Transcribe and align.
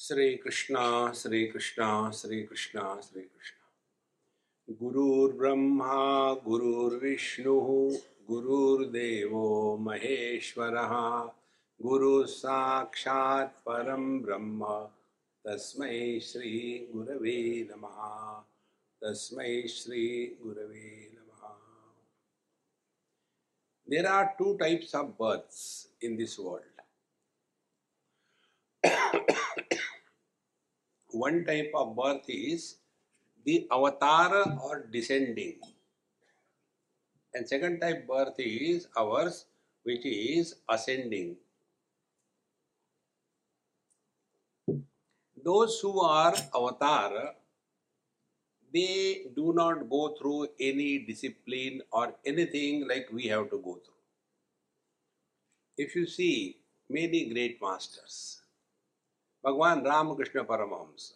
श्रीकृष्णा 0.00 1.12
श्रीकृष्णा 1.12 2.10
श्रीकृष्णा 2.10 3.00
श्रीकृष्ण। 3.00 3.56
गुरुर्ब्रह्मा 4.74 6.34
गुरुर्विष्णुः 6.34 7.98
गुरुर्देवो 8.26 9.76
महेश्वरः। 9.76 10.88
गुरुसाक्षात् 11.82 13.60
परं 13.60 14.20
ब्रह्म। 14.20 14.88
तस्मै 15.46 16.20
श्रीगुरवे 16.20 17.68
नमः। 17.70 18.40
तस्मै 19.02 19.68
श्रीगुरवे 19.68 21.12
नमः। 21.14 21.56
There 23.90 24.06
are 24.06 24.38
two 24.38 24.54
types 24.54 24.96
of 24.96 25.20
births 25.20 25.86
in 26.04 26.16
this 26.16 26.40
world 26.40 26.70
One 31.12 31.44
type 31.44 31.72
of 31.74 31.96
birth 31.96 32.24
is 32.28 32.76
the 33.44 33.66
avatar 33.72 34.58
or 34.62 34.86
descending. 34.92 35.60
And 37.34 37.48
second 37.48 37.80
type 37.80 38.06
birth 38.06 38.34
is 38.38 38.88
ours, 38.96 39.46
which 39.82 40.04
is 40.04 40.56
ascending. 40.68 41.36
Those 45.42 45.80
who 45.80 46.00
are 46.00 46.34
avatar, 46.54 47.34
they 48.72 49.26
do 49.34 49.52
not 49.52 49.88
go 49.88 50.14
through 50.18 50.48
any 50.60 50.98
discipline 50.98 51.82
or 51.92 52.14
anything 52.26 52.86
like 52.86 53.08
we 53.12 53.26
have 53.28 53.50
to 53.50 53.58
go 53.58 53.74
through. 53.74 53.94
If 55.76 55.96
you 55.96 56.06
see 56.06 56.58
many 56.88 57.30
great 57.30 57.60
masters, 57.62 58.39
Bhagwan 59.42 59.82
Ramakrishna 59.84 60.44
Paramahamsa, 60.44 61.12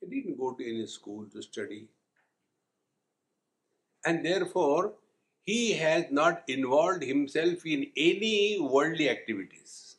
he 0.00 0.06
didn't 0.06 0.38
go 0.38 0.52
to 0.52 0.68
any 0.68 0.86
school 0.86 1.26
to 1.32 1.42
study. 1.42 1.86
And 4.04 4.24
therefore, 4.24 4.94
he 5.42 5.72
has 5.74 6.06
not 6.10 6.42
involved 6.48 7.02
himself 7.02 7.66
in 7.66 7.86
any 7.96 8.58
worldly 8.60 9.08
activities. 9.10 9.96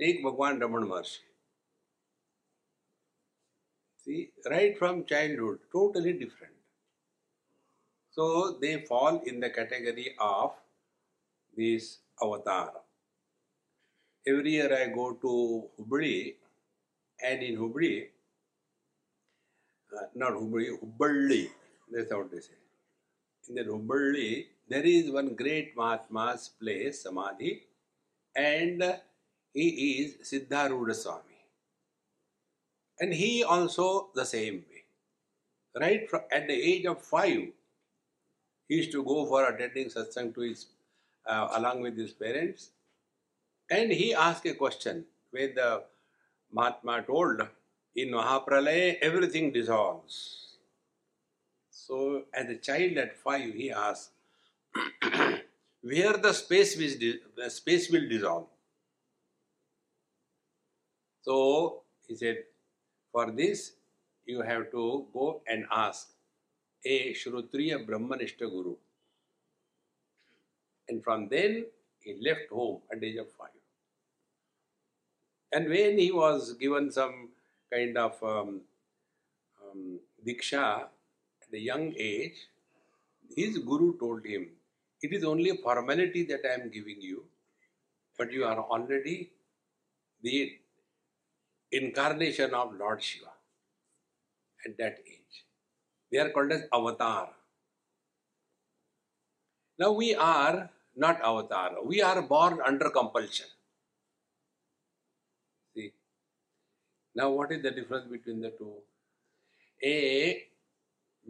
Take 0.00 0.22
Bhagwan 0.22 0.60
Raman 0.60 0.88
Maharshi. 0.88 1.18
See, 4.04 4.30
right 4.50 4.78
from 4.78 5.04
childhood, 5.04 5.58
totally 5.72 6.12
different. 6.12 6.54
So 8.12 8.58
they 8.60 8.82
fall 8.82 9.20
in 9.26 9.40
the 9.40 9.50
category 9.50 10.14
of 10.18 10.52
this 11.56 11.98
avatar. 12.22 12.72
Every 14.26 14.52
year 14.52 14.70
I 14.76 14.94
go 14.94 15.14
to 15.14 15.64
Hubli, 15.78 16.34
and 17.24 17.42
in 17.42 17.56
Hubli, 17.56 18.06
uh, 19.96 20.06
not 20.14 20.32
Hubli, 20.32 20.78
Hubballi, 20.78 21.48
that's 21.90 22.12
what 22.12 22.30
they 22.30 22.40
say. 22.40 22.52
In 23.48 23.54
the 23.54 23.64
Hubballi, 23.64 24.46
there 24.68 24.82
is 24.82 25.10
one 25.10 25.34
great 25.34 25.74
Mahatma's 25.74 26.50
place, 26.50 27.02
Samadhi, 27.02 27.62
and 28.36 29.00
he 29.54 30.02
is 30.02 30.16
Siddharudha 30.30 30.94
Swami. 30.94 31.24
And 33.00 33.14
he 33.14 33.42
also 33.42 34.10
the 34.14 34.26
same 34.26 34.64
way. 34.68 34.84
Right 35.80 36.08
from, 36.10 36.20
at 36.30 36.46
the 36.46 36.54
age 36.54 36.84
of 36.84 37.02
five, 37.02 37.48
he 38.68 38.74
used 38.76 38.92
to 38.92 39.02
go 39.02 39.24
for 39.26 39.48
attending 39.48 39.88
satsang 39.88 40.34
to 40.34 40.42
his, 40.42 40.66
uh, 41.26 41.48
along 41.54 41.80
with 41.80 41.96
his 41.96 42.12
parents. 42.12 42.70
And 43.70 43.92
he 43.92 44.12
asked 44.12 44.44
a 44.46 44.54
question 44.54 45.04
when 45.30 45.54
the 45.54 45.84
Mahatma 46.52 47.02
told, 47.06 47.40
in 47.94 48.08
Mahapralaya, 48.08 48.98
everything 49.00 49.52
dissolves. 49.52 50.56
So, 51.70 52.24
as 52.34 52.48
a 52.48 52.56
child 52.56 52.98
at 52.98 53.16
five, 53.16 53.54
he 53.54 53.70
asked, 53.70 54.10
where 55.82 56.16
the 56.16 56.32
space 56.32 56.76
the 56.76 57.50
space 57.50 57.90
will 57.90 58.08
dissolve. 58.08 58.46
So, 61.22 61.82
he 62.08 62.16
said, 62.16 62.38
for 63.12 63.30
this, 63.30 63.72
you 64.26 64.42
have 64.42 64.70
to 64.72 65.06
go 65.12 65.42
and 65.46 65.64
ask 65.70 66.08
a 66.84 67.12
Shrutriya 67.14 67.86
Brahmanishta 67.86 68.50
Guru. 68.50 68.76
And 70.88 71.02
from 71.04 71.28
then, 71.28 71.66
he 72.00 72.18
left 72.20 72.48
home 72.50 72.80
at 72.92 73.00
the 73.00 73.08
age 73.08 73.16
of 73.16 73.30
five. 73.32 73.59
And 75.52 75.68
when 75.68 75.98
he 75.98 76.12
was 76.12 76.54
given 76.54 76.90
some 76.90 77.30
kind 77.72 77.96
of 77.98 78.22
um, 78.22 78.60
um, 79.62 80.00
diksha 80.26 80.84
at 81.42 81.54
a 81.54 81.58
young 81.58 81.94
age, 81.98 82.36
his 83.36 83.58
guru 83.58 83.98
told 83.98 84.24
him, 84.24 84.48
It 85.02 85.12
is 85.12 85.24
only 85.24 85.50
a 85.50 85.56
formality 85.56 86.24
that 86.24 86.40
I 86.44 86.54
am 86.54 86.70
giving 86.70 87.00
you, 87.00 87.24
but 88.18 88.32
you 88.32 88.44
are 88.44 88.58
already 88.58 89.30
the 90.22 90.58
incarnation 91.72 92.54
of 92.54 92.74
Lord 92.74 93.02
Shiva 93.02 93.30
at 94.66 94.76
that 94.78 94.98
age. 95.06 95.44
They 96.10 96.18
are 96.18 96.30
called 96.30 96.52
as 96.52 96.64
avatar. 96.72 97.30
Now 99.78 99.92
we 99.92 100.14
are 100.14 100.70
not 100.96 101.20
avatar, 101.22 101.82
we 101.84 102.02
are 102.02 102.20
born 102.22 102.60
under 102.64 102.90
compulsion. 102.90 103.46
See? 105.74 105.92
Now, 107.14 107.30
what 107.30 107.50
is 107.52 107.62
the 107.62 107.70
difference 107.70 108.06
between 108.10 108.40
the 108.40 108.50
two? 108.50 108.74
A 109.82 110.46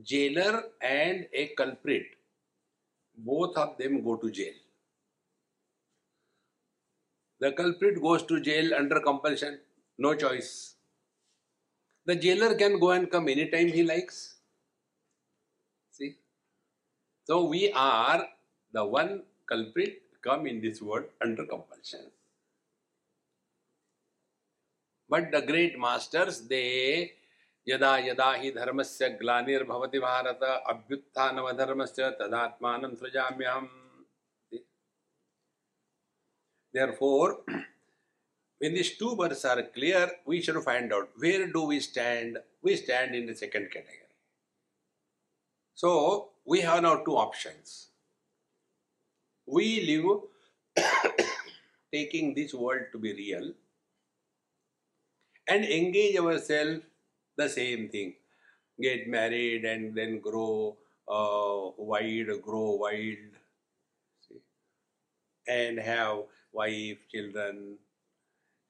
jailer 0.02 0.64
and 0.80 1.26
a 1.32 1.48
culprit, 1.48 2.06
both 3.16 3.56
of 3.56 3.78
them 3.78 4.02
go 4.04 4.16
to 4.16 4.30
jail. 4.30 4.54
The 7.40 7.52
culprit 7.52 8.00
goes 8.02 8.22
to 8.24 8.40
jail 8.40 8.74
under 8.74 9.00
compulsion, 9.00 9.60
no 9.98 10.14
choice. 10.14 10.74
The 12.04 12.16
jailer 12.16 12.54
can 12.54 12.78
go 12.78 12.90
and 12.90 13.10
come 13.10 13.28
anytime 13.28 13.68
he 13.68 13.82
likes. 13.82 14.36
See? 15.92 16.16
So, 17.24 17.44
we 17.44 17.72
are 17.72 18.28
the 18.72 18.84
one 18.84 19.22
culprit 19.48 20.02
come 20.22 20.46
in 20.46 20.60
this 20.60 20.82
world 20.82 21.04
under 21.22 21.46
compulsion. 21.46 22.10
But 25.10 25.30
the 25.34 25.44
great 25.46 25.76
masters 25.78 26.40
they 26.52 26.64
यदा 27.66 27.96
यदा 27.98 28.32
ही 28.34 28.50
धर्म 28.50 28.82
से 28.82 29.08
ग्लानिर्भवति 29.16 29.98
भारत 30.00 30.42
अभ्युत्थान 30.44 31.36
धर्म 31.56 31.84
से 31.86 32.10
तदात्मान 32.20 32.94
सृजाम्य 32.94 33.46
हम 33.46 33.68
therefore 36.92 37.44
in 38.60 38.74
this 38.74 38.98
two 38.98 39.14
births 39.16 39.44
are 39.46 39.60
clear 39.74 40.16
we 40.28 40.40
should 40.42 40.62
find 40.64 40.92
out 40.92 41.12
where 41.20 41.46
do 41.52 41.66
we 41.68 41.80
stand 41.80 42.38
we 42.64 42.76
stand 42.76 43.14
in 43.14 43.32
the 43.32 43.36
second 43.36 43.70
category 43.72 44.06
so 45.78 45.92
we 46.50 46.60
have 46.60 46.80
now 46.80 47.02
two 47.04 47.14
option 47.16 47.62
we 49.48 49.68
live 49.82 50.14
taking 51.92 52.34
this 52.34 52.54
world 52.54 52.90
to 52.92 52.98
be 52.98 53.12
real 53.12 53.54
and 55.50 55.64
engage 55.64 56.16
ourselves 56.16 56.80
the 57.36 57.48
same 57.48 57.88
thing. 57.88 58.14
Get 58.80 59.08
married 59.08 59.64
and 59.64 59.94
then 59.94 60.20
grow 60.20 60.76
uh, 61.08 61.72
wide 61.76 62.30
grow 62.40 62.76
wild 62.76 63.18
and 65.48 65.80
have 65.80 66.18
wife 66.52 66.98
children 67.10 67.78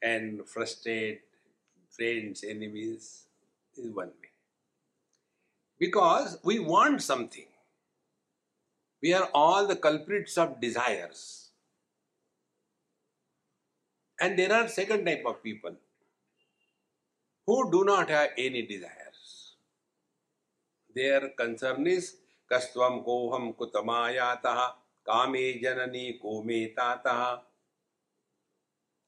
and 0.03 0.49
frustrate 0.49 1.21
friends 1.91 2.43
enemies 2.43 3.27
is 3.77 3.91
one 3.93 4.09
way. 4.09 4.31
Because 5.79 6.39
we 6.43 6.59
want 6.59 7.03
something. 7.03 7.47
We 9.03 9.13
are 9.15 9.29
all 9.35 9.67
the 9.67 9.77
culprits 9.77 10.37
of 10.39 10.61
desires. 10.61 11.51
And 14.21 14.39
there 14.39 14.53
are 14.53 14.69
second 14.69 15.07
type 15.07 15.25
of 15.27 15.43
people 15.43 15.77
who 17.51 17.69
do 17.69 17.85
not 17.85 18.09
have 18.09 18.31
any 18.39 18.63
desires. 18.63 19.55
Their 20.95 21.31
concern 21.31 21.85
is 21.85 22.15
kastvam 22.51 23.05
koham 23.05 23.57
kutamayataha 23.57 24.67
kame 25.09 25.61
janani 25.63 26.05
kome 26.23 26.73
tataha. 26.77 27.41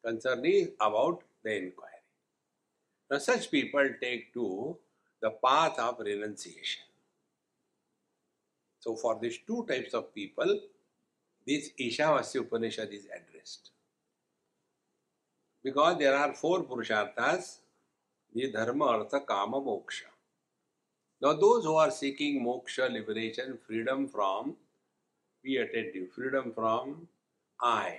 Concern 0.04 0.44
is 0.44 0.70
about 0.80 1.22
the 1.44 1.56
inquiry. 1.56 2.02
Now 3.08 3.18
such 3.18 3.48
people 3.48 3.88
take 4.00 4.34
to 4.34 4.76
the 5.20 5.30
path 5.30 5.78
of 5.78 6.00
renunciation. 6.00 6.82
So 8.80 8.96
for 8.96 9.18
these 9.22 9.38
two 9.46 9.64
types 9.68 9.94
of 9.94 10.12
people, 10.12 10.58
this 11.46 11.70
Ishavasya 11.78 12.40
Upanishad 12.40 12.92
is 12.92 13.06
addressed. 13.06 13.70
Because 15.62 15.98
there 15.98 16.16
are 16.16 16.32
four 16.32 16.64
Purusharthas 16.64 17.58
the 18.34 18.50
Dharma, 18.50 18.86
Artha, 18.86 19.20
Kama, 19.20 19.60
Moksha. 19.60 20.12
Now, 21.20 21.34
those 21.34 21.64
who 21.64 21.76
are 21.76 21.90
seeking 21.90 22.44
moksha, 22.44 22.90
liberation, 22.90 23.58
freedom 23.64 24.08
from, 24.08 24.56
be 25.42 25.56
attentive, 25.58 26.10
freedom 26.12 26.52
from 26.52 27.08
I. 27.60 27.98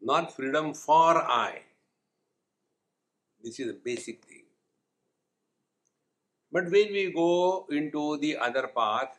Not 0.00 0.36
freedom 0.36 0.74
for 0.74 1.16
I. 1.16 1.60
This 3.42 3.58
is 3.60 3.68
the 3.68 3.78
basic 3.82 4.24
thing. 4.24 4.42
But 6.52 6.64
when 6.64 6.92
we 6.92 7.12
go 7.12 7.66
into 7.70 8.18
the 8.18 8.36
other 8.36 8.66
path, 8.66 9.18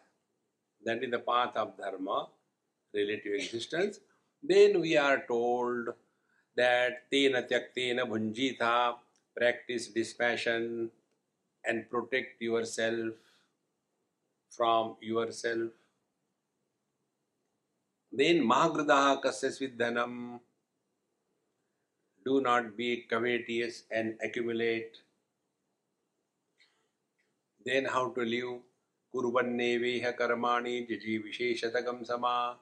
that 0.85 1.03
is 1.03 1.09
the 1.09 1.19
path 1.19 1.55
of 1.55 1.77
Dharma, 1.77 2.27
relative 2.93 3.33
existence, 3.33 3.99
then 4.43 4.81
we 4.81 4.95
are 4.97 5.23
told 5.27 5.89
that 6.57 7.09
tena 7.11 7.47
tyaktena 7.47 8.03
bhunjitha, 8.11 8.95
practice 9.37 9.87
dispassion 9.87 10.89
and 11.63 11.89
protect 11.89 12.41
yourself 12.41 13.13
from 14.49 14.95
yourself. 15.01 15.69
Then 18.11 18.41
mahagradaha 18.41 19.21
kasya 19.23 19.51
svidhanam, 19.55 20.39
do 22.25 22.41
not 22.41 22.75
be 22.75 23.05
covetous 23.09 23.83
and 23.91 24.15
accumulate. 24.23 24.97
Then 27.63 27.85
how 27.85 28.09
to 28.09 28.21
live? 28.21 28.61
Kurvanneveha 29.13 30.17
karmani 30.17 30.89
jiji 30.89 31.21
visheshatagam 31.23 32.05
sama. 32.05 32.57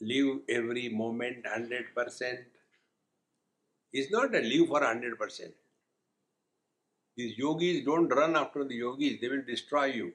Live 0.00 0.40
every 0.48 0.88
moment 0.88 1.44
100%. 1.44 2.38
It's 3.94 4.10
not 4.10 4.34
a 4.34 4.40
live 4.40 4.68
for 4.68 4.80
100%. 4.80 5.52
These 7.16 7.38
yogis 7.38 7.84
don't 7.84 8.08
run 8.08 8.34
after 8.34 8.64
the 8.64 8.74
yogis, 8.74 9.20
they 9.20 9.28
will 9.28 9.44
destroy 9.46 9.84
you. 9.84 10.12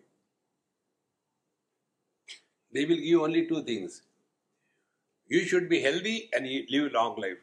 They 2.73 2.83
will 2.83 2.97
give 2.97 3.21
only 3.21 3.47
two 3.47 3.63
things. 3.63 4.01
You 5.27 5.45
should 5.45 5.69
be 5.69 5.81
healthy 5.81 6.29
and 6.33 6.45
live 6.69 6.91
a 6.91 6.93
long 6.93 7.15
life. 7.21 7.37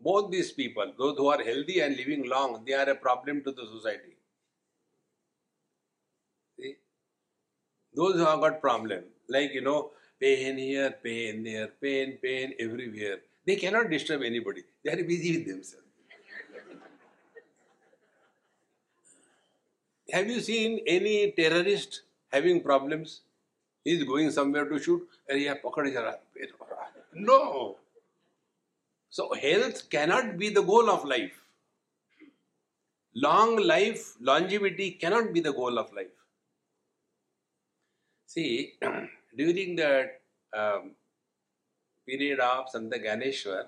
Both 0.00 0.30
these 0.30 0.52
people, 0.52 0.94
those 0.98 1.18
who 1.18 1.28
are 1.28 1.44
healthy 1.44 1.80
and 1.80 1.96
living 1.96 2.26
long, 2.26 2.64
they 2.64 2.72
are 2.72 2.88
a 2.88 2.94
problem 2.94 3.44
to 3.44 3.52
the 3.52 3.66
society. 3.66 4.16
See? 6.58 6.76
Those 7.94 8.14
who 8.14 8.24
have 8.24 8.40
got 8.40 8.62
problem, 8.62 9.04
like 9.28 9.52
you 9.52 9.60
know, 9.60 9.90
pain 10.18 10.56
here, 10.56 10.92
pain 10.92 11.44
there, 11.44 11.68
pain, 11.68 12.18
pain 12.22 12.54
everywhere. 12.58 13.20
They 13.44 13.56
cannot 13.56 13.90
disturb 13.90 14.22
anybody. 14.22 14.62
They 14.84 14.92
are 14.92 15.04
busy 15.04 15.38
with 15.38 15.46
themselves. 15.46 15.86
Have 20.12 20.28
you 20.28 20.40
seen 20.40 20.80
any 20.86 21.32
terrorist 21.32 22.02
having 22.30 22.62
problems? 22.62 23.22
He 23.84 23.92
is 23.92 24.04
going 24.04 24.30
somewhere 24.30 24.66
to 24.66 24.78
shoot 24.78 25.08
and 25.28 25.38
he 25.38 25.46
has 25.46 25.58
pocketed 25.62 25.96
No. 27.14 27.76
So 29.10 29.32
health 29.34 29.88
cannot 29.90 30.38
be 30.38 30.50
the 30.50 30.62
goal 30.62 30.90
of 30.90 31.04
life. 31.04 31.32
Long 33.14 33.56
life, 33.56 34.14
longevity 34.20 34.92
cannot 34.92 35.32
be 35.32 35.40
the 35.40 35.52
goal 35.52 35.78
of 35.78 35.92
life. 35.92 36.16
See, 38.26 38.74
during 39.36 39.76
the 39.76 40.10
um, 40.54 40.92
period 42.06 42.40
of 42.40 42.68
Sant 42.68 42.92
Gyaneshwar, 42.92 43.66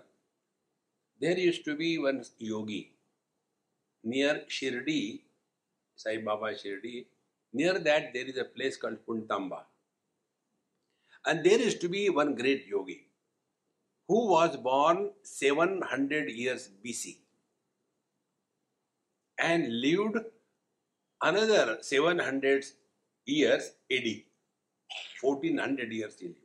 there 1.20 1.38
used 1.38 1.64
to 1.64 1.76
be 1.76 1.98
one 1.98 2.24
yogi 2.38 2.92
near 4.02 4.42
Shirdi, 4.48 5.20
Sai 5.96 6.18
Baba 6.18 6.54
Shirdi. 6.54 7.06
Near 7.52 7.78
that, 7.78 8.12
there 8.12 8.26
is 8.26 8.36
a 8.36 8.44
place 8.44 8.76
called 8.76 8.98
Puntamba. 9.06 9.60
And 11.24 11.44
there 11.44 11.58
used 11.58 11.80
to 11.82 11.88
be 11.88 12.10
one 12.10 12.34
great 12.34 12.66
yogi 12.66 13.06
who 14.08 14.28
was 14.28 14.56
born 14.56 15.12
700 15.22 16.28
years 16.28 16.68
BC 16.84 17.16
and 19.38 19.80
lived 19.80 20.18
another 21.22 21.78
700 21.80 22.64
years 23.24 23.72
AD. 23.90 24.22
1400 25.20 25.92
years 25.92 26.18
he 26.18 26.26
lived. 26.26 26.43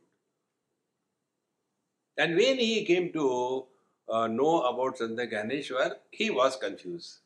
And 2.20 2.36
when 2.36 2.58
he 2.58 2.84
came 2.84 3.12
to 3.14 3.64
uh, 4.06 4.26
know 4.26 4.62
about 4.70 4.98
Sant 4.98 5.18
Gyaneshwar, 5.18 5.92
he 6.10 6.28
was 6.28 6.56
confused. 6.56 7.20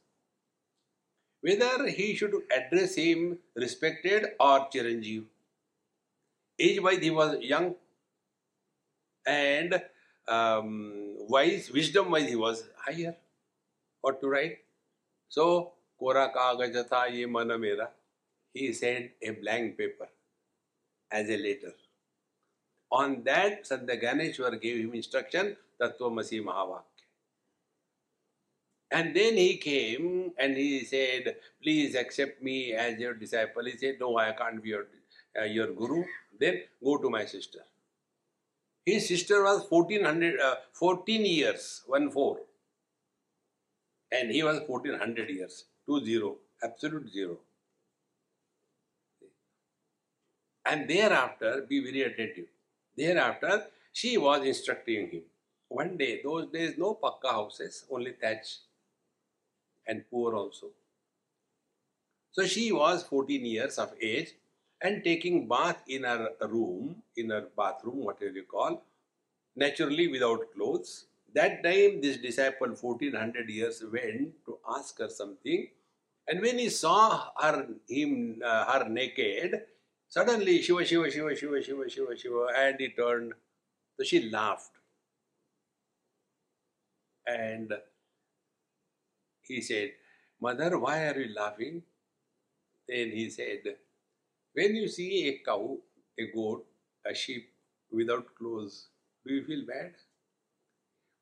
Whether 1.40 1.88
he 1.88 2.14
should 2.14 2.34
address 2.56 2.94
him 2.94 3.38
respected 3.56 4.26
or 4.38 4.68
Chiranjeev. 4.72 5.24
Age-wise 6.60 6.98
he 6.98 7.10
was 7.10 7.36
young 7.40 7.74
and 9.26 9.82
um, 10.28 11.16
wise, 11.28 11.72
wisdom-wise 11.72 12.28
he 12.28 12.36
was 12.36 12.62
higher. 12.86 13.16
What 14.00 14.20
to 14.20 14.28
write? 14.28 14.58
So, 15.28 15.72
Kora 15.98 16.30
kagajata 16.32 17.10
ye 17.10 17.26
mana 17.26 17.58
mera. 17.58 17.88
He 18.52 18.72
sent 18.72 19.10
a 19.20 19.30
blank 19.30 19.76
paper 19.76 20.08
as 21.10 21.28
a 21.28 21.36
letter. 21.36 21.74
On 22.94 23.22
that, 23.24 23.66
Sant 23.66 23.88
Gyaneshwar 23.88 24.60
gave 24.60 24.84
him 24.84 24.94
instruction, 24.94 25.56
Tattvamasi 25.80 26.44
Mahavakya. 26.44 26.82
And 28.92 29.16
then 29.16 29.36
he 29.36 29.56
came 29.56 30.30
and 30.38 30.56
he 30.56 30.84
said, 30.84 31.34
please 31.60 31.96
accept 31.96 32.40
me 32.40 32.72
as 32.72 33.00
your 33.00 33.14
disciple. 33.14 33.64
He 33.64 33.76
said, 33.76 33.96
no, 33.98 34.16
I 34.16 34.30
can't 34.32 34.62
be 34.62 34.68
your, 34.68 34.86
uh, 35.36 35.44
your 35.44 35.72
guru. 35.72 36.04
Then 36.38 36.62
go 36.82 36.98
to 36.98 37.10
my 37.10 37.24
sister. 37.24 37.58
His 38.86 39.08
sister 39.08 39.42
was 39.42 39.66
1400, 39.68 40.38
uh, 40.38 40.54
14 40.72 41.26
years, 41.26 41.82
1 41.88 42.10
4. 42.12 42.38
And 44.12 44.30
he 44.30 44.44
was 44.44 44.60
1400 44.68 45.30
years, 45.30 45.64
2 45.86 46.04
0, 46.04 46.36
absolute 46.62 47.10
zero. 47.12 47.38
And 50.64 50.88
thereafter, 50.88 51.66
be 51.68 51.80
very 51.82 52.02
attentive. 52.02 52.53
Thereafter, 52.96 53.66
she 53.92 54.16
was 54.18 54.46
instructing 54.46 55.10
him. 55.10 55.22
One 55.68 55.96
day, 55.96 56.20
those 56.22 56.46
days, 56.48 56.74
no 56.78 56.94
pakka 56.94 57.32
houses, 57.32 57.84
only 57.90 58.12
thatch 58.12 58.58
and 59.86 60.04
poor 60.10 60.34
also. 60.34 60.68
So 62.32 62.46
she 62.46 62.72
was 62.72 63.02
14 63.04 63.44
years 63.44 63.78
of 63.78 63.92
age 64.00 64.34
and 64.82 65.02
taking 65.04 65.48
bath 65.48 65.82
in 65.88 66.04
her 66.04 66.30
room, 66.42 67.02
in 67.16 67.30
her 67.30 67.46
bathroom, 67.56 68.04
whatever 68.04 68.32
you 68.32 68.44
call, 68.44 68.82
naturally 69.56 70.08
without 70.08 70.52
clothes. 70.54 71.06
That 71.34 71.64
time, 71.64 72.00
this 72.00 72.16
disciple, 72.18 72.68
1400 72.68 73.48
years, 73.48 73.82
went 73.92 74.34
to 74.46 74.58
ask 74.76 74.98
her 74.98 75.08
something. 75.08 75.68
And 76.28 76.40
when 76.40 76.58
he 76.58 76.68
saw 76.68 77.30
her, 77.40 77.66
him, 77.88 78.40
uh, 78.44 78.64
her 78.72 78.88
naked, 78.88 79.62
Suddenly, 80.08 80.62
Shiva, 80.62 80.82
Shiva, 80.82 81.10
Shiva, 81.10 81.36
Shiva, 81.36 81.62
Shiva, 81.62 81.90
Shiva, 81.90 82.16
Shiva, 82.16 82.46
and 82.56 82.80
he 82.80 82.88
turned. 82.88 83.34
So 83.98 84.04
she 84.04 84.30
laughed. 84.30 84.78
And 87.26 87.72
he 89.42 89.60
said, 89.60 89.92
Mother, 90.40 90.76
why 90.78 91.06
are 91.08 91.18
you 91.18 91.32
laughing? 91.34 91.82
Then 92.88 93.10
he 93.10 93.28
said, 93.28 93.76
When 94.54 94.74
you 94.76 94.88
see 94.88 95.28
a 95.28 95.38
cow, 95.44 95.78
a 96.18 96.26
goat, 96.32 96.66
a 97.06 97.14
sheep 97.14 97.52
without 97.90 98.34
clothes, 98.36 98.88
do 99.26 99.34
you 99.34 99.44
feel 99.44 99.66
bad? 99.66 99.94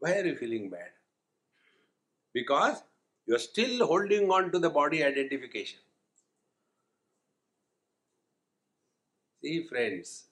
Why 0.00 0.18
are 0.18 0.26
you 0.26 0.36
feeling 0.36 0.68
bad? 0.68 0.90
Because 2.34 2.82
you 3.24 3.34
are 3.34 3.38
still 3.38 3.86
holding 3.86 4.30
on 4.30 4.52
to 4.52 4.58
the 4.58 4.68
body 4.68 5.02
identification. 5.02 5.80
See, 9.42 9.66
friends, 9.66 10.26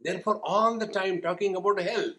therefore, 0.00 0.40
all 0.42 0.78
the 0.78 0.86
time 0.86 1.20
talking 1.20 1.54
about 1.54 1.80
health 1.80 2.16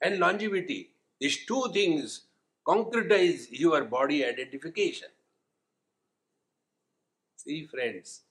and 0.00 0.18
longevity, 0.18 0.90
these 1.20 1.46
two 1.46 1.70
things 1.72 2.22
concretize 2.66 3.46
your 3.50 3.84
body 3.84 4.24
identification. 4.24 5.08
See, 7.36 7.66
friends, 7.66 8.22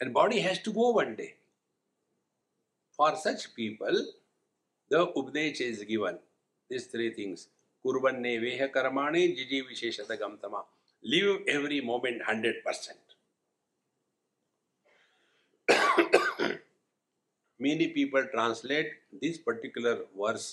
and 0.00 0.14
body 0.14 0.40
has 0.40 0.58
to 0.60 0.72
go 0.72 0.90
one 0.90 1.16
day. 1.16 1.34
For 2.96 3.14
such 3.16 3.54
people, 3.54 4.06
the 4.88 5.06
Updesh 5.06 5.60
is 5.60 5.84
given. 5.84 6.18
These 6.70 6.86
three 6.86 7.12
things. 7.12 7.48
Kurvanne 7.84 8.40
veha 8.40 8.72
karmani 8.72 9.36
jiji 9.36 9.62
visheshata 9.68 10.18
gamtama. 10.18 10.64
Live 11.02 11.40
every 11.48 11.80
moment 11.82 12.22
100%. 12.22 13.11
Many 17.64 17.88
people 17.88 18.24
translate 18.34 18.90
this 19.20 19.38
particular 19.38 19.98
verse 20.18 20.46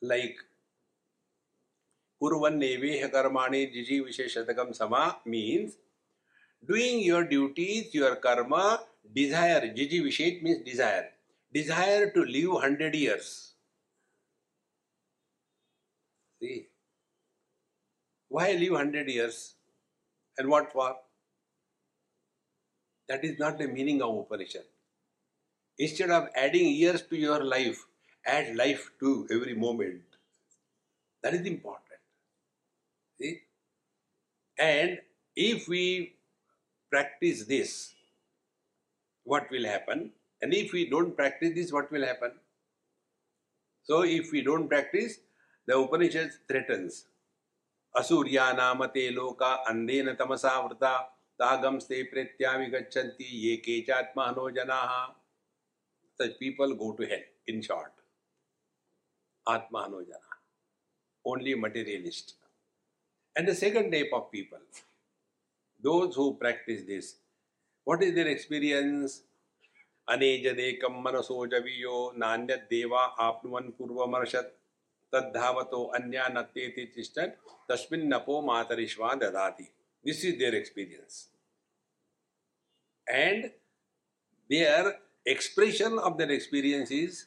like 0.00 0.36
Kurvanneveha 2.22 3.10
karmani 3.10 3.62
jiji 3.74 3.98
visheshatakam 4.06 4.74
sama 4.74 5.18
means 5.24 5.76
doing 6.64 7.00
your 7.00 7.24
duties, 7.24 7.92
your 7.94 8.16
karma, 8.16 8.80
desire, 9.14 9.62
jiji 9.76 10.00
vishet 10.06 10.42
means 10.42 10.64
desire. 10.64 11.10
Desire 11.52 12.10
to 12.10 12.24
live 12.24 12.52
100 12.52 12.94
years. 12.94 13.52
See? 16.40 16.66
Why 18.28 18.52
live 18.52 18.72
100 18.72 19.08
years? 19.08 19.54
And 20.36 20.48
what 20.48 20.72
for? 20.72 20.96
That 23.08 23.24
is 23.24 23.38
not 23.38 23.58
the 23.58 23.66
meaning 23.66 24.02
of 24.02 24.14
Upanishad. 24.14 24.64
Instead 25.78 26.10
of 26.10 26.28
adding 26.34 26.68
years 26.68 27.02
to 27.02 27.16
your 27.16 27.44
life, 27.44 27.86
add 28.26 28.56
life 28.56 28.90
to 29.00 29.26
every 29.30 29.54
moment. 29.54 30.02
That 31.22 31.34
is 31.34 31.46
important. 31.46 32.00
See? 33.20 33.40
And 34.58 34.98
if 35.36 35.68
we 35.68 36.14
practice 36.90 37.44
this, 37.44 37.94
what 39.24 39.50
will 39.50 39.64
happen? 39.64 40.10
And 40.40 40.54
if 40.54 40.72
we 40.72 40.88
don't 40.88 41.16
practice 41.16 41.54
this, 41.54 41.72
what 41.72 41.90
will 41.92 42.04
happen? 42.04 42.32
So, 43.82 44.02
if 44.02 44.32
we 44.32 44.42
don't 44.42 44.68
practice, 44.68 45.18
the 45.66 45.78
Upanishad 45.78 46.30
threatens. 46.48 47.06
Asurya 47.96 48.56
andena 48.56 50.16
tamasa 50.16 50.50
vrta 50.62 51.06
tagamste 51.40 52.04
pretyami 52.10 52.70
gachanti 52.70 53.26
ye 53.28 53.62
kechatmano 53.62 54.50
janaha. 54.54 55.17
Such 56.20 56.38
people 56.38 56.74
go 56.74 56.92
to 56.92 57.06
hell, 57.06 57.26
in 57.46 57.62
short. 57.62 57.92
Atmano 59.46 60.00
jana. 60.00 60.34
Only 61.24 61.54
materialist. 61.54 62.34
And 63.36 63.46
the 63.46 63.54
second 63.54 63.92
type 63.92 64.10
of 64.12 64.30
people, 64.32 64.58
those 65.82 66.14
who 66.14 66.34
practice 66.34 66.82
this, 66.86 67.16
what 67.84 68.02
is 68.02 68.14
their 68.14 68.28
experience? 68.28 69.22
अनेजदेकं 70.08 70.94
मनसो 71.04 71.46
जवीयो 71.52 71.96
नान्यदेवा 72.18 73.00
आपनुवन् 73.20 73.70
पूर्वमर्षत् 73.78 74.54
तद्धावतो 75.12 75.82
अन्या 75.96 76.28
नत्येति 76.28 76.84
तिष्ठन् 76.94 77.34
तस्मिन्नपो 77.70 78.40
मातरिश्वा 78.46 79.14
ददाति 79.22 79.68
this 80.04 80.24
is 80.24 80.38
their 80.38 80.54
experience 80.54 81.28
and 83.06 83.50
their 84.50 84.98
expression 85.28 85.98
of 86.00 86.14
their 86.18 86.30
experience 86.32 86.92
is 86.92 87.24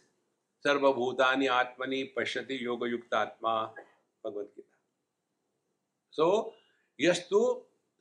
सर्वभूतानि 0.65 1.47
आत्मनि 1.53 2.03
पश्यति 2.17 2.57
योगयुक्त 2.61 3.13
आत्मा 3.15 3.53
भगवदगीता 4.23 4.77
सो 6.13 6.31
so, 6.31 6.53
यस्तु 6.99 7.41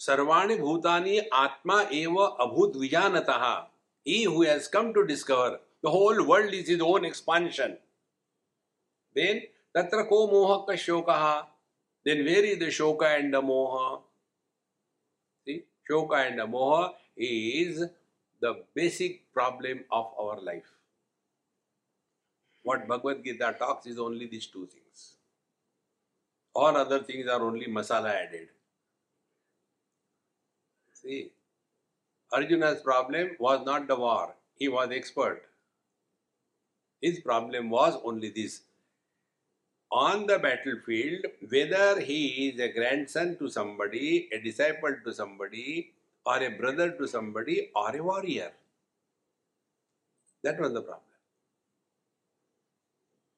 सर्वाणी 0.00 0.56
भूतानि 0.56 1.18
आत्मा 1.34 1.80
एव 1.92 2.16
अभूत 2.16 2.76
विजानता 2.76 3.36
he 4.06 4.22
who 4.24 4.42
has 4.42 4.68
come 4.72 4.92
to 4.92 5.02
discover 5.10 5.50
the 5.84 5.88
whole 5.94 6.20
world 6.26 6.54
is 6.54 6.70
his 6.70 6.80
own 6.82 7.04
expansion 7.04 7.76
then 9.16 9.40
तत्र 9.74 10.02
को 10.02 10.26
मोहक 10.26 10.74
शोकः 10.78 11.24
देन 12.06 12.22
वेयर 12.24 12.44
इज़ 12.44 12.64
द 12.64 12.68
शोक 12.78 13.02
एंड 13.04 13.34
द 13.34 13.42
मोह 13.44 13.76
सी 15.46 15.58
शोक 15.88 16.14
एंड 16.14 16.40
द 16.40 16.48
मोह 16.50 16.74
is 17.22 17.84
the 18.40 18.62
basic 18.74 19.32
problem 19.32 19.84
of 19.90 20.06
our 20.18 20.40
life 20.40 20.70
what 22.62 22.86
Bhagavad 22.86 23.24
Gita 23.24 23.56
talks 23.58 23.86
is 23.86 23.98
only 23.98 24.26
these 24.26 24.46
two 24.46 24.66
things. 24.66 25.14
All 26.54 26.76
other 26.76 27.02
things 27.02 27.28
are 27.28 27.40
only 27.42 27.66
masala 27.66 28.14
added. 28.14 28.48
See, 30.92 31.30
Arjuna's 32.32 32.82
problem 32.82 33.30
was 33.38 33.64
not 33.64 33.88
the 33.88 33.96
war, 33.96 34.34
he 34.56 34.68
was 34.68 34.90
expert. 34.90 35.42
His 37.00 37.20
problem 37.20 37.70
was 37.70 37.96
only 38.04 38.28
this. 38.28 38.62
On 39.90 40.26
the 40.26 40.38
battlefield, 40.38 41.24
whether 41.48 41.98
he 41.98 42.50
is 42.50 42.60
a 42.60 42.68
grandson 42.72 43.36
to 43.38 43.48
somebody, 43.48 44.28
a 44.32 44.38
disciple 44.38 44.94
to 45.04 45.12
somebody, 45.12 45.92
or 46.30 46.38
a 46.48 46.50
brother 46.62 46.88
to 46.98 47.06
somebody, 47.08 47.70
or 47.74 47.96
a 47.96 48.02
warrior. 48.02 48.50
That 50.44 50.60
was 50.60 50.72
the 50.72 50.82
problem. 50.82 51.10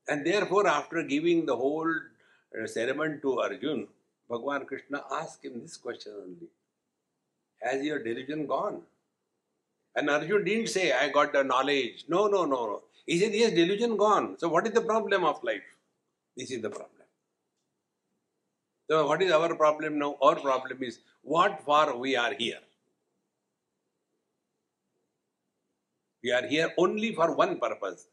And 0.09 0.27
therefore, 0.27 0.67
after 0.67 1.03
giving 1.03 1.47
the 1.47 1.57
whole 1.57 1.91
uh, 1.91 2.67
ceremony 2.67 3.19
to 3.23 3.41
Arjun, 3.41 3.87
Bhagavan 4.31 4.67
Krishna 4.67 5.03
asked 5.13 5.45
him 5.45 5.61
this 5.61 5.77
question 5.77 6.13
only 6.23 6.49
Has 7.63 7.85
your 7.85 8.03
delusion 8.03 8.47
gone? 8.47 8.83
And 9.95 10.11
Arjun 10.11 10.45
didn't 10.45 10.69
say, 10.69 10.93
I 10.93 11.09
got 11.11 11.33
the 11.33 11.45
knowledge. 11.45 12.05
No, 12.09 12.27
no, 12.27 12.45
no, 12.45 12.67
no. 12.67 12.83
He 13.07 13.19
said, 13.19 13.35
Yes, 13.35 13.53
delusion 13.53 13.97
gone. 13.97 14.37
So, 14.39 14.49
what 14.49 14.67
is 14.67 14.73
the 14.73 14.81
problem 14.81 15.25
of 15.25 15.43
life? 15.45 15.69
This 16.37 16.51
is 16.51 16.63
the 16.63 16.71
problem. 16.71 17.07
So, 18.91 19.07
what 19.07 19.23
is 19.23 19.33
our 19.33 19.55
problem 19.55 19.99
now? 19.99 20.17
Our 20.21 20.37
problem 20.37 20.83
is 20.83 20.99
what 21.23 21.63
for 21.65 21.97
we 21.97 22.17
are 22.17 22.35
here. 22.35 22.61
We 26.23 26.31
are 26.33 26.47
here 26.47 26.73
only 26.79 27.15
for 27.15 27.35
one 27.35 27.59
purpose. 27.59 28.07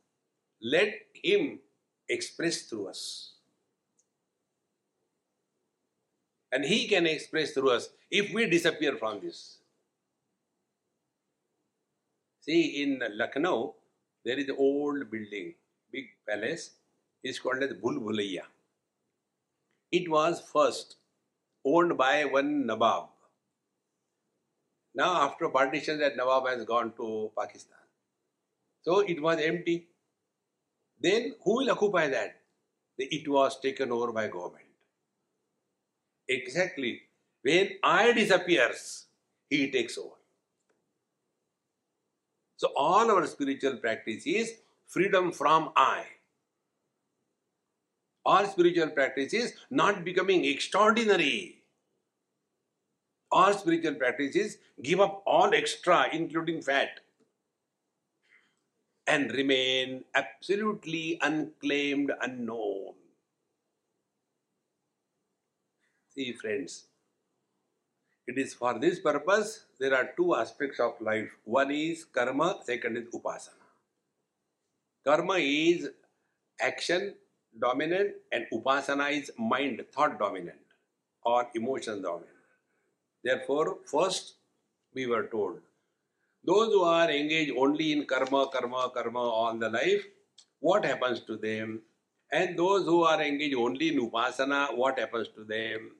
Let 0.62 0.94
Him 1.14 1.60
express 2.08 2.64
through 2.64 2.88
us. 2.88 3.34
And 6.52 6.66
He 6.66 6.88
can 6.88 7.06
express 7.06 7.52
through 7.52 7.72
us 7.72 7.90
if 8.10 8.34
we 8.34 8.50
disappear 8.50 8.98
from 8.98 9.20
this. 9.20 9.58
See, 12.42 12.82
in 12.82 13.02
Lucknow, 13.16 13.76
there 14.26 14.40
is 14.40 14.50
an 14.50 14.56
old 14.58 15.12
building, 15.12 15.54
big 15.92 16.06
palace. 16.28 16.72
It's 17.24 17.38
called 17.38 17.62
as 17.62 17.74
Bhulbhulaiya. 17.74 18.42
It 19.92 20.10
was 20.10 20.42
first 20.42 20.96
owned 21.66 21.98
by 21.98 22.26
one 22.26 22.66
Nawab. 22.66 23.10
Now, 24.96 25.22
after 25.22 25.50
partition, 25.50 26.00
that 26.00 26.18
Nawab 26.18 26.48
has 26.48 26.66
gone 26.66 26.94
to 26.98 27.32
Pakistan. 27.38 27.78
So 28.90 29.02
it 29.02 29.22
was 29.22 29.40
empty. 29.40 29.88
Then 31.00 31.36
who 31.44 31.58
will 31.58 31.70
occupy 31.70 32.08
that? 32.08 32.38
It 32.98 33.28
was 33.28 33.60
taken 33.60 33.92
over 33.92 34.12
by 34.12 34.28
government. 34.28 34.66
Exactly. 36.28 37.02
When 37.44 37.70
I 37.84 38.14
disappears, 38.14 39.06
he 39.48 39.70
takes 39.70 39.96
over. 39.96 40.16
So 42.58 42.70
all 42.76 43.12
our 43.12 43.28
spiritual 43.28 43.78
practice 43.78 44.24
is 44.26 44.54
freedom 44.88 45.32
from 45.34 45.70
I. 45.76 46.06
All 48.26 48.46
spiritual 48.46 48.90
practice 48.90 49.36
is 49.36 49.54
not 49.70 50.04
becoming 50.04 50.46
extraordinary. 50.46 51.62
All 53.32 53.54
spiritual 53.54 53.94
practices 53.94 54.58
give 54.82 55.00
up 55.00 55.22
all 55.28 55.54
extra, 55.54 56.08
including 56.12 56.64
fat 56.64 57.02
and 59.10 59.32
remain 59.32 60.04
absolutely 60.14 61.18
unclaimed, 61.22 62.12
unknown. 62.22 62.94
See, 66.14 66.34
friends, 66.34 66.86
it 68.28 68.38
is 68.38 68.54
for 68.54 68.78
this 68.78 69.00
purpose 69.00 69.66
there 69.80 69.96
are 69.96 70.12
two 70.16 70.36
aspects 70.36 70.80
of 70.80 71.02
life. 71.02 71.32
One 71.44 71.72
is 71.72 72.06
karma, 72.06 72.60
second 72.64 72.98
is 72.98 73.08
upasana. 73.08 73.66
Karma 75.06 75.36
is 75.40 75.90
action 76.62 77.16
dominant, 77.60 78.12
and 78.32 78.46
upasana 78.54 79.12
is 79.12 79.32
mind, 79.38 79.84
thought 79.92 80.20
dominant, 80.20 80.60
or 81.24 81.48
emotion 81.56 82.04
dominant. 82.04 82.30
Therefore, 83.24 83.78
first 83.86 84.36
we 84.94 85.08
were 85.08 85.24
told 85.28 85.62
those 86.50 86.74
who 86.74 86.84
are 86.84 87.10
engaged 87.10 87.54
only 87.64 87.92
in 87.92 88.06
karma, 88.06 88.48
karma, 88.54 88.90
karma 88.94 89.20
all 89.20 89.58
the 89.58 89.70
life, 89.70 90.06
what 90.60 90.86
happens 90.86 91.20
to 91.22 91.38
them? 91.38 91.82
And 92.32 92.58
those 92.58 92.86
who 92.86 93.04
are 93.04 93.22
engaged 93.22 93.56
only 93.56 93.90
in 93.90 94.00
upasana, 94.00 94.76
what 94.76 95.00
happens 95.00 95.28
to 95.36 95.44
them? 95.44 95.92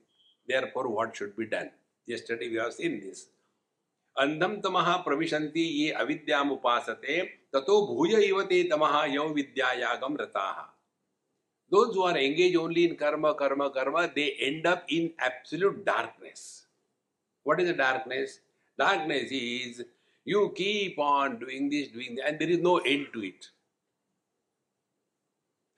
Therefore, 0.46 0.88
what 0.88 1.16
should 1.16 1.36
be 1.36 1.46
done? 1.46 1.70
Yesterday 2.06 2.48
we 2.48 2.56
have 2.56 2.72
seen 2.72 3.00
this. 3.00 3.26
अंधम 4.18 4.54
तमः 4.62 4.88
प्रविशन्ति 5.04 5.60
ये 5.60 5.90
अविद्याम 6.00 6.50
उपासते 6.50 7.20
ततो 7.54 7.74
भूय 7.86 8.14
इव 8.24 8.42
ते 8.50 8.62
तमः 8.72 9.04
यौ 9.12 9.28
विद्यायागम 9.34 10.16
रताः 10.20 10.58
those 11.72 11.94
who 11.94 12.02
are 12.02 12.16
engaged 12.18 12.56
only 12.56 12.84
in 12.84 12.96
karma 12.96 13.32
karma 13.34 13.70
karma 13.70 14.10
they 14.14 14.32
end 14.48 14.66
up 14.66 14.82
in 14.88 15.12
absolute 15.18 15.84
darkness 15.84 16.66
what 17.46 17.60
is 17.60 17.68
the 17.68 17.76
darkness 17.82 18.40
darkness 18.78 19.30
is 19.30 19.82
you 20.24 20.52
keep 20.56 20.98
on 20.98 21.38
doing 21.38 21.70
this, 21.70 21.88
doing 21.88 22.16
that, 22.16 22.28
and 22.28 22.38
there 22.38 22.48
is 22.48 22.58
no 22.58 22.78
end 22.78 23.08
to 23.12 23.22
it. 23.24 23.48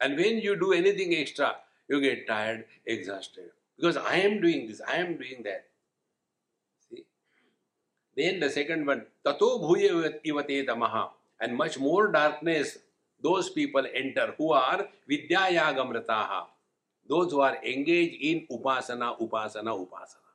And 0.00 0.16
when 0.16 0.38
you 0.38 0.58
do 0.58 0.72
anything 0.72 1.14
extra, 1.14 1.56
you 1.88 2.00
get 2.00 2.26
tired, 2.26 2.64
exhausted. 2.84 3.50
Because 3.76 3.96
I 3.96 4.16
am 4.16 4.40
doing 4.40 4.66
this, 4.66 4.80
I 4.86 4.96
am 4.96 5.16
doing 5.16 5.42
that. 5.44 5.66
See? 6.90 7.04
Then 8.16 8.40
the 8.40 8.50
second 8.50 8.86
one, 8.86 9.06
Tato 9.24 9.58
bhuya 9.58 10.14
ivate 10.26 10.66
tamaha. 10.66 11.10
And 11.40 11.56
much 11.56 11.78
more 11.78 12.10
darkness 12.10 12.78
those 13.22 13.50
people 13.50 13.84
enter 13.94 14.34
who 14.36 14.52
are 14.52 14.88
vidyayagamrataha. 15.08 16.46
Those 17.08 17.32
who 17.32 17.40
are 17.40 17.56
engaged 17.64 18.16
in 18.20 18.46
upasana, 18.50 19.18
upasana, 19.20 19.72
upasana. 19.86 20.30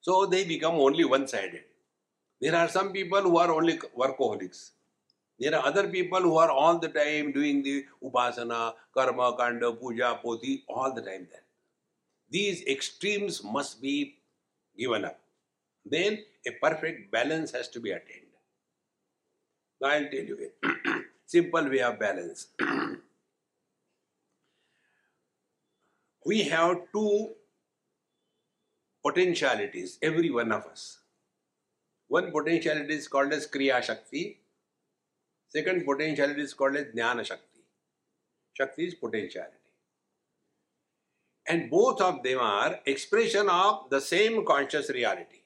So 0.00 0.26
they 0.26 0.44
become 0.44 0.74
only 0.74 1.04
one 1.04 1.28
sided. 1.28 1.64
There 2.42 2.56
are 2.56 2.68
some 2.68 2.92
people 2.92 3.22
who 3.22 3.38
are 3.38 3.52
only 3.52 3.78
workaholics. 3.96 4.70
There 5.38 5.54
are 5.54 5.64
other 5.64 5.86
people 5.86 6.20
who 6.20 6.38
are 6.38 6.50
all 6.50 6.76
the 6.76 6.88
time 6.88 7.30
doing 7.30 7.62
the 7.62 7.84
upasana, 8.02 8.74
karma, 8.92 9.36
kanda, 9.36 9.70
puja, 9.72 10.18
poti, 10.20 10.64
all 10.68 10.92
the 10.92 11.02
time 11.02 11.28
there. 11.30 11.44
These 12.30 12.64
extremes 12.66 13.44
must 13.44 13.80
be 13.80 14.16
given 14.76 15.04
up. 15.04 15.20
Then 15.86 16.18
a 16.44 16.50
perfect 16.60 17.12
balance 17.12 17.52
has 17.52 17.68
to 17.68 17.80
be 17.80 17.92
attained. 17.92 18.26
Now 19.80 19.90
I'll 19.90 20.10
tell 20.10 20.24
you 20.24 20.50
a 20.64 20.68
simple 21.26 21.70
way 21.70 21.82
of 21.82 22.00
balance. 22.00 22.48
we 26.26 26.42
have 26.42 26.76
two 26.92 27.34
potentialities, 29.06 29.98
every 30.02 30.30
one 30.30 30.50
of 30.50 30.66
us. 30.66 30.98
One 32.12 32.30
potentiality 32.30 32.92
is 32.92 33.08
called 33.08 33.32
as 33.32 33.46
Kriya 33.46 33.82
Shakti. 33.82 34.38
Second 35.48 35.86
potentiality 35.86 36.42
is 36.42 36.52
called 36.52 36.76
as 36.76 36.88
Jnana 36.88 37.24
Shakti. 37.24 37.62
Shakti 38.52 38.88
is 38.88 38.94
potentiality. 38.94 39.70
And 41.48 41.70
both 41.70 42.02
of 42.02 42.22
them 42.22 42.38
are 42.38 42.80
expression 42.84 43.48
of 43.48 43.88
the 43.88 43.98
same 43.98 44.44
conscious 44.44 44.90
reality. 44.90 45.40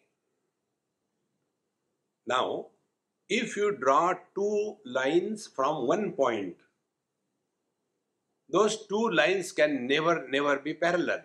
Now, 2.27 2.67
if 3.29 3.57
you 3.57 3.77
draw 3.77 4.15
two 4.35 4.77
lines 4.85 5.47
from 5.47 5.87
one 5.87 6.15
point, 6.15 6.57
those 8.49 8.89
two 8.89 9.09
lines 9.11 9.53
can 9.53 9.87
never, 9.87 10.27
never 10.29 10.59
be 10.59 10.75
parallel. 10.75 11.23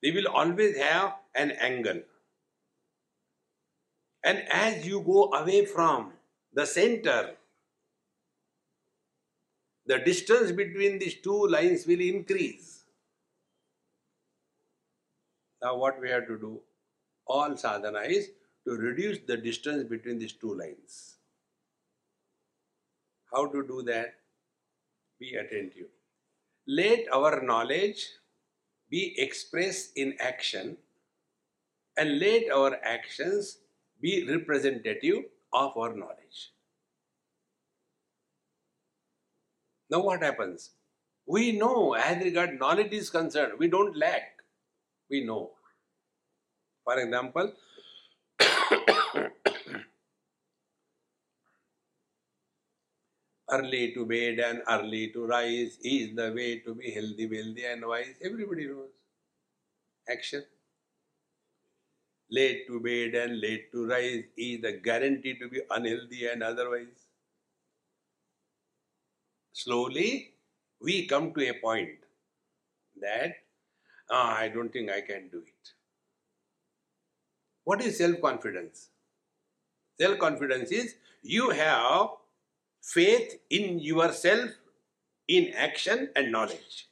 They 0.00 0.12
will 0.12 0.28
always 0.28 0.76
have 0.76 1.14
an 1.34 1.50
angle. 1.50 2.02
And 4.24 4.42
as 4.50 4.86
you 4.86 5.00
go 5.02 5.32
away 5.34 5.66
from 5.66 6.12
the 6.52 6.64
center, 6.64 7.36
the 9.86 9.98
distance 9.98 10.50
between 10.50 10.98
these 10.98 11.16
two 11.16 11.46
lines 11.46 11.86
will 11.86 12.00
increase. 12.00 12.84
Now, 15.62 15.76
what 15.76 16.00
we 16.00 16.08
have 16.10 16.26
to 16.26 16.38
do? 16.38 16.60
All 17.26 17.56
sadhana 17.56 18.00
is 18.00 18.30
to 18.66 18.72
reduce 18.72 19.18
the 19.26 19.36
distance 19.36 19.84
between 19.84 20.18
these 20.18 20.32
two 20.32 20.54
lines. 20.54 21.16
How 23.32 23.46
to 23.46 23.66
do 23.66 23.82
that? 23.82 24.14
Be 25.20 25.34
attentive. 25.34 25.88
Let 26.66 27.12
our 27.12 27.42
knowledge 27.42 28.08
be 28.88 29.14
expressed 29.18 29.96
in 29.96 30.14
action 30.18 30.78
and 31.96 32.18
let 32.18 32.50
our 32.50 32.78
actions 32.82 33.58
be 34.04 34.12
representative 34.30 35.24
of 35.52 35.76
our 35.78 35.94
knowledge. 35.96 36.38
Now, 39.90 40.00
what 40.00 40.22
happens? 40.22 40.72
We 41.26 41.52
know, 41.52 41.94
as 41.94 42.22
regard 42.22 42.58
knowledge 42.58 42.92
is 42.92 43.08
concerned, 43.08 43.54
we 43.58 43.68
don't 43.68 43.96
lack. 43.96 44.42
We 45.08 45.24
know. 45.24 45.52
For 46.84 46.98
example, 46.98 47.52
early 53.50 53.94
to 53.94 54.04
bed 54.04 54.38
and 54.38 54.62
early 54.68 55.12
to 55.12 55.24
rise 55.26 55.78
is 55.82 56.14
the 56.14 56.30
way 56.36 56.58
to 56.58 56.74
be 56.74 56.90
healthy, 56.90 57.26
wealthy, 57.26 57.64
and 57.64 57.86
wise. 57.86 58.16
Everybody 58.22 58.66
knows. 58.66 58.90
Action. 60.10 60.44
Late 62.30 62.66
to 62.66 62.80
bed 62.80 63.14
and 63.14 63.40
late 63.40 63.70
to 63.72 63.86
rise 63.86 64.24
is 64.36 64.64
a 64.64 64.72
guarantee 64.72 65.38
to 65.38 65.48
be 65.48 65.60
unhealthy 65.70 66.26
and 66.26 66.42
otherwise. 66.42 67.08
Slowly, 69.52 70.34
we 70.80 71.06
come 71.06 71.32
to 71.34 71.48
a 71.48 71.54
point 71.54 71.98
that 73.00 73.36
ah, 74.10 74.36
I 74.36 74.48
don't 74.48 74.72
think 74.72 74.90
I 74.90 75.00
can 75.00 75.28
do 75.28 75.38
it. 75.38 75.72
What 77.64 77.82
is 77.82 77.98
self 77.98 78.20
confidence? 78.20 78.88
Self 80.00 80.18
confidence 80.18 80.70
is 80.70 80.94
you 81.22 81.50
have 81.50 82.08
faith 82.82 83.40
in 83.50 83.78
yourself 83.78 84.50
in 85.28 85.52
action 85.54 86.10
and 86.16 86.30
knowledge. 86.30 86.88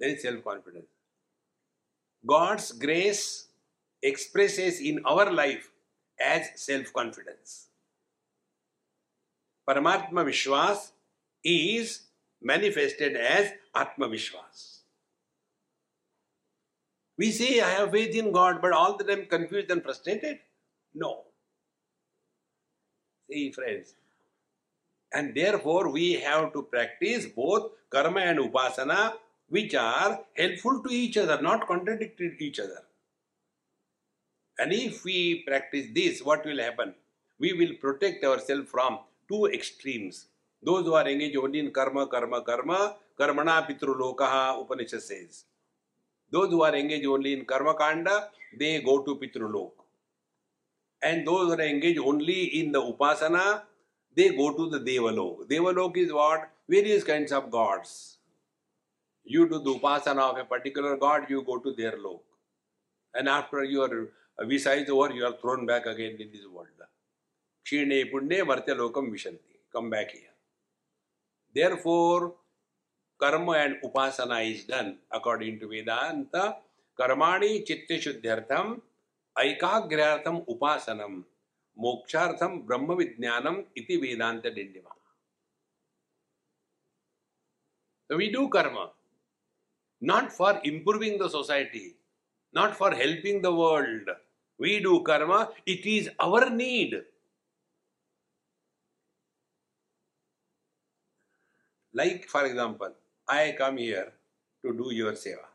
That 0.00 0.08
is 0.10 0.22
self 0.22 0.42
confidence. 0.42 0.95
God's 2.26 2.72
grace 2.72 3.48
expresses 4.02 4.80
in 4.80 5.00
our 5.04 5.30
life 5.32 5.70
as 6.20 6.48
self 6.56 6.92
confidence. 6.92 7.68
Paramatma 9.68 10.24
Vishwas 10.24 10.92
is 11.44 12.02
manifested 12.42 13.16
as 13.16 13.52
Atma 13.74 14.08
Vishwas. 14.08 14.78
We 17.18 17.30
say, 17.30 17.60
I 17.60 17.70
have 17.70 17.92
faith 17.92 18.14
in 18.14 18.30
God, 18.30 18.60
but 18.60 18.72
all 18.72 18.96
the 18.96 19.04
time 19.04 19.26
confused 19.26 19.70
and 19.70 19.82
frustrated? 19.82 20.38
No. 20.94 21.22
See, 23.30 23.50
friends. 23.52 23.94
And 25.12 25.34
therefore, 25.34 25.90
we 25.90 26.14
have 26.14 26.52
to 26.52 26.62
practice 26.62 27.26
both 27.26 27.72
karma 27.90 28.20
and 28.20 28.38
upasana, 28.38 29.14
which 29.48 29.74
are 29.74 30.20
helpful 30.36 30.82
to 30.82 30.90
each 30.90 31.16
other, 31.16 31.40
not 31.40 31.66
contradictory 31.66 32.36
to 32.36 32.44
each 32.44 32.58
other. 32.58 32.82
And 34.58 34.72
if 34.72 35.04
we 35.04 35.44
practice 35.46 35.86
this, 35.94 36.22
what 36.22 36.44
will 36.44 36.58
happen? 36.58 36.94
We 37.38 37.52
will 37.52 37.74
protect 37.80 38.24
ourselves 38.24 38.70
from 38.70 39.00
two 39.28 39.46
extremes. 39.46 40.26
Those 40.62 40.84
who 40.84 40.94
are 40.94 41.06
engaged 41.06 41.36
only 41.36 41.60
in 41.60 41.70
karma, 41.70 42.06
karma, 42.06 42.40
karma, 42.42 42.96
karmana 43.18 43.66
pitrulokaha, 43.68 44.60
Upanishad 44.60 45.02
says. 45.02 45.44
Those 46.30 46.50
who 46.50 46.62
are 46.62 46.74
engaged 46.74 47.06
only 47.06 47.34
in 47.34 47.44
karma 47.44 47.74
kanda, 47.74 48.30
they 48.58 48.80
go 48.80 49.02
to 49.02 49.16
pitrulok. 49.16 49.72
And 51.02 51.26
those 51.26 51.46
who 51.46 51.52
are 51.52 51.60
engaged 51.60 52.00
only 52.00 52.60
in 52.60 52.72
the 52.72 52.80
upasana, 52.80 53.62
they 54.14 54.30
go 54.30 54.52
to 54.54 54.70
the 54.70 54.80
devalok. 54.80 55.46
Devalok 55.48 55.96
is 55.98 56.12
what? 56.12 56.50
Various 56.68 57.04
kinds 57.04 57.30
of 57.30 57.50
gods. 57.50 58.15
You 59.26 59.48
do 59.48 59.58
the 59.58 59.74
upasana 59.74 60.30
of 60.30 60.38
a 60.38 60.44
particular 60.44 60.96
god, 60.96 61.26
you 61.28 61.42
go 61.42 61.58
to 61.58 61.72
their 61.72 61.96
lok. 61.98 62.22
And 63.14 63.28
after 63.28 63.64
your 63.64 64.08
visa 64.40 64.72
is 64.72 64.88
over, 64.88 65.12
you 65.12 65.24
are 65.24 65.36
thrown 65.40 65.66
back 65.66 65.86
again 65.86 66.16
in 66.18 66.30
this 66.32 66.46
world. 66.46 66.68
Kshine 67.66 68.10
punne 68.10 68.40
lokam 68.40 69.10
vishanti. 69.10 69.56
Come 69.72 69.90
back 69.90 70.12
here. 70.12 70.22
Therefore, 71.54 72.34
karma 73.18 73.52
and 73.52 73.76
upasana 73.84 74.50
is 74.50 74.64
done 74.64 74.98
according 75.10 75.60
to 75.60 75.68
Vedanta. 75.68 76.56
Karmani 76.98 77.66
chitta 77.66 77.94
shuddhyartham 77.94 78.80
ऐकाग्र्यार्थम 79.38 80.36
उपासनम 80.48 81.22
मोक्षार्थम 81.84 82.60
ब्रह्म 82.66 82.94
विज्ञानम 82.96 83.62
इति 83.76 83.96
वेदांत 84.02 84.46
So 88.08 88.16
we 88.16 88.30
do 88.30 88.48
karma 88.48 88.92
not 90.00 90.32
for 90.32 90.60
improving 90.64 91.18
the 91.18 91.28
society, 91.28 91.96
not 92.52 92.76
for 92.76 92.94
helping 92.94 93.42
the 93.42 93.54
world. 93.54 94.08
We 94.58 94.80
do 94.80 95.02
karma, 95.02 95.50
it 95.66 95.84
is 95.84 96.10
our 96.18 96.48
need. 96.50 97.02
Like, 101.92 102.26
for 102.28 102.44
example, 102.44 102.92
I 103.28 103.54
come 103.56 103.78
here 103.78 104.12
to 104.64 104.72
do 104.72 104.94
your 104.94 105.12
seva. 105.12 105.46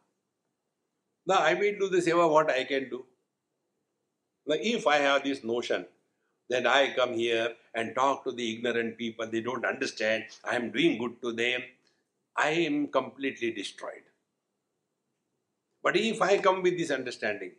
Now 1.26 1.38
I 1.38 1.54
will 1.54 1.78
do 1.80 1.90
the 1.90 1.98
seva 1.98 2.30
what 2.30 2.50
I 2.50 2.64
can 2.64 2.90
do. 2.90 3.06
Now, 4.48 4.56
if 4.60 4.88
I 4.88 4.98
have 4.98 5.24
this 5.24 5.44
notion 5.44 5.86
that 6.50 6.66
I 6.66 6.94
come 6.96 7.14
here 7.14 7.54
and 7.76 7.94
talk 7.96 8.24
to 8.24 8.32
the 8.32 8.56
ignorant 8.56 8.98
people, 8.98 9.28
they 9.28 9.42
don't 9.42 9.66
understand, 9.66 10.26
I 10.44 10.56
am 10.56 10.72
doing 10.72 10.98
good 10.98 11.22
to 11.22 11.32
them, 11.32 11.62
I 12.36 12.50
am 12.50 12.88
completely 12.88 13.52
destroyed. 13.52 14.04
But 15.84 15.98
if 15.98 16.22
I 16.22 16.38
come 16.38 16.62
with 16.62 16.78
this 16.78 16.92
understanding, 16.92 17.54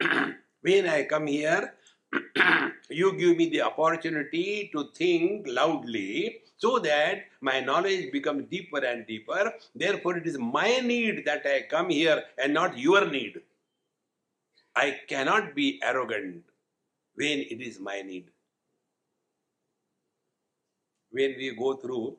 when 0.62 0.86
I 0.86 1.04
come 1.04 1.26
here, 1.26 1.74
you 2.90 3.12
give 3.16 3.36
me 3.36 3.48
the 3.48 3.62
opportunity 3.62 4.70
to 4.72 4.88
think 4.94 5.46
loudly 5.48 6.40
so 6.56 6.78
that 6.78 7.24
my 7.40 7.60
knowledge 7.60 8.12
becomes 8.12 8.44
deeper 8.50 8.84
and 8.84 9.06
deeper. 9.06 9.52
Therefore, 9.74 10.16
it 10.16 10.26
is 10.26 10.38
my 10.38 10.80
need 10.80 11.24
that 11.24 11.46
I 11.46 11.66
come 11.70 11.90
here 11.90 12.22
and 12.42 12.52
not 12.52 12.78
your 12.78 13.06
need. 13.06 13.40
I 14.76 14.98
cannot 15.08 15.54
be 15.54 15.80
arrogant 15.82 16.44
when 17.14 17.40
it 17.40 17.60
is 17.60 17.80
my 17.80 18.02
need. 18.02 18.30
When 21.10 21.34
we 21.36 21.54
go 21.56 21.74
through 21.74 22.16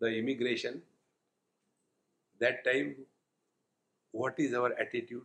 the 0.00 0.08
immigration, 0.18 0.82
that 2.40 2.64
time, 2.64 2.96
what 4.12 4.34
is 4.38 4.54
our 4.54 4.72
attitude? 4.78 5.24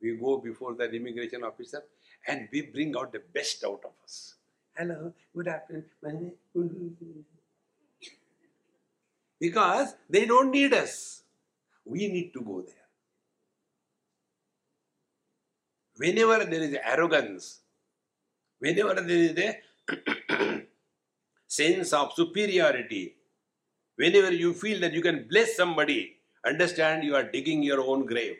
We 0.00 0.16
go 0.16 0.38
before 0.38 0.74
the 0.74 0.90
immigration 0.90 1.42
officer 1.42 1.82
and 2.26 2.48
we 2.52 2.62
bring 2.62 2.96
out 2.96 3.12
the 3.12 3.22
best 3.34 3.64
out 3.64 3.82
of 3.84 3.90
us. 4.04 4.34
Hello, 4.76 5.12
good 5.34 5.48
afternoon. 5.48 6.32
Because 9.40 9.94
they 10.08 10.24
don't 10.24 10.52
need 10.52 10.72
us. 10.72 11.22
We 11.84 12.06
need 12.08 12.32
to 12.34 12.40
go 12.40 12.62
there. 12.62 12.74
Whenever 15.96 16.44
there 16.44 16.62
is 16.62 16.76
arrogance, 16.84 17.60
whenever 18.60 18.94
there 19.00 19.10
is 19.10 19.36
a 19.38 20.62
sense 21.48 21.92
of 21.92 22.12
superiority, 22.14 23.16
whenever 23.96 24.32
you 24.32 24.54
feel 24.54 24.78
that 24.80 24.92
you 24.92 25.02
can 25.02 25.26
bless 25.28 25.56
somebody, 25.56 26.17
understand 26.48 27.04
you 27.04 27.14
are 27.14 27.22
digging 27.22 27.62
your 27.62 27.80
own 27.80 28.06
grave. 28.06 28.36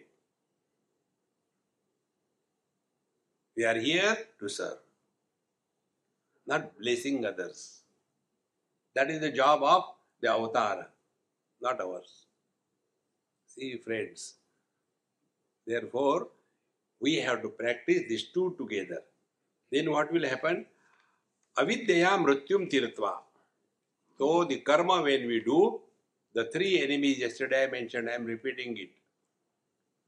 We 3.56 3.64
are 3.64 3.78
here 3.78 4.16
to 4.40 4.48
serve, 4.48 4.78
not 6.46 6.78
blessing 6.78 7.24
others. 7.26 7.80
That 8.94 9.10
is 9.10 9.20
the 9.20 9.30
job 9.30 9.62
of 9.62 9.84
the 10.20 10.30
avatar, 10.30 10.88
not 11.60 11.80
ours. 11.80 12.26
See, 13.46 13.76
friends. 13.78 14.34
Therefore, 15.66 16.28
we 17.00 17.16
have 17.16 17.42
to 17.42 17.48
practice 17.48 18.02
these 18.08 18.26
two 18.34 18.54
together. 18.58 19.02
Then 19.70 19.90
what 19.90 20.12
will 20.12 20.26
happen? 20.26 20.66
Avidyaya 21.58 22.16
mrityum 22.24 22.70
tirtva. 22.70 23.14
So 24.16 24.44
the 24.44 24.58
karma 24.58 25.02
when 25.02 25.26
we 25.26 25.40
do, 25.40 25.80
the 26.34 26.44
three 26.52 26.82
enemies 26.82 27.18
yesterday 27.18 27.64
I 27.64 27.70
mentioned, 27.70 28.08
I 28.08 28.14
am 28.14 28.24
repeating 28.24 28.76
it. 28.76 28.90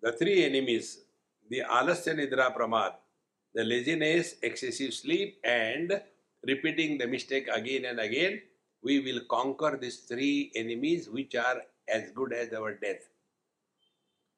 The 0.03 0.13
three 0.13 0.45
enemies, 0.45 1.01
the 1.49 1.63
alasya 1.69 2.15
nidra 2.15 2.55
pramad, 2.57 2.93
the 3.55 3.65
laziness, 3.65 4.37
excessive 4.43 4.95
sleep, 4.95 5.39
and 5.45 6.01
repeating 6.47 6.99
the 6.99 7.07
mistake 7.07 7.49
again 7.53 7.85
and 7.85 8.01
again, 8.01 8.41
we 8.83 9.01
will 9.01 9.21
conquer 9.29 9.79
these 9.81 9.99
three 10.01 10.51
enemies 10.55 11.09
which 11.11 11.35
are 11.35 11.63
as 11.89 12.11
good 12.13 12.33
as 12.33 12.53
our 12.53 12.75
death. 12.75 13.09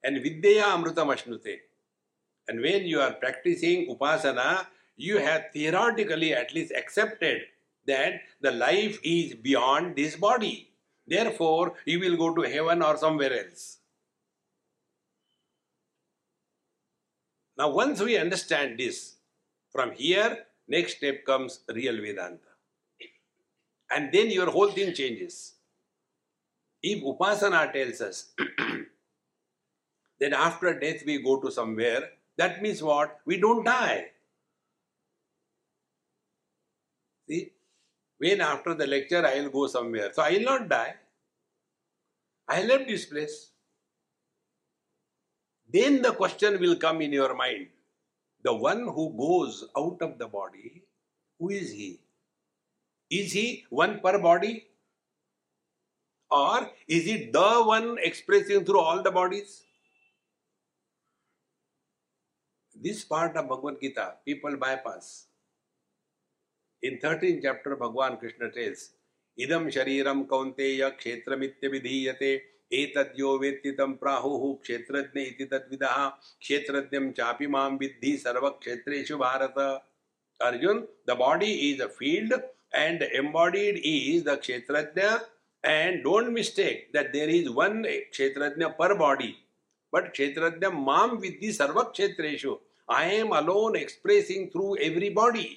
And 0.03 0.23
Vidya 0.23 0.65
Amrutam 0.65 1.15
Ashnute. 1.15 1.59
And 2.49 2.61
when 2.61 2.87
you 2.87 3.01
are 3.01 3.13
practicing 3.13 3.87
Upasana, 3.95 4.67
you 4.97 5.19
have 5.19 5.45
theoretically 5.53 6.35
at 6.35 6.53
least 6.53 6.73
accepted 6.73 7.43
that 7.87 8.21
the 8.41 8.51
life 8.51 8.99
is 9.05 9.35
beyond 9.35 9.97
this 9.97 10.17
body. 10.17 10.72
Therefore, 11.13 11.75
you 11.85 12.01
will 12.01 12.17
go 12.17 12.35
to 12.35 12.51
heaven 12.51 12.83
or 12.83 12.97
somewhere 12.97 13.45
else. 13.45 13.77
Now, 17.59 17.69
once 17.69 18.01
we 18.01 18.17
understand 18.17 18.79
this, 18.79 19.17
from 19.71 19.93
here, 19.93 20.47
next 20.69 20.97
step 20.97 21.27
comes 21.27 21.61
real 21.69 22.01
Vedanta. 22.01 22.53
And 23.91 24.11
then 24.11 24.31
your 24.31 24.51
whole 24.51 24.71
thing 24.71 24.95
changes. 24.95 25.53
If 26.83 27.03
Upasana 27.03 27.71
tells 27.75 28.01
us 28.01 28.33
that 30.21 30.33
after 30.33 30.81
death 30.81 31.03
we 31.05 31.23
go 31.23 31.39
to 31.41 31.53
somewhere, 31.53 32.09
that 32.39 32.63
means 32.63 32.83
what? 32.83 33.19
We 33.27 33.39
don't 33.39 33.65
die. 33.65 34.07
See, 37.29 37.53
when 38.17 38.41
after 38.41 38.73
the 38.73 38.87
lecture 38.87 39.27
I 39.27 39.41
will 39.41 39.51
go 39.51 39.67
somewhere, 39.67 40.11
so 40.15 40.23
I 40.23 40.31
will 40.31 40.45
not 40.45 40.69
die. 40.71 40.95
I 42.49 42.63
left 42.63 42.89
this 42.89 43.07
place. 43.07 43.51
Then 45.73 46.03
the 46.03 46.13
question 46.13 46.61
will 46.61 46.77
come 46.77 47.01
in 47.01 47.13
your 47.13 47.35
mind 47.35 47.69
the 48.43 48.53
one 48.53 48.89
who 48.89 49.15
goes 49.17 49.65
out 49.77 49.99
of 50.01 50.19
the 50.19 50.27
body, 50.27 50.83
who 51.39 51.51
is 51.51 51.71
he? 51.71 52.01
Is 53.11 53.33
he 53.33 53.65
one 53.71 54.01
per 54.01 54.19
body? 54.19 54.67
Or 56.31 56.71
is 56.89 57.05
he 57.05 57.31
the 57.31 57.63
one 57.65 57.99
expressing 58.03 58.65
through 58.65 58.81
all 58.81 59.03
the 59.03 59.11
bodies? 59.11 59.63
This 62.75 63.05
part 63.05 63.37
of 63.37 63.49
Bhagavad 63.49 63.81
Gita, 63.81 64.15
people 64.25 64.57
bypass. 64.57 65.27
In 66.83 66.99
13th 66.99 67.43
chapter, 67.43 67.77
Bhagwan 67.77 68.17
Krishna 68.17 68.51
tells, 68.51 68.91
इदं 69.39 69.69
शरीरं 69.71 70.23
क्षेत्र 70.25 70.89
क्षेत्रमित्यभिधीयते। 70.91 72.33
एतद्यो 72.73 73.37
वेत्ति 73.39 73.71
तम 73.71 73.93
प्राहुः 73.93 74.43
क्षेत्रज्ञ 74.63 75.21
इति 75.21 75.45
तद्विदः। 75.45 76.09
क्षेत्रज्ञं 76.41 77.11
चापि 77.13 77.47
माँ 77.47 77.69
विद्धि 77.71 78.17
सर्वक्षेत्रेषु 78.17 79.17
Bharat. 79.19 79.59
Arjuna 80.41 80.81
the 81.09 81.17
body 81.19 81.53
is 81.71 81.83
a 81.83 81.87
field 81.89 82.33
and 82.75 83.03
embodied 83.03 83.77
is 83.85 84.25
the 84.25 84.39
क्षेत्रज्ञ। 84.39 85.03
And 85.65 86.03
don't 86.03 86.29
mistake 86.29 86.89
that 86.93 87.11
there 87.13 87.31
is 87.31 87.49
one 87.51 87.83
क्षेत्रज्ञ 88.11 88.67
पर 88.79 88.95
बॉडी 88.99 89.35
बट 89.93 90.11
क्षेत्रज्ञ 90.13 90.67
माम 90.75 91.17
विद्धि 91.19 91.53
सर्वक्षेत्रेषु। 91.53 92.57
I 92.89 93.15
am 93.17 93.29
alone 93.37 93.77
expressing 93.77 94.49
through 94.49 94.75
every 94.83 95.11
body 95.11 95.49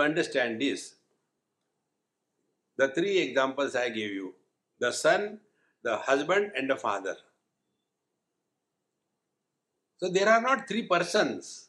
to 0.00 0.04
understand 0.04 0.60
this 0.60 0.94
the 2.80 2.88
three 2.88 3.18
examples 3.18 3.76
I 3.76 3.88
gave 3.90 4.12
you 4.12 4.34
the 4.78 4.90
son, 4.90 5.40
the 5.82 5.96
husband, 5.98 6.52
and 6.56 6.70
the 6.70 6.76
father. 6.76 7.16
So 9.98 10.08
there 10.08 10.28
are 10.28 10.40
not 10.40 10.66
three 10.66 10.84
persons. 10.84 11.68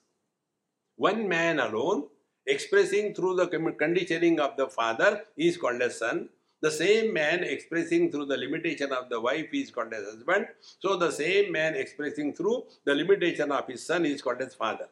One 0.95 1.27
man 1.27 1.59
alone 1.59 2.07
expressing 2.45 3.13
through 3.13 3.35
the 3.35 3.47
conditioning 3.47 4.39
of 4.39 4.55
the 4.55 4.67
father 4.67 5.23
is 5.35 5.57
called 5.57 5.81
as 5.81 5.99
son. 5.99 6.29
The 6.61 6.71
same 6.71 7.11
man 7.11 7.43
expressing 7.43 8.09
through 8.11 8.27
the 8.27 8.37
limitation 8.37 8.93
of 8.93 9.09
the 9.09 9.19
wife 9.19 9.49
is 9.51 9.71
called 9.71 9.93
as 9.93 10.05
husband. 10.05 10.47
So 10.79 10.95
the 10.95 11.11
same 11.11 11.51
man 11.51 11.75
expressing 11.75 12.33
through 12.33 12.67
the 12.85 12.95
limitation 12.95 13.51
of 13.51 13.67
his 13.67 13.85
son 13.85 14.05
is 14.05 14.21
called 14.21 14.41
as 14.41 14.55
father. 14.55 14.87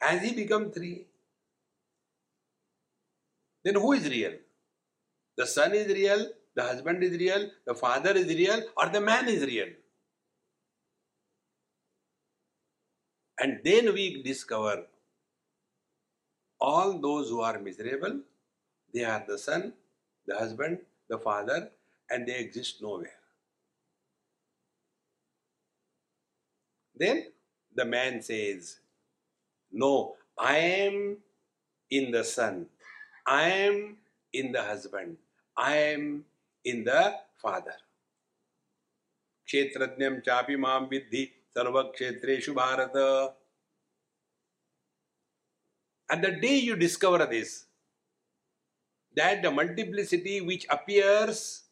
Has 0.00 0.22
he 0.22 0.32
become 0.34 0.70
three? 0.70 1.06
Then 3.64 3.74
who 3.74 3.92
is 3.92 4.08
real? 4.08 4.32
The 5.36 5.46
son 5.46 5.74
is 5.74 5.86
real, 5.92 6.28
the 6.54 6.62
husband 6.62 7.02
is 7.02 7.16
real, 7.18 7.50
the 7.66 7.74
father 7.74 8.12
is 8.12 8.26
real, 8.26 8.62
or 8.76 8.88
the 8.88 9.00
man 9.00 9.28
is 9.28 9.44
real. 9.44 9.68
And 13.38 13.60
then 13.64 13.92
we 13.94 14.22
discover 14.22 14.84
all 16.60 16.98
those 17.00 17.28
who 17.30 17.40
are 17.40 17.58
miserable, 17.58 18.20
they 18.92 19.04
are 19.04 19.24
the 19.26 19.38
son, 19.38 19.72
the 20.26 20.36
husband, 20.36 20.78
the 21.08 21.18
father, 21.18 21.70
and 22.10 22.26
they 22.26 22.36
exist 22.38 22.82
nowhere. 22.82 23.18
Then 26.94 27.28
the 27.74 27.86
man 27.86 28.20
says, 28.20 28.80
No, 29.72 30.16
I 30.38 30.58
am 30.58 31.18
in 31.90 32.10
the 32.10 32.24
son, 32.24 32.66
I 33.26 33.50
am 33.50 33.96
in 34.32 34.52
the 34.52 34.62
husband, 34.62 35.16
I 35.56 35.76
am 35.76 36.24
in 36.64 36.84
the 36.84 37.14
Father. 37.40 37.74
Kshetrajnam 39.48 40.24
chapi 40.24 40.58
mam 40.58 40.88
vidhi 40.88 41.30
sarva 41.54 41.92
kshetreshu 41.94 42.54
bharata. 42.54 43.32
And 46.08 46.24
the 46.24 46.32
day 46.32 46.58
you 46.58 46.76
discover 46.76 47.26
this, 47.26 47.66
that 49.16 49.42
the 49.42 49.50
multiplicity 49.50 50.40
which 50.40 50.66
appears 50.68 51.62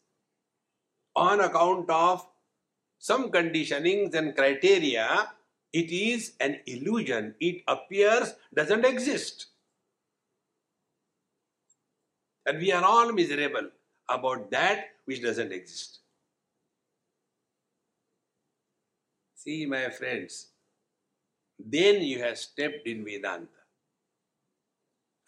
on 1.14 1.40
account 1.40 1.90
of 1.90 2.26
some 2.98 3.30
conditionings 3.30 4.14
and 4.14 4.34
criteria, 4.34 5.30
it 5.72 5.90
is 5.90 6.32
an 6.40 6.60
illusion. 6.66 7.34
It 7.40 7.62
appears, 7.68 8.34
doesn't 8.54 8.84
exist. 8.84 9.46
And 12.48 12.58
we 12.58 12.72
are 12.72 12.82
all 12.82 13.12
miserable 13.12 13.68
about 14.08 14.50
that 14.50 14.86
which 15.04 15.22
doesn't 15.22 15.52
exist. 15.52 15.98
See, 19.34 19.66
my 19.66 19.90
friends, 19.90 20.46
then 21.58 22.00
you 22.02 22.20
have 22.22 22.38
stepped 22.38 22.86
in 22.86 23.04
Vedanta. 23.04 23.48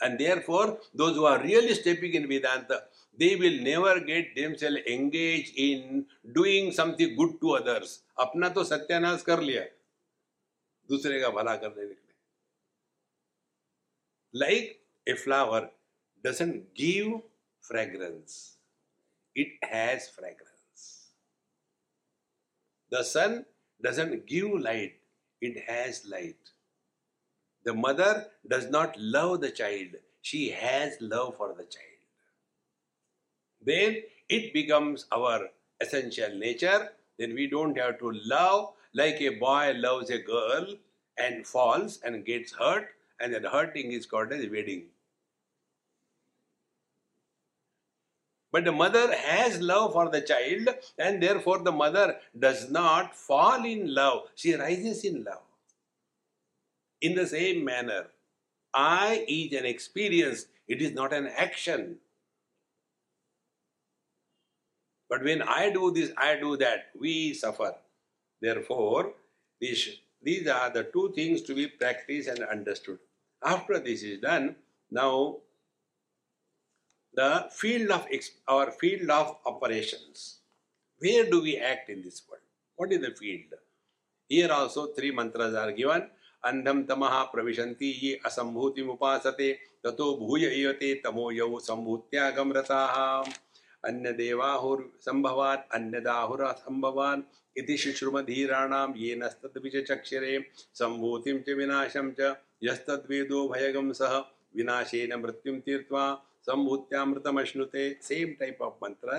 And 0.00 0.18
therefore, 0.18 0.78
those 0.94 1.16
who 1.16 1.26
are 1.26 1.42
really 1.42 1.74
stepping 1.74 2.14
in 2.14 2.26
Vedanta, 2.26 2.84
they 3.18 3.36
will 3.36 3.60
never 3.60 4.00
get 4.00 4.34
themselves 4.34 4.78
engaged 4.88 5.52
in 5.56 6.06
doing 6.32 6.72
something 6.72 7.14
good 7.16 7.38
to 7.42 7.56
others. 7.56 8.00
अपना 8.18 8.48
तो 8.54 8.64
सत्यानाश 8.64 9.22
कर 9.26 9.40
लिया 9.40 9.62
दूसरे 10.90 11.20
का 11.20 11.28
भला 11.36 11.54
करने 11.56 11.84
निकले 11.84 12.08
like 14.32 14.80
a 15.08 15.14
flower 15.16 15.68
doesn't 16.22 16.74
give 16.74 17.22
fragrance. 17.60 18.56
It 19.34 19.48
has 19.62 20.08
fragrance. 20.08 21.08
The 22.90 23.04
sun 23.04 23.46
doesn't 23.82 24.26
give 24.26 24.50
light. 24.52 24.94
It 25.40 25.64
has 25.68 26.04
light. 26.06 26.50
The 27.64 27.74
mother 27.74 28.26
does 28.48 28.68
not 28.68 28.96
love 28.98 29.40
the 29.40 29.50
child. 29.50 29.96
She 30.22 30.50
has 30.50 30.96
love 31.00 31.36
for 31.36 31.48
the 31.48 31.64
child. 31.64 31.86
Then 33.64 34.02
it 34.28 34.52
becomes 34.52 35.06
our 35.12 35.48
essential 35.80 36.34
nature. 36.36 36.92
Then 37.18 37.34
we 37.34 37.46
don't 37.46 37.76
have 37.78 37.98
to 37.98 38.12
love 38.24 38.72
like 38.94 39.20
a 39.20 39.30
boy 39.30 39.72
loves 39.76 40.10
a 40.10 40.18
girl 40.18 40.74
and 41.18 41.46
falls 41.46 42.00
and 42.02 42.24
gets 42.24 42.52
hurt, 42.52 42.88
and 43.20 43.34
that 43.34 43.44
hurting 43.44 43.92
is 43.92 44.06
called 44.06 44.32
as 44.32 44.48
wedding. 44.50 44.86
But 48.52 48.64
the 48.64 48.72
mother 48.72 49.14
has 49.14 49.60
love 49.60 49.92
for 49.92 50.10
the 50.10 50.20
child, 50.20 50.68
and 50.98 51.22
therefore 51.22 51.60
the 51.60 51.72
mother 51.72 52.16
does 52.36 52.68
not 52.70 53.14
fall 53.14 53.64
in 53.64 53.94
love, 53.94 54.28
she 54.34 54.54
rises 54.54 55.04
in 55.04 55.24
love. 55.24 55.42
In 57.00 57.14
the 57.14 57.26
same 57.26 57.64
manner, 57.64 58.06
I 58.74 59.24
is 59.28 59.52
an 59.52 59.66
experience, 59.66 60.46
it 60.66 60.82
is 60.82 60.92
not 60.92 61.12
an 61.12 61.28
action. 61.28 61.96
But 65.08 65.24
when 65.24 65.42
I 65.42 65.70
do 65.70 65.90
this, 65.90 66.12
I 66.16 66.36
do 66.36 66.56
that, 66.58 66.90
we 66.98 67.34
suffer. 67.34 67.74
Therefore, 68.40 69.12
these, 69.60 69.96
these 70.22 70.46
are 70.48 70.70
the 70.70 70.84
two 70.84 71.12
things 71.14 71.42
to 71.42 71.54
be 71.54 71.66
practiced 71.66 72.28
and 72.28 72.40
understood. 72.44 72.98
After 73.42 73.78
this 73.78 74.02
is 74.02 74.20
done, 74.20 74.56
now 74.90 75.38
the 77.14 77.48
field 77.50 77.90
of 77.90 78.06
our 78.48 78.70
field 78.72 79.10
of 79.10 79.36
operations. 79.46 80.38
Where 81.02 81.28
do 81.30 81.42
we 81.42 81.56
act 81.58 81.90
in 81.90 82.02
this 82.02 82.22
world? 82.28 82.42
What 82.78 82.92
is 82.92 83.00
the 83.00 83.10
field? 83.10 83.54
Here 84.30 84.50
also 84.50 84.88
three 84.88 85.10
mantras 85.12 85.54
are 85.54 85.72
given. 85.72 86.08
अंधम 86.44 86.82
तमः 86.88 87.22
प्रविशन्ति 87.32 87.86
ये 88.02 88.12
असम्भूतिमुपासते 88.26 89.52
ततो 89.84 90.06
भूय 90.18 90.44
एवते 90.46 90.94
तमो 91.04 91.30
यौ 91.30 91.58
सम्भूत्यागम 91.60 92.52
रताः 92.52 92.94
अन्य 93.84 94.12
देवाहुर 94.12 94.80
संभवान 95.00 95.58
अन्यदाहुर 95.74 96.44
संभवान 96.58 97.24
इति 97.56 97.76
शुश्रुमधीराणाम 97.78 98.94
ये 98.96 99.14
नस्तद्विचक्षरे 99.22 100.38
संभूतिम 100.80 101.38
च 101.46 101.56
विनाशम 101.58 102.10
च 102.20 102.34
यस्तद्वेदो 102.64 103.46
भयगम 103.48 103.92
सह 104.00 104.16
विनाशेन 104.56 105.14
मृत्युम 105.20 105.58
तीर्त्वा 105.66 106.06
संभूत्यामृतमश्नुते 106.46 107.92
सेम 108.02 108.32
टाइप 108.40 108.62
ऑफ़ 108.62 108.74
मंत्र 108.82 109.16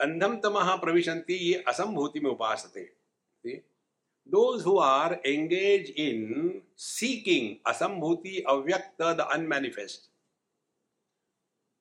अंधम 0.00 0.36
तमह 0.40 0.74
प्रविशंति 0.76 1.34
ये 1.34 1.62
असंभूति 1.68 2.20
में 2.20 2.30
उपासते। 2.30 2.84
Those 4.28 4.62
who 4.64 4.78
are 4.78 5.12
engage 5.26 5.90
in 5.98 6.60
seeking 6.78 7.54
असंभूति, 7.70 8.38
अव्यक्त 8.48 9.02
the 9.02 9.26
unmanifest 9.32 10.08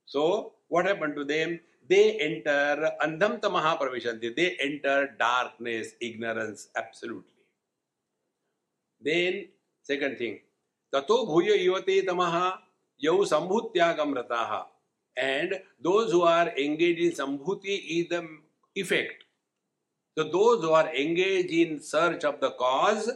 so 0.08 0.25
what 0.71 0.88
happen 0.88 1.12
to 1.12 1.23
them 1.23 1.58
they 1.89 2.01
enter 2.21 2.84
अंधम 2.84 3.38
तमह 3.43 3.73
प्रविशंति 3.75 4.29
they 4.29 4.45
enter 4.62 5.05
darkness 5.19 5.97
ignorance 6.01 6.71
absolutely 6.77 7.43
then 9.01 9.45
second 9.86 10.19
thing 10.19 10.36
तथो 10.93 11.25
भूय 11.25 11.58
युवते 11.63 12.01
तमहा 12.08 12.49
Yau 12.99 13.23
Sambhutyagam. 13.23 14.65
And 15.17 15.59
those 15.81 16.12
who 16.12 16.21
are 16.21 16.49
engaged 16.57 17.01
in 17.01 17.12
Sambhuti 17.12 18.01
is 18.01 18.09
the 18.09 18.27
effect. 18.75 19.23
So 20.17 20.23
those 20.25 20.62
who 20.62 20.71
are 20.71 20.93
engaged 20.93 21.51
in 21.51 21.79
search 21.81 22.23
of 22.23 22.39
the 22.39 22.51
cause, 22.51 23.09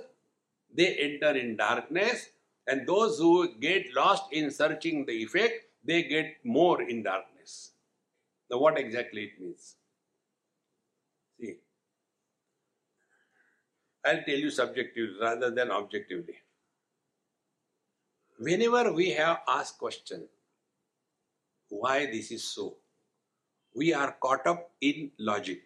they 0.73 0.95
enter 0.95 1.37
in 1.37 1.55
darkness. 1.57 2.29
And 2.65 2.87
those 2.87 3.19
who 3.19 3.55
get 3.59 3.93
lost 3.93 4.31
in 4.31 4.49
searching 4.49 5.05
the 5.05 5.11
effect, 5.11 5.65
they 5.83 6.03
get 6.03 6.37
more 6.45 6.81
in 6.81 7.03
darkness. 7.03 7.71
Now, 8.49 8.59
what 8.59 8.77
exactly 8.77 9.23
it 9.23 9.39
means? 9.39 9.75
See, 11.39 11.57
I'll 14.05 14.23
tell 14.23 14.37
you 14.37 14.49
subjectively 14.49 15.15
rather 15.19 15.51
than 15.51 15.71
objectively. 15.71 16.35
Whenever 18.43 18.91
we 18.91 19.11
have 19.11 19.37
asked 19.47 19.77
question, 19.77 20.27
why 21.69 22.07
this 22.07 22.29
is 22.29 22.43
so, 22.43 22.75
we 23.73 23.93
are 23.93 24.17
caught 24.19 24.45
up 24.45 24.69
in 24.81 25.11
logic. 25.17 25.61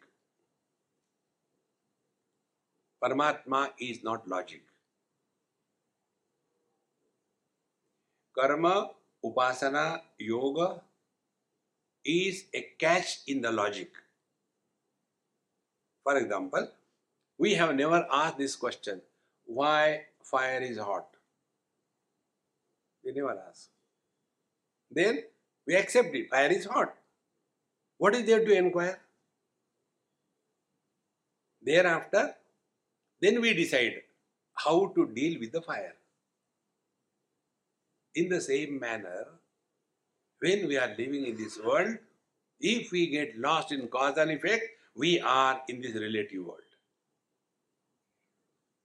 Paramatma 3.03 3.69
is 3.79 4.03
not 4.03 4.27
logic. 4.27 4.61
Karma, 8.37 8.91
Upasana, 9.25 10.01
Yoga 10.19 10.81
is 12.05 12.45
a 12.53 12.61
catch 12.77 13.21
in 13.25 13.41
the 13.41 13.51
logic. 13.51 13.89
For 16.03 16.15
example, 16.17 16.69
we 17.39 17.55
have 17.55 17.75
never 17.75 18.05
asked 18.11 18.37
this 18.37 18.55
question 18.55 19.01
why 19.45 20.01
fire 20.21 20.61
is 20.61 20.77
hot? 20.77 21.16
We 23.07 23.13
never 23.13 23.41
ask. 23.49 23.69
Then 24.91 25.23
we 25.65 25.75
accept 25.75 26.13
it 26.13 26.29
fire 26.29 26.51
is 26.51 26.65
hot. 26.65 26.93
What 27.97 28.15
is 28.15 28.25
there 28.25 28.43
to 28.43 28.53
inquire? 28.53 28.99
Thereafter, 31.61 32.35
then 33.21 33.39
we 33.39 33.53
decide 33.53 34.01
how 34.55 34.91
to 34.95 35.07
deal 35.07 35.39
with 35.39 35.53
the 35.53 35.61
fire. 35.61 35.93
In 38.15 38.27
the 38.27 38.41
same 38.41 38.77
manner, 38.77 39.27
when 40.39 40.67
we 40.67 40.77
are 40.77 40.89
living 40.89 41.27
in 41.27 41.37
this 41.37 41.57
world, 41.63 41.97
if 42.59 42.91
we 42.91 43.07
get 43.07 43.37
lost 43.37 43.71
in 43.71 43.87
cause 43.87 44.17
and 44.17 44.31
effect, 44.31 44.63
we 44.95 45.21
are 45.21 45.61
in 45.69 45.81
this 45.81 45.93
relative 45.93 46.43
world. 46.43 46.59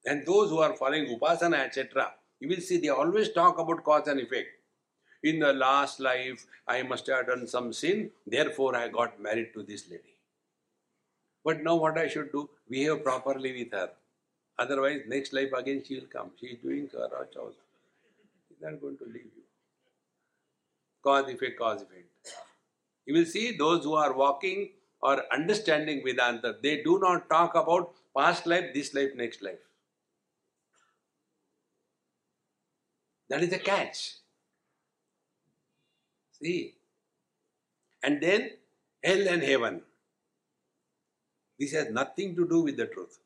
And 0.04 0.24
those 0.24 0.50
who 0.50 0.58
are 0.58 0.76
following 0.76 1.06
Upasana, 1.06 1.64
etc., 1.66 2.12
you 2.42 2.48
will 2.48 2.62
see 2.68 2.78
they 2.78 2.88
always 2.88 3.30
talk 3.32 3.58
about 3.58 3.84
cause 3.84 4.08
and 4.08 4.20
effect. 4.20 4.48
In 5.22 5.38
the 5.38 5.52
last 5.52 6.00
life, 6.00 6.46
I 6.66 6.82
must 6.82 7.06
have 7.06 7.28
done 7.28 7.46
some 7.46 7.72
sin, 7.72 8.10
therefore 8.26 8.74
I 8.76 8.88
got 8.88 9.20
married 9.20 9.52
to 9.54 9.62
this 9.62 9.88
lady. 9.88 10.16
But 11.44 11.62
now 11.62 11.76
what 11.76 11.98
I 11.98 12.08
should 12.08 12.32
do? 12.32 12.48
Behave 12.68 13.04
properly 13.04 13.52
with 13.52 13.72
her. 13.72 13.90
Otherwise, 14.58 15.02
next 15.08 15.32
life 15.32 15.52
again 15.52 15.82
she 15.86 16.00
will 16.00 16.10
come. 16.16 16.32
She 16.40 16.46
is 16.46 16.58
doing 16.62 16.88
her 16.92 17.08
house. 17.08 17.54
She's 18.48 18.60
not 18.60 18.80
going 18.80 18.98
to 18.98 19.04
leave 19.04 19.30
you 19.36 19.42
cause 21.02 21.28
effect, 21.28 21.58
cause 21.58 21.82
effect. 21.82 22.06
You 23.06 23.14
will 23.14 23.24
see 23.24 23.56
those 23.56 23.84
who 23.84 23.94
are 23.94 24.12
walking 24.12 24.70
or 25.02 25.22
understanding 25.32 26.02
Vedanta, 26.04 26.56
they 26.62 26.82
do 26.82 26.98
not 27.00 27.28
talk 27.28 27.54
about 27.54 27.92
past 28.16 28.46
life, 28.46 28.72
this 28.72 28.94
life, 28.94 29.10
next 29.16 29.42
life. 29.42 29.58
That 33.32 33.42
is 33.42 33.48
the 33.48 33.58
catch. 33.58 34.16
See? 36.38 36.74
And 38.02 38.22
then 38.22 38.50
hell 39.02 39.26
and 39.26 39.42
heaven. 39.42 39.80
This 41.58 41.72
has 41.72 41.88
nothing 41.88 42.36
to 42.36 42.46
do 42.46 42.60
with 42.60 42.76
the 42.76 42.88
truth. 42.88 43.20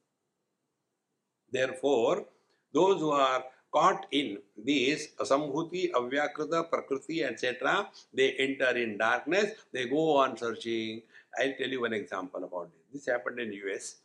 Therefore, 1.50 2.24
those 2.72 3.00
who 3.00 3.10
are 3.10 3.46
caught 3.72 4.06
in 4.12 4.38
these 4.56 5.08
Sambhuti, 5.18 5.90
Avyakrita, 5.90 6.70
Prakriti, 6.70 7.24
etc., 7.24 7.88
they 8.14 8.30
enter 8.34 8.76
in 8.76 8.98
darkness, 8.98 9.54
they 9.72 9.88
go 9.88 10.18
on 10.18 10.36
searching. 10.36 11.02
I'll 11.36 11.54
tell 11.58 11.68
you 11.68 11.80
one 11.80 11.94
example 11.94 12.44
about 12.44 12.70
this. 12.70 13.06
This 13.06 13.12
happened 13.12 13.40
in 13.40 13.52
US. 13.64 13.96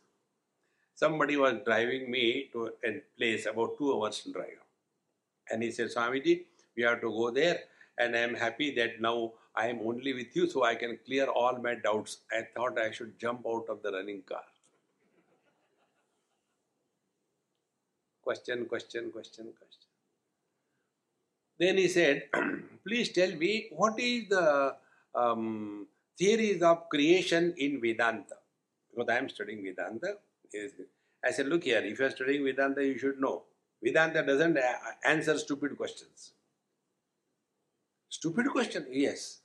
Somebody 0.96 1.36
was 1.36 1.60
driving 1.64 2.10
me 2.10 2.50
to 2.52 2.72
a 2.84 3.00
place 3.16 3.46
about 3.46 3.78
two 3.78 3.94
hours 3.94 4.18
to 4.24 4.32
drive. 4.32 4.61
And 5.50 5.62
he 5.62 5.70
said, 5.70 5.88
Swamiji, 5.88 6.44
we 6.76 6.82
have 6.84 7.00
to 7.00 7.10
go 7.10 7.30
there 7.30 7.60
and 7.98 8.16
I 8.16 8.20
am 8.20 8.34
happy 8.34 8.74
that 8.76 9.00
now 9.00 9.32
I 9.54 9.68
am 9.68 9.80
only 9.84 10.14
with 10.14 10.34
you 10.34 10.48
so 10.48 10.64
I 10.64 10.74
can 10.74 10.98
clear 11.04 11.26
all 11.26 11.58
my 11.58 11.74
doubts. 11.74 12.18
I 12.30 12.42
thought 12.54 12.78
I 12.78 12.90
should 12.90 13.18
jump 13.18 13.46
out 13.46 13.66
of 13.68 13.82
the 13.82 13.92
running 13.92 14.22
car. 14.22 14.42
Question, 18.22 18.66
question, 18.66 19.10
question, 19.10 19.52
question. 19.58 19.88
Then 21.58 21.76
he 21.76 21.88
said, 21.88 22.28
Please 22.86 23.12
tell 23.12 23.34
me 23.34 23.68
what 23.72 23.98
is 23.98 24.28
the 24.28 24.76
um, 25.14 25.86
theories 26.18 26.62
of 26.62 26.88
creation 26.88 27.54
in 27.58 27.80
Vedanta? 27.80 28.36
Because 28.90 29.08
I 29.12 29.18
am 29.18 29.28
studying 29.28 29.62
Vedanta. 29.62 30.16
I 31.24 31.30
said, 31.30 31.46
Look 31.46 31.64
here, 31.64 31.82
if 31.84 31.98
you 31.98 32.06
are 32.06 32.10
studying 32.10 32.44
Vedanta, 32.44 32.84
you 32.84 32.98
should 32.98 33.20
know. 33.20 33.42
Vedanta 33.82 34.22
doesn't 34.24 34.56
uh, 34.56 34.62
answer 35.04 35.36
stupid 35.38 35.76
questions. 35.76 36.32
Stupid 38.08 38.46
question? 38.50 38.86
Yes. 38.90 39.40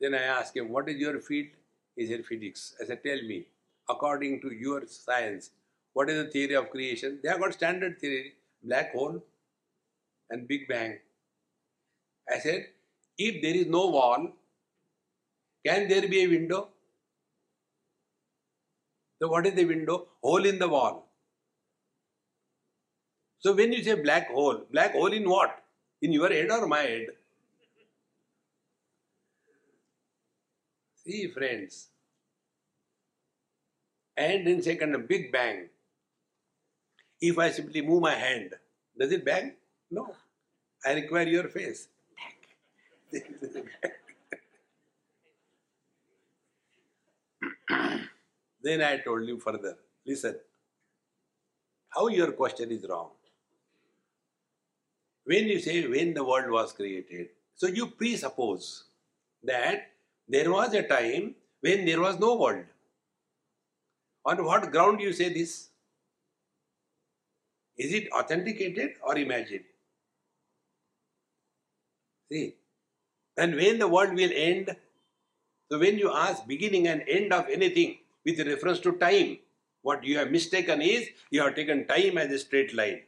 Then 0.00 0.14
I 0.14 0.22
asked 0.22 0.56
him, 0.56 0.70
What 0.70 0.88
is 0.88 0.96
your 0.96 1.20
field? 1.20 1.48
He 1.96 2.06
said, 2.06 2.24
Physics. 2.24 2.74
I 2.80 2.86
said, 2.86 3.02
Tell 3.04 3.20
me, 3.22 3.46
according 3.88 4.40
to 4.42 4.52
your 4.52 4.86
science, 4.86 5.50
what 5.92 6.08
is 6.08 6.24
the 6.24 6.30
theory 6.30 6.54
of 6.54 6.70
creation? 6.70 7.18
They 7.22 7.28
have 7.28 7.40
got 7.40 7.52
standard 7.54 8.00
theory 8.00 8.34
black 8.62 8.92
hole 8.92 9.22
and 10.30 10.46
Big 10.46 10.68
Bang. 10.68 10.98
I 12.32 12.38
said, 12.38 12.66
If 13.18 13.42
there 13.42 13.54
is 13.54 13.66
no 13.66 13.88
wall, 13.88 14.30
can 15.66 15.88
there 15.88 16.08
be 16.08 16.22
a 16.22 16.28
window? 16.28 16.68
So, 19.20 19.28
what 19.28 19.46
is 19.46 19.54
the 19.54 19.64
window? 19.64 20.06
Hole 20.22 20.46
in 20.46 20.58
the 20.58 20.68
wall. 20.68 21.07
So, 23.40 23.54
when 23.54 23.72
you 23.72 23.82
say 23.82 23.94
black 23.94 24.30
hole, 24.30 24.64
black 24.70 24.92
hole 24.92 25.12
in 25.12 25.28
what? 25.28 25.62
In 26.02 26.12
your 26.12 26.28
head 26.28 26.50
or 26.50 26.66
my 26.66 26.80
head? 26.80 27.06
See, 31.04 31.28
friends. 31.28 31.88
And 34.16 34.48
in 34.48 34.62
second, 34.62 35.06
big 35.06 35.30
bang. 35.30 35.68
If 37.20 37.38
I 37.38 37.50
simply 37.50 37.82
move 37.82 38.02
my 38.02 38.14
hand, 38.14 38.54
does 38.98 39.12
it 39.12 39.24
bang? 39.24 39.54
No. 39.90 40.14
I 40.84 40.94
require 40.94 41.26
your 41.26 41.48
face. 41.48 41.88
then 48.62 48.82
I 48.82 48.98
told 48.98 49.26
you 49.26 49.38
further 49.38 49.78
listen, 50.06 50.36
how 51.88 52.08
your 52.08 52.32
question 52.32 52.70
is 52.72 52.84
wrong. 52.88 53.10
When 55.28 55.46
you 55.46 55.60
say 55.60 55.86
when 55.86 56.14
the 56.14 56.24
world 56.24 56.50
was 56.50 56.72
created, 56.72 57.28
so 57.54 57.66
you 57.66 57.88
presuppose 57.88 58.84
that 59.42 59.90
there 60.26 60.50
was 60.50 60.72
a 60.72 60.82
time 60.82 61.34
when 61.60 61.84
there 61.84 62.00
was 62.00 62.18
no 62.18 62.36
world. 62.36 62.64
On 64.24 64.42
what 64.42 64.70
ground 64.70 65.02
you 65.02 65.12
say 65.12 65.28
this? 65.28 65.68
Is 67.76 67.92
it 67.92 68.08
authenticated 68.10 68.92
or 69.02 69.18
imagined? 69.18 69.66
See, 72.32 72.54
and 73.36 73.54
when 73.54 73.78
the 73.78 73.88
world 73.88 74.14
will 74.14 74.32
end, 74.32 74.74
so 75.70 75.78
when 75.78 75.98
you 75.98 76.10
ask 76.10 76.46
beginning 76.46 76.88
and 76.88 77.04
end 77.06 77.34
of 77.34 77.50
anything 77.50 77.98
with 78.24 78.40
reference 78.46 78.80
to 78.80 78.92
time, 78.92 79.40
what 79.82 80.04
you 80.04 80.16
have 80.16 80.30
mistaken 80.30 80.80
is 80.80 81.06
you 81.30 81.42
have 81.42 81.54
taken 81.54 81.86
time 81.86 82.16
as 82.16 82.32
a 82.32 82.38
straight 82.38 82.74
line. 82.74 83.02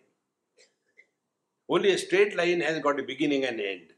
Only 1.72 1.92
a 1.92 1.98
straight 1.98 2.36
line 2.36 2.60
has 2.62 2.80
got 2.80 2.98
a 2.98 3.04
beginning 3.04 3.44
and 3.44 3.60
end. 3.60 3.92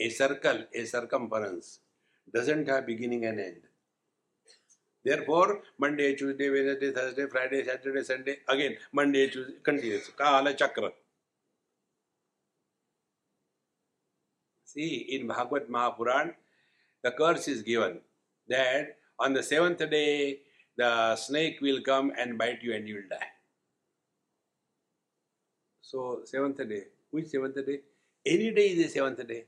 A 0.00 0.08
circle, 0.08 0.64
a 0.74 0.84
circumference, 0.86 1.80
doesn't 2.32 2.66
have 2.66 2.86
beginning 2.86 3.26
and 3.26 3.38
end. 3.38 3.62
Therefore, 5.04 5.62
Monday, 5.78 6.14
Tuesday, 6.14 6.48
Wednesday, 6.48 6.92
Thursday, 6.92 7.26
Friday, 7.26 7.62
Saturday, 7.64 8.02
Sunday, 8.02 8.36
again 8.48 8.76
Monday, 8.92 9.28
Tuesday, 9.28 9.54
continuous. 9.62 10.08
Kala 10.16 10.54
Chakra. 10.54 10.90
See, 14.64 15.08
in 15.10 15.26
Bhagavad 15.26 15.68
Mahapuran, 15.68 16.34
the 17.02 17.10
curse 17.12 17.48
is 17.48 17.62
given 17.62 18.00
that 18.48 18.96
on 19.18 19.34
the 19.34 19.42
seventh 19.42 19.78
day, 19.90 20.40
the 20.76 21.16
snake 21.16 21.58
will 21.60 21.82
come 21.82 22.12
and 22.18 22.38
bite 22.38 22.62
you 22.62 22.74
and 22.74 22.88
you 22.88 22.96
will 22.96 23.08
die. 23.10 23.26
So, 25.90 26.20
seventh 26.24 26.58
day. 26.68 26.82
Which 27.10 27.28
seventh 27.28 27.54
day? 27.66 27.80
Any 28.26 28.50
day 28.50 28.66
is 28.72 28.86
a 28.86 28.88
seventh 28.90 29.26
day. 29.26 29.44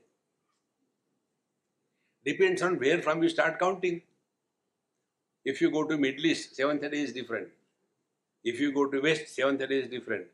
Depends 2.25 2.63
on 2.63 2.79
where 2.79 2.99
from 2.99 3.21
you 3.21 3.29
start 3.29 3.59
counting. 3.59 4.01
If 5.45 5.61
you 5.61 5.69
go 5.69 5.83
to 5.83 5.97
Middle 5.97 6.25
East, 6.25 6.55
seventh 6.55 6.81
day 6.81 7.03
is 7.03 7.13
different. 7.13 7.49
If 8.43 8.59
you 8.59 8.73
go 8.73 8.87
to 8.87 9.01
West, 9.01 9.35
seventh 9.35 9.69
day 9.69 9.81
is 9.81 9.87
different. 9.87 10.25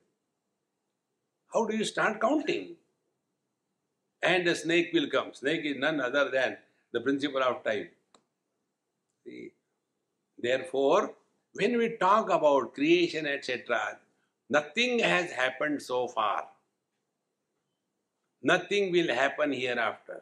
How 1.54 1.66
do 1.66 1.76
you 1.76 1.84
start 1.84 2.22
counting? 2.22 2.76
And 4.24 4.48
the 4.48 4.56
snake 4.56 4.92
will 4.94 5.10
come. 5.10 5.34
Snake 5.34 5.66
is 5.66 5.78
none 5.78 6.00
other 6.00 6.30
than 6.32 6.58
the 6.94 7.02
principle 7.02 7.44
of 7.44 7.64
time. 7.66 7.90
See? 9.26 9.52
Therefore, 10.40 11.16
when 11.54 11.78
we 11.78 11.98
talk 11.98 12.30
about 12.30 12.74
creation, 12.74 13.26
etc., 13.26 13.98
nothing 14.50 15.00
has 15.00 15.32
happened 15.32 15.82
so 15.82 16.08
far. 16.08 16.48
Nothing 18.44 18.92
will 18.92 19.14
happen 19.14 19.52
hereafter. 19.52 20.22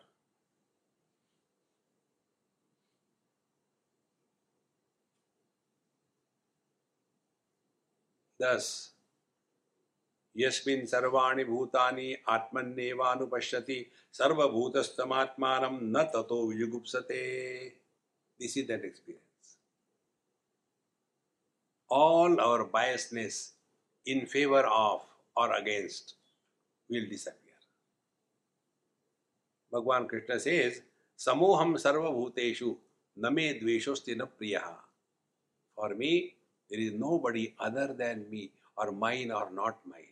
Thus, 8.40 8.96
यस्मिन् 10.36 10.86
सर्वाणि 10.88 11.44
भूतानि 11.46 12.14
आत्मन्नेवानुपश्यति 12.30 13.80
सर्वभूतस्तमात्मानं 14.14 15.78
न 15.96 16.04
ततो 16.16 16.40
युगुप्सते 16.60 17.22
this 18.40 18.58
is 18.58 18.68
that 18.68 18.86
experience 18.86 19.24
all 21.90 22.40
our 22.42 22.66
biasness 22.66 23.55
in 24.06 24.26
favor 24.26 24.66
of 24.66 25.02
or 25.36 25.54
against 25.56 26.16
will 26.90 27.06
disappear. 27.10 27.42
Bhagwan 29.72 30.08
Krishna 30.08 30.40
says, 30.40 30.82
Samoham 31.18 31.76
sarvabhuteshu 31.76 32.76
name 33.18 33.60
dveshosti 33.60 34.20
priyaha. 34.40 34.76
For 35.76 35.96
me, 35.96 36.36
there 36.70 36.80
is 36.80 36.94
nobody 36.94 37.54
other 37.60 37.94
than 37.94 38.30
me, 38.30 38.52
or 38.78 38.92
mine 38.92 39.32
or 39.32 39.50
not 39.52 39.78
mine. 39.86 40.04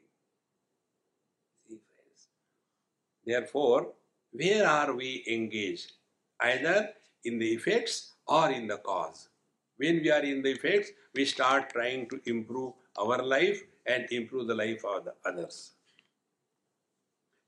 Therefore, 3.26 3.94
where 4.32 4.68
are 4.68 4.94
we 4.94 5.24
engaged? 5.30 5.94
Either 6.42 6.90
in 7.24 7.40
the 7.40 7.48
effects 7.54 8.14
or 8.28 8.52
in 8.52 8.68
the 8.68 8.78
cause. 8.78 9.30
When 9.78 10.02
we 10.02 10.12
are 10.12 10.22
in 10.22 10.42
the 10.42 10.52
effects, 10.52 10.92
we 11.14 11.26
start 11.26 11.72
trying 11.72 12.10
to 12.10 12.22
improve 12.26 12.74
our 12.98 13.24
life 13.24 13.64
and 13.87 14.07
improve 14.11 14.47
the 14.47 14.55
life 14.55 14.85
of 14.85 15.05
the 15.05 15.15
others. 15.25 15.73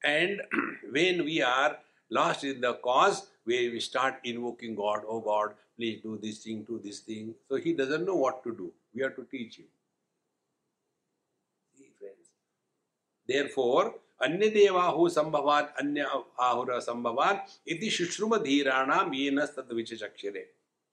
And 0.05 0.41
when 0.91 1.25
we 1.25 1.43
are 1.43 1.79
lost 2.11 2.45
in 2.45 2.61
the 2.61 2.75
cause, 2.75 3.27
where 3.45 3.71
we 3.71 3.81
start 3.81 4.17
invoking 4.25 4.75
God, 4.75 5.03
oh 5.07 5.21
God, 5.21 5.55
please 5.77 6.01
do 6.03 6.19
this 6.23 6.39
thing, 6.39 6.65
do 6.69 6.81
this 6.83 7.01
thing. 7.01 7.35
So 7.49 7.57
he 7.57 7.73
doesn't 7.73 8.05
know 8.05 8.15
what 8.15 8.43
to 8.45 8.55
do. 8.55 8.73
We 8.95 9.03
have 9.03 9.17
to 9.17 9.27
teach 9.31 9.59
him. 9.59 9.67
See, 11.77 11.91
friends. 11.99 12.31
Therefore, 13.27 13.95
अन्य 14.23 14.49
देवाहु 14.55 15.09
संभवात 15.09 15.75
अन्य 15.81 16.07
आहुर 16.47 16.79
संभवात 16.81 17.47
इति 17.73 17.91
शुश्रुम 17.91 18.37
धीराणाम 18.45 19.15
येन 19.15 19.41
तद्विचक्षरे 19.57 20.45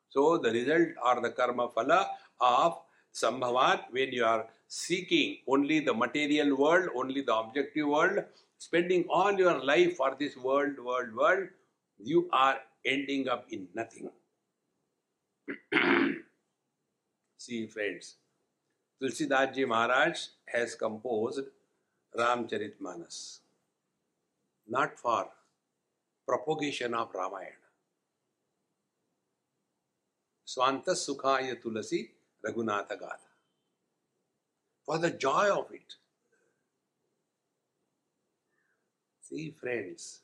so 0.10 0.38
the 0.38 0.52
result 0.52 0.90
or 1.06 1.22
the 1.22 1.32
karma 1.32 1.68
phala 1.68 2.08
of 2.40 2.80
sambhavat 3.21 3.85
when 3.91 4.13
you 4.19 4.25
are 4.25 4.47
seeking 4.69 5.37
only 5.47 5.81
the 5.89 5.95
material 6.03 6.57
world 6.57 6.89
only 6.95 7.23
the 7.31 7.35
objective 7.35 7.87
world 7.87 8.25
spending 8.59 9.05
all 9.11 9.33
your 9.45 9.57
life 9.73 9.97
for 9.97 10.11
this 10.19 10.37
world 10.49 10.79
world 10.91 11.15
world 11.15 11.49
you 12.13 12.29
are 12.33 12.59
ending 12.85 13.29
up 13.29 13.47
in 13.57 13.67
nothing 13.81 14.11
see 17.47 17.61
friends 17.75 18.15
tulsidas 19.01 19.53
ji 19.59 19.65
maharaj 19.75 20.25
has 20.55 20.75
composed 20.87 21.53
Ramcharitmanas, 22.17 23.41
not 24.69 24.99
for 24.99 25.29
propagation 26.27 26.95
of 26.95 27.09
Ramayana. 27.15 27.57
Swanta 30.47 30.91
Sukhaya 30.91 31.57
Tulasi 31.63 32.11
Raghunatha 32.47 32.99
Gatha. 32.99 33.31
For 34.85 34.99
the 34.99 35.11
joy 35.11 35.49
of 35.51 35.67
it. 35.73 35.95
See, 39.21 39.51
friends, 39.51 40.21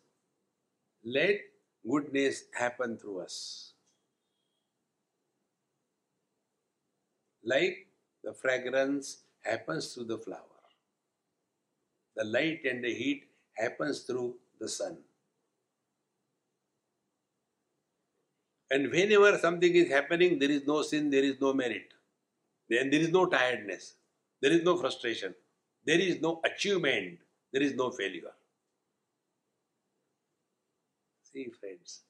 let 1.04 1.40
goodness 1.88 2.44
happen 2.52 2.98
through 2.98 3.20
us. 3.20 3.72
Like 7.44 7.86
the 8.24 8.34
fragrance 8.34 9.18
happens 9.42 9.94
through 9.94 10.04
the 10.04 10.18
flower. 10.18 10.42
The 12.16 12.24
light 12.24 12.64
and 12.64 12.84
the 12.84 12.92
heat 12.92 13.24
happens 13.54 14.00
through 14.00 14.34
the 14.60 14.68
sun. 14.68 14.98
And 18.70 18.90
whenever 18.90 19.38
something 19.38 19.74
is 19.74 19.88
happening, 19.88 20.38
there 20.38 20.50
is 20.50 20.66
no 20.66 20.82
sin, 20.82 21.10
there 21.10 21.24
is 21.24 21.40
no 21.40 21.54
merit. 21.54 21.94
Then 22.69 22.89
there 22.89 23.01
is 23.01 23.09
no 23.09 23.25
tiredness, 23.25 23.95
there 24.41 24.51
is 24.51 24.63
no 24.63 24.77
frustration, 24.77 25.35
there 25.85 25.99
is 25.99 26.21
no 26.21 26.41
achievement, 26.43 27.19
there 27.51 27.61
is 27.61 27.75
no 27.75 27.91
failure. 27.91 28.33
See, 31.23 31.49
friends. 31.59 32.01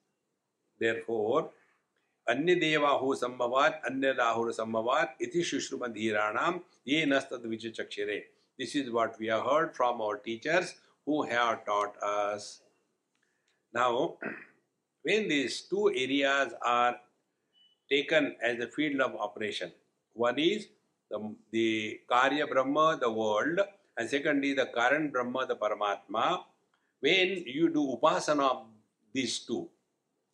Therefore, 0.80 1.52
अन्य 2.30 2.56
देवाहु 2.56 3.14
संभवात 3.16 3.82
अन्य 3.86 4.12
राहुर 4.18 4.52
संभवात 4.52 5.18
इति 5.22 5.44
शुश्रुमधीराणाम 5.44 6.60
ये 6.88 7.06
नस्तद 7.06 7.46
विचक्षरे 7.46 8.24
This 8.60 8.76
is 8.76 8.92
what 8.92 9.18
we 9.20 9.28
have 9.28 9.44
heard 9.44 9.76
from 9.76 10.00
our 10.00 10.18
teachers 10.18 10.76
who 11.06 11.24
have 11.24 11.66
taught 11.66 11.98
us. 12.04 12.62
Now, 13.74 14.18
when 15.02 15.28
these 15.28 15.62
two 15.64 15.90
areas 15.90 16.54
are 16.62 16.98
taken 17.90 18.36
as 18.42 18.60
the 18.60 18.68
field 18.68 19.02
of 19.02 19.16
operation, 19.16 19.72
one 20.19 20.39
is 20.39 20.69
the, 21.11 21.35
the 21.53 22.01
Karya 22.11 22.49
Brahma, 22.49 22.99
the 23.01 23.11
world, 23.11 23.61
and 23.97 24.09
second 24.09 24.45
is 24.45 24.57
the 24.57 24.67
Karan 24.67 25.11
Brahma, 25.11 25.47
the 25.47 25.57
Paramatma. 25.57 26.43
When 27.01 27.45
you 27.47 27.69
do 27.69 27.97
upasana 27.97 28.51
of 28.51 28.67
these 29.13 29.39
two, 29.41 29.69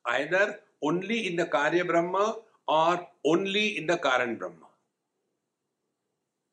either 0.07 0.61
only 0.83 1.27
in 1.29 1.37
the 1.37 1.47
Karya 1.47 1.87
Brahma 1.87 2.37
or 2.67 3.07
only 3.25 3.79
in 3.79 3.87
the 3.87 3.99
Karan 3.99 4.37
Brahma. 4.37 4.67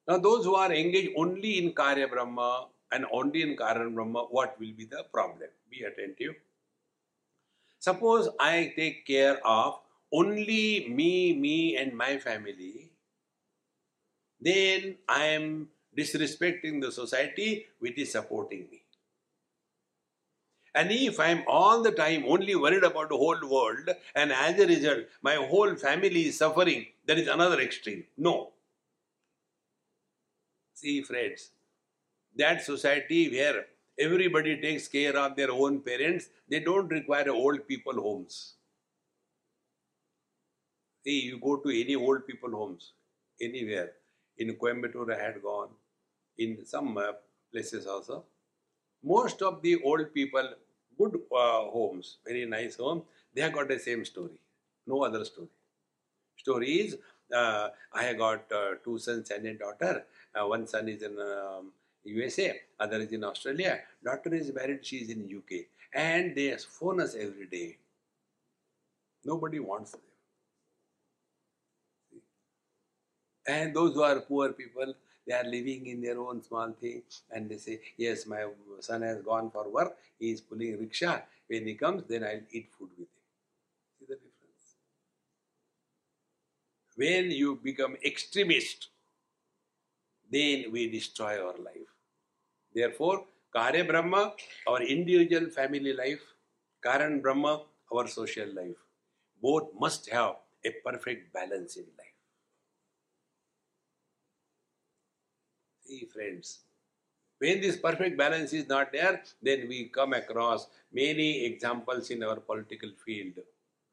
Now, 0.07 0.17
those 0.17 0.45
who 0.45 0.55
are 0.55 0.73
engaged 0.73 1.13
only 1.15 1.57
in 1.57 1.73
Karya 1.73 2.09
Brahma 2.09 2.67
and 2.91 3.05
only 3.11 3.43
in 3.43 3.55
Karan 3.55 3.93
Brahma, 3.95 4.23
what 4.29 4.59
will 4.59 4.73
be 4.75 4.85
the 4.85 5.05
problem? 5.13 5.49
Be 5.69 5.83
attentive. 5.83 6.35
Suppose 7.79 8.29
I 8.39 8.73
take 8.75 9.05
care 9.07 9.39
of 9.45 9.79
only 10.13 10.87
me, 10.89 11.33
me, 11.33 11.77
and 11.77 11.95
my 11.95 12.17
family, 12.17 12.90
then 14.41 14.97
I 15.07 15.25
am 15.25 15.69
disrespecting 15.97 16.81
the 16.81 16.91
society 16.91 17.65
which 17.79 17.97
is 17.97 18.11
supporting 18.11 18.67
me. 18.71 18.81
And 20.73 20.89
if 20.89 21.19
I 21.19 21.27
am 21.27 21.43
all 21.47 21.81
the 21.83 21.91
time 21.91 22.23
only 22.25 22.55
worried 22.55 22.83
about 22.83 23.09
the 23.09 23.17
whole 23.17 23.39
world, 23.43 23.89
and 24.15 24.31
as 24.31 24.57
a 24.57 24.65
result, 24.65 24.99
my 25.21 25.35
whole 25.35 25.75
family 25.75 26.27
is 26.27 26.37
suffering, 26.37 26.85
that 27.05 27.19
is 27.19 27.27
another 27.27 27.59
extreme. 27.59 28.05
No. 28.17 28.51
See, 30.75 31.01
friends, 31.03 31.51
that 32.37 32.63
society 32.63 33.29
where 33.29 33.65
everybody 33.99 34.61
takes 34.61 34.87
care 34.87 35.15
of 35.17 35.35
their 35.35 35.51
own 35.51 35.81
parents, 35.81 36.29
they 36.47 36.61
don't 36.61 36.87
require 36.87 37.29
old 37.29 37.67
people 37.67 38.01
homes. 38.01 38.53
See, 41.03 41.19
you 41.21 41.39
go 41.39 41.57
to 41.57 41.69
any 41.69 41.95
old 41.95 42.25
people 42.25 42.51
homes, 42.51 42.93
anywhere. 43.41 43.91
In 44.41 44.55
Coimbatore, 44.55 45.13
I 45.15 45.23
had 45.23 45.41
gone, 45.43 45.69
in 46.37 46.65
some 46.65 46.97
uh, 46.97 47.11
places 47.51 47.85
also. 47.85 48.23
Most 49.03 49.41
of 49.43 49.61
the 49.61 49.75
old 49.83 50.13
people, 50.15 50.47
good 50.97 51.15
uh, 51.31 51.61
homes, 51.75 52.17
very 52.25 52.45
nice 52.45 52.75
home, 52.77 53.03
they 53.35 53.41
have 53.41 53.53
got 53.53 53.67
the 53.67 53.77
same 53.77 54.03
story. 54.03 54.39
No 54.87 55.03
other 55.03 55.23
story. 55.25 55.49
Story 56.37 56.71
is, 56.83 56.97
uh, 57.31 57.67
I 57.93 58.03
have 58.03 58.17
got 58.17 58.51
uh, 58.51 58.71
two 58.83 58.97
sons 58.97 59.29
and 59.29 59.45
a 59.45 59.53
daughter. 59.53 60.05
Uh, 60.33 60.47
one 60.47 60.65
son 60.65 60.89
is 60.89 61.03
in 61.03 61.15
um, 61.19 61.71
USA, 62.03 62.59
other 62.79 62.97
is 62.97 63.11
in 63.11 63.23
Australia. 63.23 63.79
Daughter 64.03 64.33
is 64.33 64.51
married, 64.53 64.83
she 64.83 64.97
is 64.97 65.09
in 65.11 65.29
UK. 65.39 65.65
And 65.93 66.35
they 66.35 66.55
phone 66.57 66.99
us 66.99 67.15
every 67.15 67.45
day. 67.45 67.77
Nobody 69.23 69.59
wants 69.59 69.91
them. 69.91 70.01
And 73.47 73.75
those 73.75 73.93
who 73.93 74.03
are 74.03 74.19
poor 74.21 74.53
people, 74.53 74.93
they 75.27 75.33
are 75.33 75.43
living 75.43 75.87
in 75.87 76.01
their 76.01 76.19
own 76.19 76.41
small 76.43 76.71
thing 76.71 77.03
and 77.31 77.49
they 77.49 77.57
say, 77.57 77.81
Yes, 77.97 78.25
my 78.25 78.45
son 78.79 79.01
has 79.01 79.21
gone 79.21 79.51
for 79.51 79.69
work, 79.69 79.97
he 80.19 80.31
is 80.31 80.41
pulling 80.41 80.79
rickshaw. 80.79 81.19
When 81.47 81.67
he 81.67 81.75
comes, 81.75 82.03
then 82.07 82.23
I'll 82.23 82.41
eat 82.51 82.69
food 82.77 82.89
with 82.97 83.07
him. 83.07 83.23
See 83.99 84.05
the 84.05 84.15
difference? 84.15 84.75
When 86.95 87.31
you 87.31 87.55
become 87.61 87.97
extremist, 88.05 88.89
then 90.31 90.71
we 90.71 90.89
destroy 90.89 91.33
our 91.45 91.57
life. 91.57 91.91
Therefore, 92.73 93.25
Karya 93.55 93.87
Brahma, 93.87 94.33
our 94.67 94.81
individual 94.81 95.49
family 95.49 95.93
life, 95.93 96.21
Karan 96.83 97.21
Brahma, 97.21 97.63
our 97.93 98.07
social 98.07 98.47
life. 98.53 98.77
Both 99.41 99.69
must 99.79 100.09
have 100.09 100.35
a 100.65 100.71
perfect 100.85 101.33
balance 101.33 101.75
in 101.77 101.85
life. 101.97 102.10
Friends, 105.99 106.59
when 107.39 107.59
this 107.59 107.77
perfect 107.77 108.17
balance 108.17 108.53
is 108.53 108.67
not 108.67 108.91
there, 108.91 109.21
then 109.41 109.67
we 109.67 109.85
come 109.85 110.13
across 110.13 110.67
many 110.93 111.45
examples 111.45 112.09
in 112.09 112.23
our 112.23 112.37
political 112.37 112.91
field. 113.05 113.33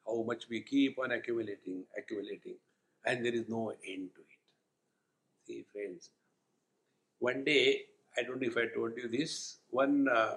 How 0.07 0.23
much 0.23 0.49
we 0.49 0.61
keep 0.61 0.99
on 0.99 1.13
accumulating, 1.13 1.85
accumulating, 1.97 2.57
and 3.05 3.25
there 3.25 3.35
is 3.35 3.49
no 3.49 3.73
end 3.87 4.11
to 4.15 4.21
it. 4.21 5.47
See, 5.47 5.65
friends, 5.73 6.11
one 7.19 7.45
day, 7.45 7.83
I 8.17 8.23
don't 8.23 8.41
know 8.41 8.49
if 8.49 8.57
I 8.57 8.67
told 8.75 8.93
you 8.97 9.09
this, 9.09 9.57
one 9.71 10.09
uh, 10.09 10.37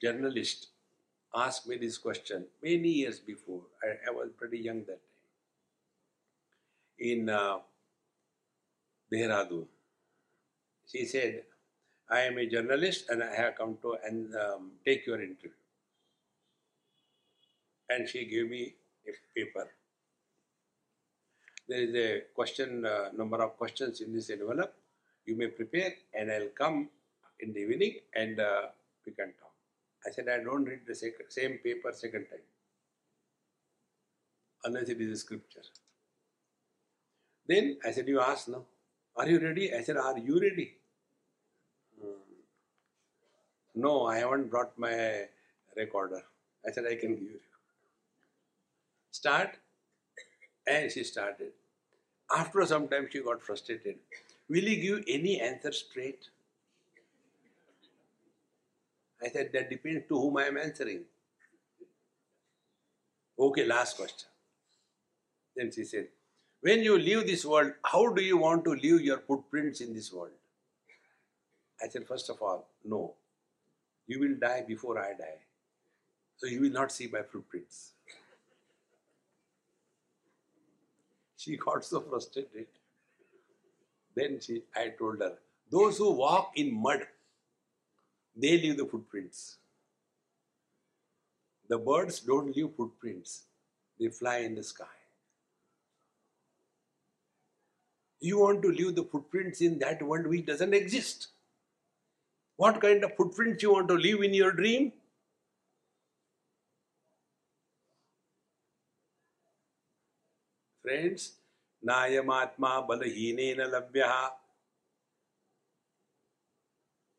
journalist 0.00 0.68
asked 1.34 1.66
me 1.66 1.76
this 1.76 1.98
question 1.98 2.46
many 2.62 2.88
years 2.88 3.18
before. 3.18 3.62
I, 3.82 4.10
I 4.10 4.12
was 4.12 4.28
pretty 4.36 4.58
young 4.58 4.78
that 4.80 4.86
time. 4.86 4.98
In 6.98 7.28
uh, 7.28 7.58
Dehradun. 9.12 9.66
She 10.90 11.04
said, 11.04 11.42
I 12.10 12.20
am 12.20 12.38
a 12.38 12.46
journalist 12.46 13.10
and 13.10 13.22
I 13.22 13.34
have 13.34 13.56
come 13.56 13.76
to 13.82 13.96
and 14.04 14.34
um, 14.34 14.72
take 14.84 15.06
your 15.06 15.20
interview. 15.20 15.50
And 17.90 18.08
she 18.08 18.24
gave 18.24 18.48
me 18.48 18.74
a 19.06 19.12
paper. 19.38 19.68
There 21.68 21.82
is 21.82 21.94
a 21.94 22.22
question, 22.34 22.86
uh, 22.86 23.10
number 23.14 23.42
of 23.42 23.58
questions 23.58 24.00
in 24.00 24.14
this 24.14 24.30
envelope. 24.30 24.72
You 25.26 25.36
may 25.36 25.48
prepare, 25.48 25.92
and 26.14 26.32
I'll 26.32 26.48
come 26.56 26.88
in 27.40 27.52
the 27.52 27.60
evening 27.60 27.98
and 28.14 28.40
uh, 28.40 28.68
we 29.04 29.12
can 29.12 29.34
talk. 29.38 29.52
I 30.06 30.10
said, 30.10 30.28
I 30.28 30.42
don't 30.42 30.64
read 30.64 30.80
the 30.86 30.94
same 30.94 31.58
paper 31.58 31.92
second 31.92 32.26
time, 32.30 32.46
unless 34.64 34.88
it 34.88 35.00
is 35.02 35.12
a 35.12 35.16
scripture. 35.16 35.60
Then 37.46 37.78
I 37.84 37.90
said, 37.90 38.08
You 38.08 38.20
ask 38.20 38.48
now, 38.48 38.64
are 39.16 39.28
you 39.28 39.38
ready? 39.38 39.74
I 39.74 39.82
said, 39.82 39.98
Are 39.98 40.16
you 40.16 40.40
ready? 40.40 40.77
No, 43.78 44.06
I 44.06 44.18
haven't 44.18 44.50
brought 44.50 44.76
my 44.76 45.26
recorder. 45.76 46.20
I 46.66 46.72
said, 46.72 46.84
I 46.84 46.96
can 46.96 47.14
give 47.14 47.22
you. 47.22 47.40
Start. 49.12 49.50
And 50.66 50.90
she 50.90 51.04
started. 51.04 51.52
After 52.36 52.66
some 52.66 52.88
time, 52.88 53.08
she 53.10 53.20
got 53.20 53.40
frustrated. 53.40 53.94
Will 54.48 54.64
you 54.64 54.82
give 54.82 55.04
any 55.06 55.40
answer 55.40 55.70
straight? 55.70 56.28
I 59.22 59.28
said, 59.28 59.50
That 59.52 59.70
depends 59.70 60.08
to 60.08 60.18
whom 60.18 60.38
I 60.38 60.46
am 60.46 60.58
answering. 60.58 61.04
Okay, 63.38 63.64
last 63.64 63.96
question. 63.96 64.28
Then 65.54 65.70
she 65.70 65.84
said, 65.84 66.08
When 66.62 66.82
you 66.82 66.98
leave 66.98 67.28
this 67.28 67.44
world, 67.44 67.74
how 67.84 68.12
do 68.12 68.22
you 68.22 68.38
want 68.38 68.64
to 68.64 68.70
leave 68.70 69.02
your 69.02 69.18
footprints 69.18 69.80
in 69.80 69.94
this 69.94 70.12
world? 70.12 70.36
I 71.80 71.86
said, 71.86 72.08
First 72.08 72.28
of 72.28 72.42
all, 72.42 72.66
no. 72.84 73.14
You 74.08 74.18
will 74.20 74.34
die 74.40 74.64
before 74.66 74.98
I 74.98 75.12
die. 75.12 75.38
So 76.38 76.46
you 76.46 76.62
will 76.62 76.70
not 76.70 76.90
see 76.90 77.08
my 77.12 77.22
footprints. 77.22 77.92
She 81.36 81.56
got 81.56 81.84
so 81.84 82.00
frustrated. 82.00 82.66
Then 84.16 84.40
she, 84.40 84.64
I 84.74 84.88
told 84.98 85.20
her, 85.20 85.34
those 85.70 85.98
who 85.98 86.10
walk 86.10 86.50
in 86.56 86.74
mud, 86.74 87.06
they 88.34 88.58
leave 88.58 88.76
the 88.76 88.86
footprints. 88.86 89.58
The 91.68 91.78
birds 91.78 92.18
don't 92.18 92.56
leave 92.56 92.70
footprints, 92.76 93.44
they 94.00 94.08
fly 94.08 94.38
in 94.38 94.56
the 94.56 94.64
sky. 94.64 94.96
You 98.20 98.40
want 98.40 98.62
to 98.62 98.72
leave 98.72 98.96
the 98.96 99.04
footprints 99.04 99.60
in 99.60 99.78
that 99.78 100.02
world 100.02 100.26
which 100.26 100.46
doesn't 100.46 100.74
exist. 100.74 101.28
What 102.58 102.80
kind 102.80 103.04
of 103.04 103.14
footprints 103.16 103.62
you 103.62 103.72
want 103.72 103.88
to 103.88 103.94
leave 103.94 104.22
in 104.22 104.34
your 104.34 104.50
dream? 104.52 104.92
Friends, 110.84 111.32
नायमात्मा 111.82 112.80
बलहीनेन 112.88 113.60
लभ्यः 113.74 114.14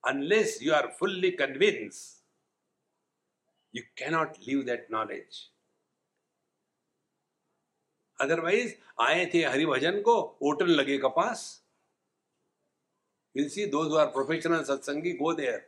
unless 0.04 0.62
you 0.62 0.74
are 0.74 0.92
fully 1.00 1.32
convinced, 1.32 2.22
you 3.74 3.84
cannot 3.96 4.38
leave 4.46 4.66
that 4.66 4.90
knowledge. 4.90 5.40
Otherwise 8.22 8.74
आए 9.02 9.26
थे 9.34 9.44
हरिभजन 9.44 10.00
को 10.06 10.14
ओटन 10.50 10.68
लगे 10.68 10.98
कपास 10.98 11.44
You'll 13.34 13.50
see 13.50 13.66
those 13.66 13.88
who 13.88 13.98
are 13.98 14.08
professional 14.08 14.64
satsangi 14.64 15.18
go 15.20 15.34
there. 15.34 15.64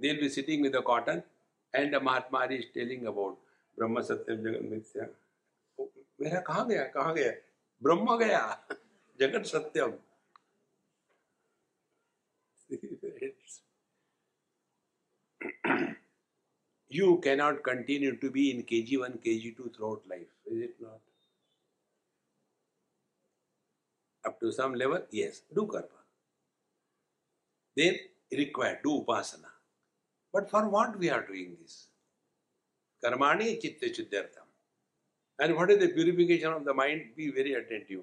They'll 0.00 0.20
be 0.20 0.28
sitting 0.28 0.62
with 0.62 0.72
the 0.72 0.82
cotton 0.82 1.22
and 1.72 1.92
the 1.92 2.00
Mahatma 2.00 2.46
is 2.50 2.66
telling 2.72 3.06
about 3.06 3.36
Brahma 3.76 4.00
Satyam 4.00 4.42
Jagat 4.42 4.70
Mithya. 4.70 5.08
मेरा 6.20 6.40
कहाँ 6.46 6.66
गया 6.68 6.82
कहाँ 6.94 7.14
गया 7.14 7.30
ब्रह्म 7.82 8.16
गया 8.18 8.40
जगत 9.20 9.46
सत्यम 9.46 9.92
you 16.88 17.18
cannot 17.22 17.62
continue 17.62 18.16
to 18.16 18.30
be 18.30 18.50
in 18.50 18.62
KG1, 18.62 19.18
KG2 19.24 19.74
throughout 19.76 20.02
life, 20.08 20.30
is 20.46 20.62
it 20.62 20.74
not? 20.80 21.00
Up 24.24 24.40
to 24.40 24.52
some 24.52 24.74
level, 24.74 25.02
yes, 25.10 25.42
do 25.54 25.66
karma. 25.66 26.03
Then 27.76 27.98
require, 28.32 28.80
do 28.82 29.04
upasana. 29.04 29.50
But 30.32 30.50
for 30.50 30.68
what 30.68 30.98
we 30.98 31.10
are 31.10 31.26
doing 31.26 31.56
this? 31.60 31.88
Karmani 33.04 33.60
chitta 33.60 33.92
shuddhartham. 33.94 34.44
And 35.38 35.56
what 35.56 35.70
is 35.70 35.78
the 35.78 35.88
purification 35.88 36.52
of 36.52 36.64
the 36.64 36.74
mind? 36.74 37.10
Be 37.16 37.30
very 37.30 37.54
attentive. 37.54 38.02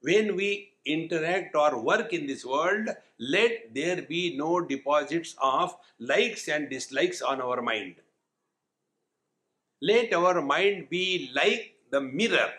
When 0.00 0.36
we 0.36 0.72
interact 0.86 1.56
or 1.56 1.82
work 1.82 2.12
in 2.12 2.26
this 2.26 2.44
world, 2.44 2.88
let 3.18 3.74
there 3.74 4.02
be 4.02 4.36
no 4.36 4.60
deposits 4.60 5.34
of 5.42 5.76
likes 5.98 6.48
and 6.48 6.70
dislikes 6.70 7.20
on 7.20 7.40
our 7.40 7.60
mind. 7.60 7.96
Let 9.82 10.12
our 10.12 10.40
mind 10.40 10.88
be 10.88 11.30
like 11.34 11.74
the 11.90 12.00
mirror. 12.00 12.50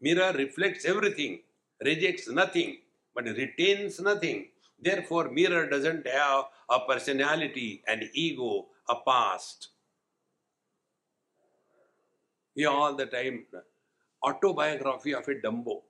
Mirror 0.00 0.32
reflects 0.32 0.84
everything, 0.84 1.40
rejects 1.84 2.28
nothing, 2.28 2.78
but 3.14 3.24
retains 3.24 4.00
nothing. 4.00 4.48
Therefore, 4.80 5.30
mirror 5.30 5.68
doesn't 5.68 6.06
have 6.06 6.44
a 6.70 6.80
personality, 6.80 7.82
an 7.86 8.08
ego, 8.14 8.68
a 8.88 8.96
past. 9.06 9.68
We 12.56 12.64
all 12.66 12.94
the 12.94 13.06
time 13.06 13.46
autobiography 14.22 15.14
of 15.14 15.28
a 15.28 15.34
Dumbo. 15.34 15.82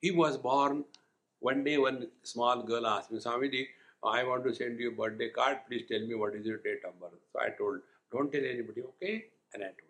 He 0.00 0.10
was 0.10 0.36
born 0.36 0.84
one 1.40 1.64
day. 1.64 1.78
One 1.78 2.08
small 2.22 2.62
girl 2.62 2.86
asked 2.86 3.10
me, 3.10 3.18
Swamiji, 3.18 3.66
I 4.04 4.24
want 4.24 4.44
to 4.44 4.54
send 4.54 4.78
you 4.78 4.90
a 4.90 4.94
birthday 4.94 5.30
card. 5.30 5.58
Please 5.68 5.84
tell 5.90 6.00
me 6.00 6.14
what 6.14 6.34
is 6.34 6.44
your 6.44 6.58
date 6.58 6.84
of 6.86 7.00
birth. 7.00 7.20
So 7.32 7.40
I 7.40 7.50
told, 7.56 7.80
don't 8.12 8.30
tell 8.30 8.44
anybody, 8.44 8.82
okay? 8.82 9.24
And 9.54 9.62
I 9.62 9.68
told. 9.68 9.83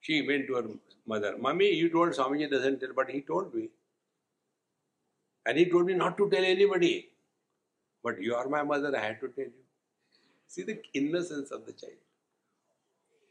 She 0.00 0.26
went 0.26 0.46
to 0.48 0.54
her 0.54 0.64
mother, 1.06 1.36
Mommy, 1.38 1.70
you 1.74 1.90
told 1.90 2.12
Swamiji 2.12 2.50
doesn't 2.50 2.80
tell, 2.80 2.92
but 2.94 3.10
he 3.10 3.20
told 3.20 3.54
me. 3.54 3.68
And 5.46 5.58
he 5.58 5.66
told 5.66 5.86
me 5.86 5.94
not 5.94 6.16
to 6.18 6.28
tell 6.30 6.44
anybody. 6.44 7.08
But 8.02 8.20
you 8.20 8.34
are 8.34 8.48
my 8.48 8.62
mother, 8.62 8.96
I 8.96 9.00
had 9.00 9.20
to 9.20 9.28
tell 9.28 9.44
you. 9.44 9.52
See 10.46 10.62
the 10.62 10.80
innocence 10.94 11.50
of 11.50 11.66
the 11.66 11.72
child. 11.72 11.92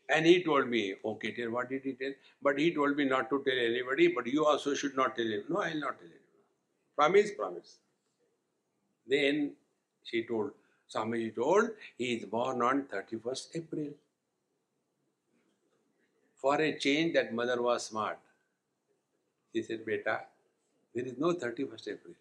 And 0.09 0.25
he 0.25 0.43
told 0.43 0.67
me, 0.67 0.95
okay, 1.05 1.31
tell 1.31 1.51
what 1.51 1.69
did 1.69 1.83
he 1.83 1.93
tell? 1.93 2.13
But 2.41 2.57
he 2.57 2.73
told 2.73 2.97
me 2.97 3.05
not 3.05 3.29
to 3.29 3.43
tell 3.45 3.57
anybody, 3.57 4.07
but 4.07 4.25
you 4.25 4.45
also 4.45 4.73
should 4.73 4.95
not 4.95 5.15
tell 5.15 5.25
him. 5.25 5.43
No, 5.49 5.61
I'll 5.61 5.79
not 5.79 5.99
tell 5.99 6.07
anyone. 6.07 6.45
Promise, 6.95 7.31
promise. 7.31 7.77
Then 9.07 9.53
she 10.03 10.23
told, 10.23 10.51
Swamiji 10.93 11.35
told, 11.35 11.69
he 11.97 12.13
is 12.13 12.25
born 12.25 12.61
on 12.61 12.83
31st 12.83 13.47
April. 13.55 13.87
For 16.41 16.55
a 16.61 16.77
change, 16.77 17.13
that 17.13 17.33
mother 17.33 17.61
was 17.61 17.87
smart. 17.87 18.19
She 19.53 19.61
said, 19.63 19.85
Beta, 19.85 20.21
there 20.95 21.05
is 21.05 21.17
no 21.17 21.33
31st 21.33 21.87
April. 21.87 22.13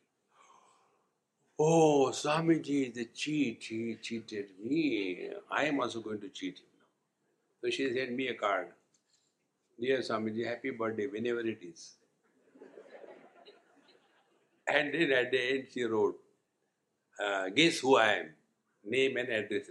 Oh, 1.61 2.11
Swamiji 2.13 2.97
a 2.97 3.05
cheat. 3.07 3.65
He 3.65 3.97
cheated 4.01 4.47
me. 4.63 5.31
I 5.51 5.65
am 5.65 5.81
also 5.81 6.01
going 6.01 6.21
to 6.21 6.29
cheat 6.29 6.59
him 6.59 6.67
now. 6.79 6.87
So 7.61 7.71
she 7.71 7.93
sent 7.93 8.13
me 8.13 8.29
a 8.29 8.35
card. 8.35 8.69
Dear 9.81 9.99
Swamiji, 9.99 10.47
happy 10.47 10.71
birthday, 10.71 11.07
whenever 11.07 11.41
it 11.41 11.59
is. 11.63 11.95
And 14.67 14.93
then 14.93 15.13
at 15.13 15.31
the 15.31 15.41
end 15.41 15.67
she 15.73 15.85
wrote, 15.85 16.19
uh, 17.25 17.49
guess 17.49 17.79
who 17.79 17.97
I 17.97 18.13
am? 18.15 18.31
Name 18.85 19.17
and 19.17 19.29
address. 19.29 19.67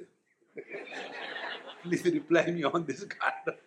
Please 1.84 2.04
reply 2.06 2.48
me 2.48 2.64
on 2.64 2.86
this 2.86 3.04
card. 3.06 3.58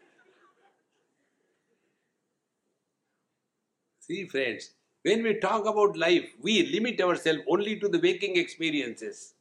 See, 4.10 4.24
friends, 4.26 4.70
when 5.02 5.22
we 5.22 5.34
talk 5.34 5.66
about 5.66 5.96
life, 5.96 6.30
we 6.42 6.66
limit 6.66 7.00
ourselves 7.00 7.42
only 7.46 7.78
to 7.78 7.86
the 7.86 8.00
waking 8.00 8.36
experiences. 8.36 9.34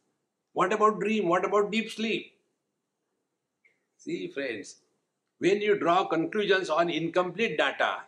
What 0.53 0.71
about 0.71 0.99
dream? 0.99 1.27
What 1.27 1.43
about 1.43 1.71
deep 1.71 1.89
sleep? 1.89 2.33
See, 3.97 4.27
friends, 4.27 4.75
when 5.39 5.59
you 5.59 5.79
draw 5.79 6.03
conclusions 6.03 6.69
on 6.69 6.91
incomplete 6.91 7.57
data, 7.57 8.01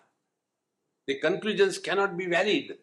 the 1.07 1.15
conclusions 1.15 1.79
cannot 1.79 2.15
be 2.15 2.27
valid. 2.27 2.77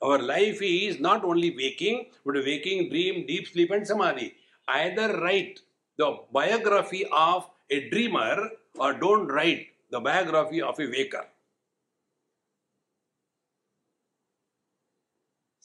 Our 0.00 0.18
life 0.18 0.62
is 0.62 0.98
not 0.98 1.26
only 1.26 1.54
waking, 1.54 2.06
but 2.24 2.36
waking, 2.36 2.88
dream, 2.88 3.26
deep 3.26 3.48
sleep, 3.48 3.70
and 3.70 3.86
samadhi. 3.86 4.32
Either 4.66 5.20
write 5.20 5.60
the 5.98 6.16
biography 6.32 7.04
of 7.12 7.50
a 7.68 7.90
dreamer 7.90 8.48
or 8.78 8.94
don't 8.94 9.28
write 9.28 9.66
the 9.90 10.00
biography 10.00 10.62
of 10.62 10.80
a 10.80 10.86
waker. 10.86 11.26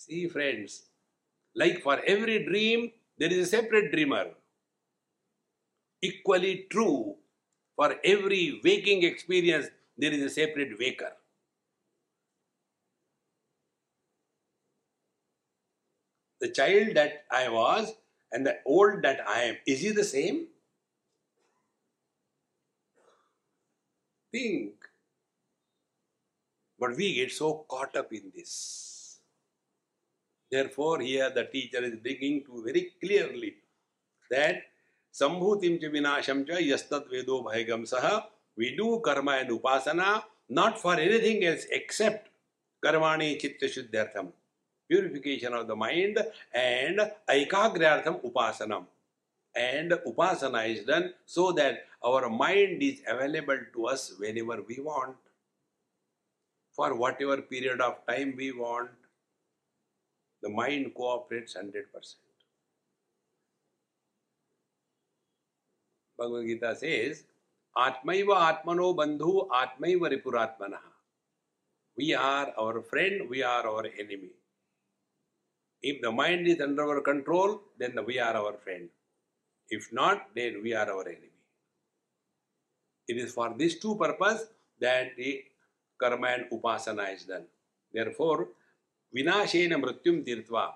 See, 0.08 0.28
friends, 0.30 0.86
like 1.56 1.82
for 1.84 2.00
every 2.06 2.46
dream, 2.46 2.94
there 3.18 3.32
is 3.34 3.48
a 3.48 3.52
separate 3.58 3.92
dreamer. 3.92 4.36
Equally 6.02 6.68
true, 6.70 7.18
for 7.76 8.00
every 8.02 8.62
waking 8.64 9.04
experience, 9.04 9.68
there 9.98 10.14
is 10.14 10.22
a 10.22 10.30
separate 10.30 10.80
waker. 10.80 11.18
The 16.40 16.48
child 16.50 16.96
that 16.96 17.26
I 17.30 17.50
was 17.50 17.94
and 18.32 18.46
the 18.48 18.60
old 18.66 19.02
that 19.02 19.28
I 19.28 19.42
am, 19.42 19.58
is 19.68 19.82
he 19.82 19.92
the 19.92 20.06
same? 20.06 20.48
Think. 24.32 24.76
But 26.80 26.96
we 26.96 27.14
get 27.16 27.34
so 27.34 27.66
caught 27.68 27.98
up 27.98 28.14
in 28.14 28.32
this. 28.34 28.95
Therefore, 30.52 31.00
here 31.00 31.30
the 31.30 31.46
teacher 31.46 31.84
is 31.84 31.96
bringing 31.96 32.44
to 32.46 32.64
very 32.64 32.92
clearly 33.02 33.56
that 34.30 34.64
Sambhutim 35.14 35.80
cha 35.80 35.88
vinasham 35.88 36.46
cha 36.46 36.56
yastat 36.56 37.10
vedo 37.10 37.44
bhaigam 37.44 37.84
saha. 37.84 38.26
We 38.58 38.76
do 38.76 39.02
karma 39.04 39.34
and 39.34 39.50
upasana 39.50 40.24
not 40.50 40.80
for 40.80 40.96
anything 40.96 41.44
else 41.46 41.66
except 41.72 42.30
karmani 42.84 43.40
chitta 43.40 43.68
shuddhartham. 43.68 44.34
Purification 44.90 45.54
of 45.54 45.68
the 45.68 45.76
mind 45.76 46.20
and 46.54 47.00
aikagrartham 47.30 48.22
upasanam. 48.24 48.86
And 49.56 49.92
upasana 49.92 50.70
is 50.70 50.86
done 50.86 51.14
so 51.26 51.52
that 51.54 51.86
our 52.04 52.30
mind 52.30 52.84
is 52.84 53.02
available 53.08 53.58
to 53.74 53.88
us 53.88 54.14
whenever 54.20 54.62
we 54.68 54.80
want, 54.80 55.16
for 56.72 56.94
whatever 56.94 57.42
period 57.42 57.82
of 57.82 58.06
time 58.06 58.36
we 58.38 58.52
want. 58.52 58.90
The 60.46 60.52
mind 60.52 60.94
cooperates 60.94 61.58
100%. 61.58 61.86
Bhagavad 66.20 66.46
Gita 66.46 66.76
says, 66.76 67.24
Atmaiva 67.76 68.36
Atmano 68.50 68.96
Bandhu 68.96 69.48
Atmaiva 69.50 70.08
Ripuratmanaha. 70.14 70.92
We 71.98 72.14
are 72.14 72.54
our 72.60 72.84
friend, 72.84 73.28
we 73.28 73.42
are 73.42 73.68
our 73.68 73.88
enemy. 73.88 74.30
If 75.82 76.04
the 76.04 76.12
mind 76.12 76.46
is 76.46 76.62
under 76.62 76.84
our 76.84 77.02
control, 77.02 77.62
then 77.80 77.98
we 78.06 78.20
are 78.20 78.36
our 78.36 78.54
friend. 78.64 78.88
If 79.70 79.92
not, 79.92 80.28
then 80.36 80.62
we 80.62 80.76
are 80.76 80.88
our 80.92 81.08
enemy. 81.08 81.42
It 83.08 83.18
is 83.18 83.34
for 83.34 83.52
these 83.58 83.80
two 83.80 83.96
purposes 83.96 84.50
that 84.80 85.16
the 85.18 85.44
karma 86.00 86.28
and 86.28 86.46
upasana 86.52 87.16
is 87.16 87.24
done. 87.24 87.46
Therefore, 87.92 88.50
vinashena 89.16 89.78
mrityum 89.82 90.26
tirtva. 90.26 90.74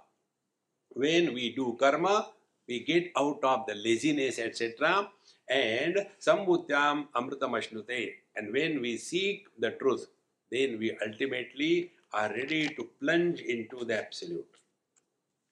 When 0.89 1.33
we 1.33 1.53
do 1.55 1.75
karma, 1.79 2.29
we 2.67 2.79
get 2.83 3.11
out 3.17 3.43
of 3.43 3.65
the 3.67 3.75
laziness, 3.75 4.39
etc. 4.39 5.09
And 5.49 6.07
sambutyam 6.19 7.07
amritam 7.15 7.51
ashnute. 7.59 8.13
And 8.35 8.53
when 8.53 8.81
we 8.81 8.97
seek 8.97 9.47
the 9.57 9.71
truth, 9.71 10.07
then 10.51 10.79
we 10.79 10.97
ultimately 11.05 11.91
are 12.13 12.29
ready 12.29 12.69
to 12.69 12.87
plunge 12.99 13.41
into 13.41 13.85
the 13.85 13.99
absolute. 13.99 14.45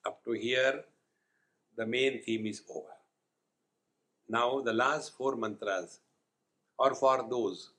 Up 0.06 0.24
to 0.26 0.32
here, 0.32 0.84
the 1.76 1.86
main 1.86 2.22
theme 2.24 2.46
is 2.48 2.62
over. 2.70 2.96
Now, 4.30 4.62
the 4.62 4.74
last 4.74 5.16
four 5.16 5.36
mantras 5.36 6.00
are 6.80 6.96
for 6.96 7.26
those 7.30 7.70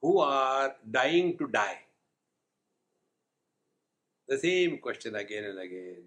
who 0.00 0.18
are 0.18 0.76
dying 0.90 1.36
to 1.38 1.48
die. 1.48 1.78
The 4.27 4.37
same 4.37 4.77
question 4.79 5.15
again 5.15 5.45
and 5.45 5.59
again. 5.59 6.03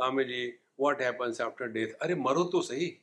Swamiji, 0.00 0.52
what 0.76 1.00
happens 1.00 1.40
after 1.40 1.68
death? 1.68 1.94
अरे 2.02 2.14
मरो 2.14 2.44
तो 2.52 2.62
सही 2.62 2.98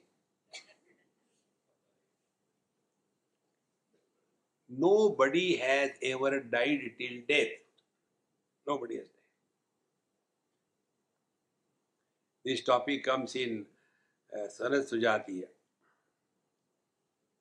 Nobody 4.72 5.56
has 5.58 5.92
ever 6.04 6.42
died 6.42 6.92
till 6.98 7.22
death. 7.28 7.54
Nobody 8.68 8.98
has 8.98 9.08
died. 9.08 9.16
This 12.46 12.64
topic 12.64 13.04
comes 13.04 13.36
in 13.36 13.66
uh, 14.34 14.48
Sanat 14.48 14.88
Sujatiya. 14.92 15.46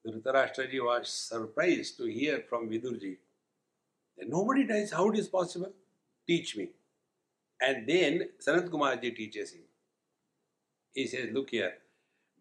Dhritarashtraji 0.07 0.82
was 0.82 1.11
surprised 1.11 1.99
to 1.99 2.07
hear 2.07 2.45
from 2.49 2.68
Vidurji 2.70 3.18
that 4.16 4.28
nobody 4.28 4.64
dies. 4.64 4.91
How 4.91 5.11
it 5.11 5.18
is 5.18 5.28
possible? 5.28 5.72
Teach 6.28 6.55
me. 6.57 6.69
And 7.61 7.88
then 7.88 8.30
Sanat 8.45 8.69
Kumarji 8.69 9.15
teaches 9.15 9.51
him. 9.51 9.61
He 10.93 11.07
says, 11.07 11.30
Look 11.32 11.49
here, 11.49 11.74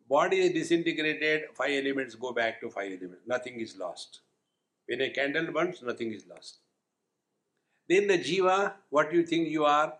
body 0.08 0.40
is 0.40 0.52
disintegrated, 0.52 1.44
five 1.54 1.70
elements 1.70 2.14
go 2.14 2.32
back 2.32 2.60
to 2.60 2.70
five 2.70 2.92
elements. 2.92 3.22
Nothing 3.26 3.60
is 3.60 3.76
lost. 3.76 4.20
When 4.86 5.00
a 5.00 5.10
candle 5.10 5.52
burns, 5.52 5.82
nothing 5.82 6.12
is 6.12 6.26
lost. 6.26 6.58
Then 7.88 8.08
the 8.08 8.18
jiva, 8.18 8.72
what 8.90 9.10
do 9.10 9.16
you 9.16 9.26
think 9.26 9.48
you 9.48 9.64
are? 9.64 9.94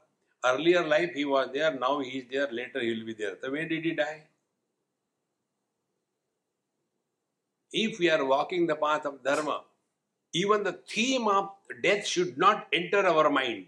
Earlier 0.45 0.85
life 0.85 1.13
he 1.15 1.25
was 1.25 1.51
there, 1.53 1.73
now 1.79 2.01
he 2.01 2.19
is 2.19 2.25
there, 2.31 2.51
later 2.51 2.81
he 2.81 2.95
will 2.95 3.07
be 3.07 3.15
there. 3.15 3.37
So 3.41 3.51
when 3.53 3.69
did 3.69 3.85
he 3.85 3.93
die? 3.93 4.23
If 7.73 7.99
we 7.99 8.11
are 8.11 8.25
walking 8.25 8.67
the 8.67 8.75
path 8.75 9.07
of 9.07 9.23
dharma, 9.23 9.63
even 10.34 10.64
the 10.64 10.74
theme 10.88 11.28
of 11.28 11.50
death 11.84 12.06
should 12.06 12.38
not 12.38 12.68
enter 12.72 13.06
our 13.06 13.30
mind. 13.30 13.68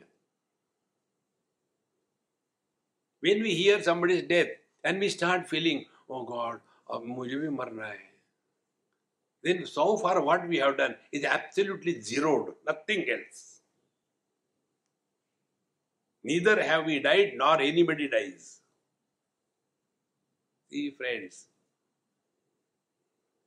When 3.21 3.41
we 3.41 3.53
hear 3.53 3.81
somebody's 3.83 4.23
death 4.23 4.47
and 4.83 4.99
we 4.99 5.09
start 5.09 5.49
feeling, 5.49 5.85
oh 6.09 6.23
God, 6.25 6.61
अब 6.91 7.03
मुझे 7.05 7.39
भी 7.39 7.49
मरना 7.55 7.87
है 7.87 8.09
then 9.43 9.65
so 9.65 9.97
far 9.97 10.21
what 10.21 10.47
we 10.47 10.57
have 10.57 10.77
done 10.77 10.95
is 11.11 11.23
absolutely 11.23 12.01
zeroed, 12.01 12.55
nothing 12.67 13.05
else. 13.09 13.61
Neither 16.23 16.61
have 16.61 16.85
we 16.85 16.99
died 16.99 17.33
nor 17.37 17.61
anybody 17.61 18.09
dies. 18.09 18.59
See, 20.69 20.91
friends, 20.91 21.45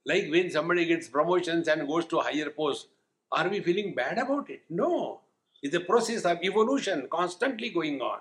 like 0.07 0.31
when 0.31 0.51
somebody 0.51 0.87
gets 0.87 1.09
promotions 1.09 1.69
and 1.69 1.87
goes 1.87 2.07
to 2.07 2.21
higher 2.21 2.51
post, 2.51 2.89
are 3.32 3.50
we 3.50 3.60
feeling 3.60 3.94
bad 3.94 4.18
about 4.18 4.50
it? 4.50 4.62
No. 4.70 5.22
It's 5.62 5.76
a 5.76 5.80
process 5.80 6.24
of 6.26 6.40
evolution 6.44 7.08
constantly 7.12 7.70
going 7.70 8.02
on. 8.02 8.20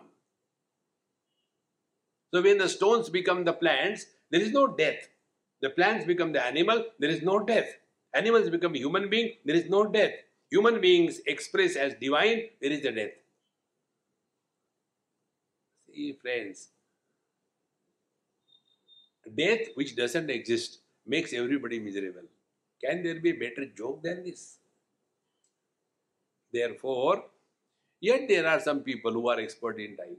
So 2.32 2.42
when 2.42 2.58
the 2.58 2.68
stones 2.68 3.08
become 3.08 3.44
the 3.44 3.52
plants, 3.52 4.06
there 4.30 4.40
is 4.40 4.52
no 4.52 4.66
death. 4.66 5.08
The 5.62 5.70
plants 5.70 6.04
become 6.04 6.32
the 6.32 6.44
animal, 6.44 6.84
there 6.98 7.10
is 7.10 7.22
no 7.22 7.40
death. 7.40 7.68
Animals 8.14 8.50
become 8.50 8.74
human 8.74 9.08
being, 9.08 9.34
there 9.44 9.56
is 9.56 9.68
no 9.70 9.86
death. 9.86 10.12
Human 10.50 10.80
beings 10.80 11.20
express 11.26 11.76
as 11.76 11.94
divine, 11.94 12.48
there 12.60 12.72
is 12.72 12.84
a 12.84 12.92
death. 12.92 13.10
See, 15.88 16.12
friends, 16.20 16.68
death 19.34 19.68
which 19.74 19.96
doesn't 19.96 20.30
exist 20.30 20.78
makes 21.06 21.32
everybody 21.32 21.78
miserable. 21.78 22.28
Can 22.84 23.02
there 23.02 23.20
be 23.20 23.30
a 23.30 23.34
better 23.34 23.66
joke 23.66 24.02
than 24.02 24.24
this? 24.24 24.58
Therefore, 26.56 27.24
yet 28.00 28.28
there 28.28 28.46
are 28.52 28.60
some 28.60 28.80
people 28.80 29.12
who 29.12 29.28
are 29.28 29.40
expert 29.40 29.78
in 29.78 29.96
dying. 29.96 30.16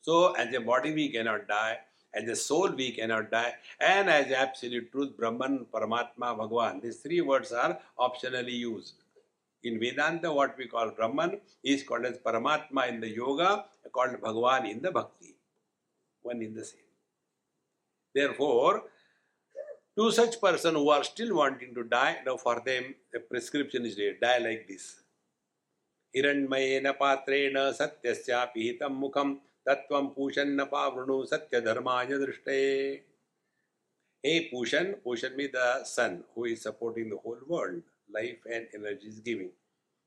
So, 0.00 0.32
as 0.34 0.54
a 0.54 0.60
body, 0.60 0.92
we 0.92 1.08
cannot 1.10 1.48
die. 1.48 1.78
As 2.14 2.28
a 2.28 2.36
soul, 2.36 2.70
we 2.70 2.92
cannot 2.92 3.30
die. 3.30 3.52
And 3.80 4.08
as 4.08 4.32
absolute 4.32 4.90
truth, 4.92 5.16
Brahman, 5.16 5.66
Paramatma, 5.72 6.28
Bhagavan, 6.40 6.82
these 6.82 6.96
three 6.96 7.20
words 7.20 7.52
are 7.52 7.78
optionally 7.98 8.58
used. 8.70 8.94
In 9.64 9.78
Vedanta, 9.80 10.32
what 10.32 10.56
we 10.56 10.66
call 10.66 10.90
Brahman 10.90 11.40
is 11.62 11.82
called 11.82 12.04
as 12.06 12.18
Paramatma 12.18 12.88
in 12.88 13.00
the 13.00 13.10
Yoga, 13.10 13.64
called 13.92 14.20
Bhagavan 14.20 14.70
in 14.70 14.80
the 14.80 14.90
Bhakti. 14.90 15.34
One 16.22 16.42
in 16.42 16.54
the 16.54 16.64
same. 16.64 16.80
Therefore, 18.14 18.84
to 19.98 20.12
such 20.12 20.40
person 20.40 20.74
who 20.74 20.88
are 20.90 21.02
still 21.02 21.34
wanting 21.34 21.74
to 21.74 21.82
die, 21.82 22.18
now 22.24 22.36
for 22.36 22.62
them 22.64 22.94
the 23.12 23.20
prescription 23.20 23.84
is 23.84 23.96
there, 23.96 24.14
die 24.20 24.38
like 24.38 24.66
this. 24.68 24.86
हिरण्मयेन 26.14 26.90
पात्रेण 27.00 27.56
सत्यस्यापिहितं 27.78 28.92
मुखं 29.00 29.34
तत्व 29.66 30.00
पूषण 30.14 30.62
पावृणु 30.70 31.24
सत्य 31.30 31.60
धर्माय 31.60 32.06
दृष्टे 32.18 32.56
हे 34.24 34.38
Pushan 34.52 34.92
Pushan 35.04 35.36
me 35.36 35.46
the 35.54 35.66
sun 35.86 36.16
who 36.36 36.46
is 36.46 36.60
supporting 36.60 37.10
the 37.10 37.18
whole 37.24 37.40
world 37.50 37.82
life 38.10 38.46
and 38.46 38.66
energy 38.74 39.08
is 39.08 39.20
giving 39.24 39.50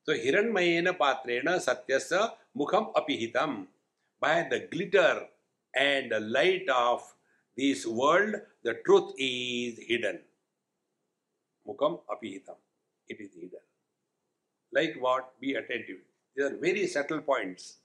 so 0.08 0.14
हिरणमयेन 0.24 0.92
पात्रेण 1.00 1.58
सत्यस्य 1.68 2.28
मुखम 2.58 2.92
अपिहितम 3.02 3.56
by 4.22 4.44
the 4.54 4.62
glitter 4.74 5.26
and 5.74 6.14
light 6.38 6.70
of 6.78 7.14
this 7.58 7.86
world, 7.86 8.36
the 8.64 8.76
truth 8.86 9.14
is 9.18 9.80
hidden. 9.80 10.20
Mukam 11.68 12.00
apihitam. 12.10 12.56
It 13.08 13.20
is 13.20 13.34
hidden. 13.34 13.60
Like 14.74 14.96
what? 15.00 15.40
Be 15.40 15.56
attentive. 15.56 15.98
These 16.36 16.46
are 16.46 16.58
very 16.58 16.88
subtle 16.88 17.22
points. 17.22 17.78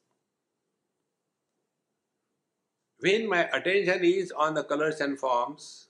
When 3.00 3.28
my 3.28 3.42
attention 3.52 4.04
is 4.04 4.32
on 4.32 4.54
the 4.54 4.62
colors 4.64 5.00
and 5.00 5.18
forms, 5.18 5.88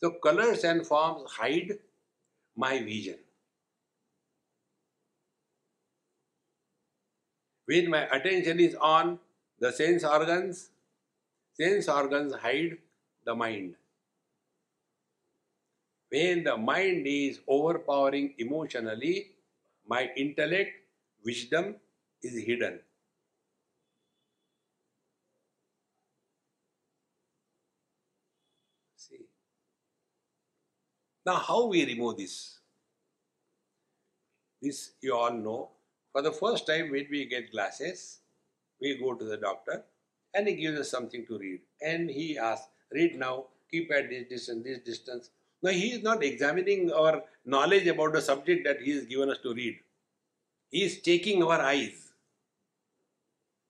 so 0.00 0.10
colors 0.10 0.64
and 0.64 0.84
forms 0.84 1.30
hide 1.30 1.78
my 2.56 2.80
vision. 2.80 3.18
When 7.66 7.88
my 7.90 8.08
attention 8.10 8.58
is 8.58 8.74
on 8.74 9.20
the 9.60 9.70
sense 9.70 10.02
organs, 10.02 10.70
sense 11.62 11.88
organs 11.88 12.34
hide 12.34 12.78
the 13.24 13.34
mind. 13.34 13.74
When 16.10 16.44
the 16.44 16.56
mind 16.56 17.06
is 17.06 17.40
overpowering 17.46 18.34
emotionally, 18.38 19.28
my 19.86 20.10
intellect, 20.16 20.72
wisdom 21.24 21.76
is 22.22 22.34
hidden. 22.44 22.80
See. 28.96 29.24
Now, 31.24 31.36
how 31.36 31.66
we 31.66 31.86
remove 31.86 32.18
this? 32.18 32.58
This 34.60 34.92
you 35.00 35.16
all 35.16 35.32
know. 35.32 35.70
For 36.12 36.22
the 36.22 36.32
first 36.32 36.66
time, 36.66 36.90
when 36.90 37.06
we 37.10 37.24
get 37.24 37.50
glasses, 37.52 38.18
we 38.80 38.98
go 38.98 39.14
to 39.14 39.24
the 39.24 39.38
doctor 39.38 39.84
and 40.34 40.46
he 40.46 40.54
gives 40.54 40.78
us 40.78 40.90
something 40.90 41.26
to 41.26 41.38
read. 41.38 41.60
And 41.80 42.10
he 42.10 42.38
asks, 42.38 42.68
read 42.90 43.18
now, 43.18 43.46
keep 43.70 43.90
at 43.92 44.08
this 44.08 44.28
distance, 44.28 44.64
this 44.64 44.78
distance. 44.80 45.30
Now, 45.62 45.70
he 45.70 45.92
is 45.92 46.02
not 46.02 46.24
examining 46.24 46.92
our 46.92 47.22
knowledge 47.44 47.86
about 47.86 48.12
the 48.12 48.20
subject 48.20 48.64
that 48.64 48.80
he 48.80 48.92
has 48.92 49.04
given 49.06 49.30
us 49.30 49.38
to 49.42 49.54
read. 49.54 49.78
He 50.70 50.82
is 50.84 51.00
taking 51.00 51.42
our 51.42 51.60
eyes. 51.60 52.12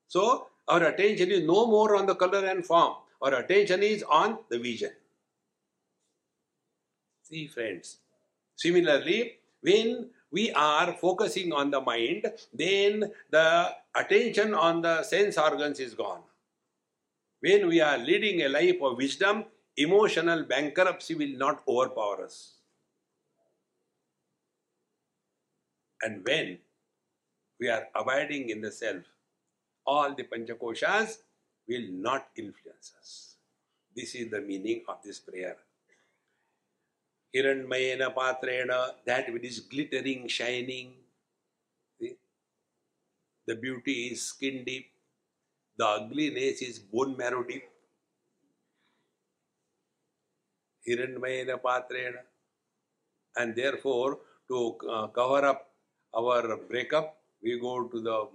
So, 0.08 0.46
our 0.68 0.84
attention 0.84 1.30
is 1.30 1.42
no 1.42 1.66
more 1.66 1.96
on 1.96 2.06
the 2.06 2.14
color 2.14 2.46
and 2.46 2.64
form. 2.64 2.94
Our 3.20 3.34
attention 3.34 3.82
is 3.82 4.02
on 4.04 4.38
the 4.48 4.58
vision. 4.58 4.90
See, 7.24 7.46
friends. 7.46 7.98
Similarly, 8.56 9.38
when 9.60 10.10
we 10.30 10.52
are 10.52 10.92
focusing 10.94 11.52
on 11.52 11.70
the 11.70 11.80
mind, 11.80 12.32
then 12.54 13.10
the 13.30 13.74
attention 13.94 14.54
on 14.54 14.82
the 14.82 15.02
sense 15.02 15.36
organs 15.36 15.78
is 15.78 15.94
gone. 15.94 16.20
When 17.42 17.66
we 17.66 17.80
are 17.80 17.98
leading 17.98 18.42
a 18.42 18.48
life 18.48 18.80
of 18.80 18.96
wisdom, 18.96 19.44
emotional 19.76 20.44
bankruptcy 20.44 21.16
will 21.16 21.36
not 21.36 21.62
overpower 21.66 22.24
us. 22.24 22.54
And 26.00 26.24
when 26.24 26.58
we 27.58 27.68
are 27.68 27.88
abiding 27.96 28.50
in 28.50 28.60
the 28.60 28.70
self, 28.70 29.02
all 29.84 30.14
the 30.14 30.22
panchakoshas 30.22 31.18
will 31.68 31.88
not 31.90 32.28
influence 32.36 32.92
us. 33.00 33.36
This 33.94 34.14
is 34.14 34.30
the 34.30 34.40
meaning 34.40 34.82
of 34.88 34.98
this 35.04 35.18
prayer. 35.18 35.56
Hiranmayena 37.34 38.14
patrena, 38.14 38.94
that 39.04 39.32
which 39.32 39.44
is 39.44 39.60
glittering, 39.60 40.28
shining. 40.28 40.94
See? 41.98 42.16
the 43.46 43.56
beauty 43.56 44.08
is 44.12 44.22
skin 44.22 44.62
deep, 44.64 44.91
the 45.78 45.86
ugliness 45.86 46.62
is 46.62 46.78
bone 46.78 47.16
marrow 47.16 47.42
deep. 47.42 47.64
Hiranmayena 50.86 51.62
patrena. 51.62 52.18
And 53.36 53.56
therefore, 53.56 54.18
to 54.48 54.76
uh, 54.90 55.06
cover 55.08 55.46
up 55.46 55.70
our 56.14 56.56
breakup, 56.56 57.16
we 57.42 57.58
go 57.58 57.88
to 57.88 58.00
the 58.00 58.14
um, 58.14 58.28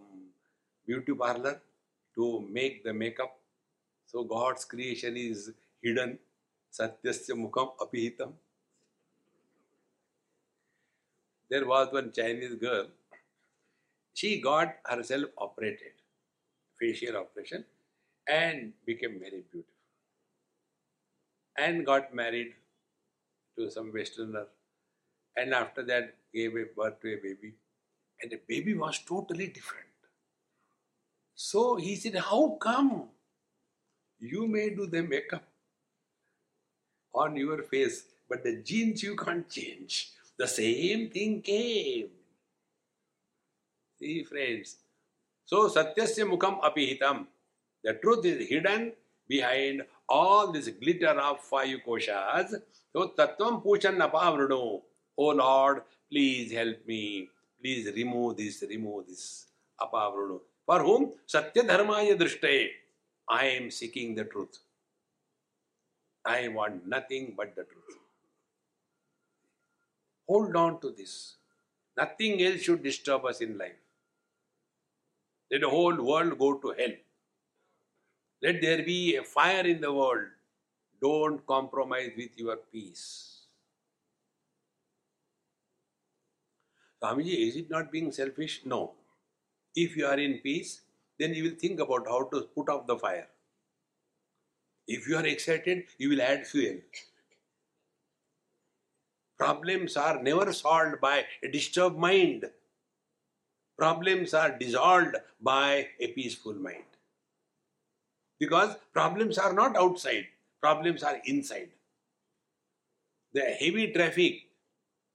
beauty 0.86 1.14
parlor 1.14 1.62
to 2.16 2.48
make 2.52 2.84
the 2.84 2.94
makeup. 2.94 3.38
So 4.08 4.24
God's 4.24 4.66
creation 4.66 5.16
is 5.18 5.52
hidden. 5.84 6.18
Satyasya 6.72 7.36
mukham 7.36 7.70
apihitam. 7.80 8.32
There 11.50 11.66
was 11.66 11.88
one 11.92 12.12
Chinese 12.12 12.56
girl. 12.56 12.88
She 14.14 14.42
got 14.42 14.76
herself 14.86 15.26
operated, 15.38 15.94
facial 16.80 17.17
operation, 17.17 17.65
and 18.28 18.73
became 18.86 19.19
very 19.19 19.43
beautiful. 19.51 19.73
And 21.57 21.86
got 21.86 22.13
married 22.13 22.53
to 23.57 23.69
some 23.71 23.91
Westerner. 23.93 24.45
And 25.36 25.53
after 25.53 25.84
that, 25.84 26.15
gave 26.34 26.53
birth 26.75 26.99
to 27.01 27.13
a 27.13 27.17
baby. 27.17 27.53
And 28.21 28.32
the 28.32 28.39
baby 28.47 28.73
was 28.75 28.99
totally 28.99 29.47
different. 29.47 29.86
So 31.36 31.75
he 31.75 31.95
said, 31.95 32.15
How 32.15 32.57
come 32.59 33.09
you 34.19 34.47
may 34.47 34.71
do 34.71 34.88
the 34.88 35.03
makeup 35.03 35.43
on 37.13 37.36
your 37.36 37.61
face, 37.63 38.05
but 38.28 38.43
the 38.43 38.57
genes 38.57 39.03
you 39.03 39.15
can't 39.15 39.47
change? 39.49 40.11
The 40.38 40.47
same 40.47 41.09
thing 41.09 41.41
came. 41.41 42.09
See, 43.99 44.23
friends. 44.23 44.78
So, 45.48 45.70
Satyasya 45.70 46.30
Mukham 46.30 46.60
Apihitam. 46.62 47.26
The 47.82 47.93
truth 47.93 48.26
is 48.26 48.50
hidden 48.50 48.91
behind 49.30 49.84
all 50.10 50.52
this 50.52 50.68
glitter 50.68 51.18
of 51.20 51.39
five 51.39 51.78
koshas. 51.88 52.54
So, 52.91 53.14
Tattvam 53.18 53.64
Pushan 53.64 53.98
Apavruno. 54.06 54.82
Oh 55.18 55.30
Lord, 55.30 55.84
please 56.12 56.52
help 56.52 56.86
me. 56.86 57.30
Please 57.62 57.89
remove 57.95 58.36
this, 58.36 58.62
remove 58.70 59.08
this. 59.08 59.48
Apavruno. 59.82 60.41
For 60.66 60.80
whom? 60.84 61.14
Satya 61.26 61.64
Dharmaya 61.64 62.18
Drishtaye. 62.18 62.68
I 63.30 63.45
am 63.45 63.72
seeking 63.72 64.16
the 64.16 64.26
truth. 64.26 64.60
I 66.26 66.50
want 66.50 66.86
nothing 66.86 67.36
but 67.38 67.56
the 67.56 67.64
truth. 67.64 68.00
Hold 70.28 70.58
on 70.58 70.82
to 70.82 70.91
this. 70.91 71.38
Nothing 71.95 72.41
else 72.43 72.64
should 72.64 72.84
disturb 72.84 73.24
us 73.24 73.39
in 73.39 73.58
life. 73.58 73.87
Let 75.52 75.62
the 75.62 75.70
whole 75.70 75.95
world 75.95 76.38
go 76.38 76.58
to 76.58 76.76
hell. 76.78 76.95
Let 78.41 78.62
there 78.62 78.84
be 78.84 79.16
a 79.16 79.24
fire 79.24 79.66
in 79.66 79.82
the 79.82 79.91
world. 79.91 80.28
Don't 81.02 81.45
compromise 81.48 82.12
with 82.18 82.38
your 82.38 82.58
peace. 82.58 83.38
Swamiji, 87.02 87.48
is 87.48 87.56
it 87.56 87.70
not 87.70 87.91
being 87.91 88.12
selfish? 88.12 88.62
No. 88.66 88.93
If 89.76 89.95
you 89.95 90.06
are 90.08 90.20
in 90.20 90.39
peace, 90.39 90.82
then 91.20 91.34
you 91.34 91.43
will 91.43 91.60
think 91.60 91.80
about 91.80 92.08
how 92.08 92.24
to 92.34 92.41
put 92.56 92.70
out 92.70 92.88
the 92.88 92.98
fire. 92.98 93.28
If 94.88 95.08
you 95.08 95.18
are 95.18 95.26
excited, 95.26 95.86
you 95.98 96.10
will 96.10 96.22
add 96.22 96.48
fuel. 96.48 96.78
Problems 99.38 99.95
are 99.98 100.22
never 100.22 100.52
solved 100.52 101.00
by 101.00 101.26
a 101.43 101.48
disturbed 101.48 101.98
mind. 101.98 102.45
Problems 103.78 104.34
are 104.34 104.57
dissolved 104.57 105.15
by 105.41 105.89
a 105.99 106.07
peaceful 106.07 106.53
mind. 106.53 106.84
Because 108.39 108.75
problems 108.93 109.38
are 109.38 109.53
not 109.53 109.75
outside, 109.75 110.25
problems 110.61 111.03
are 111.03 111.17
inside. 111.25 111.69
The 113.34 113.41
heavy 113.41 113.91
traffic, 113.91 114.43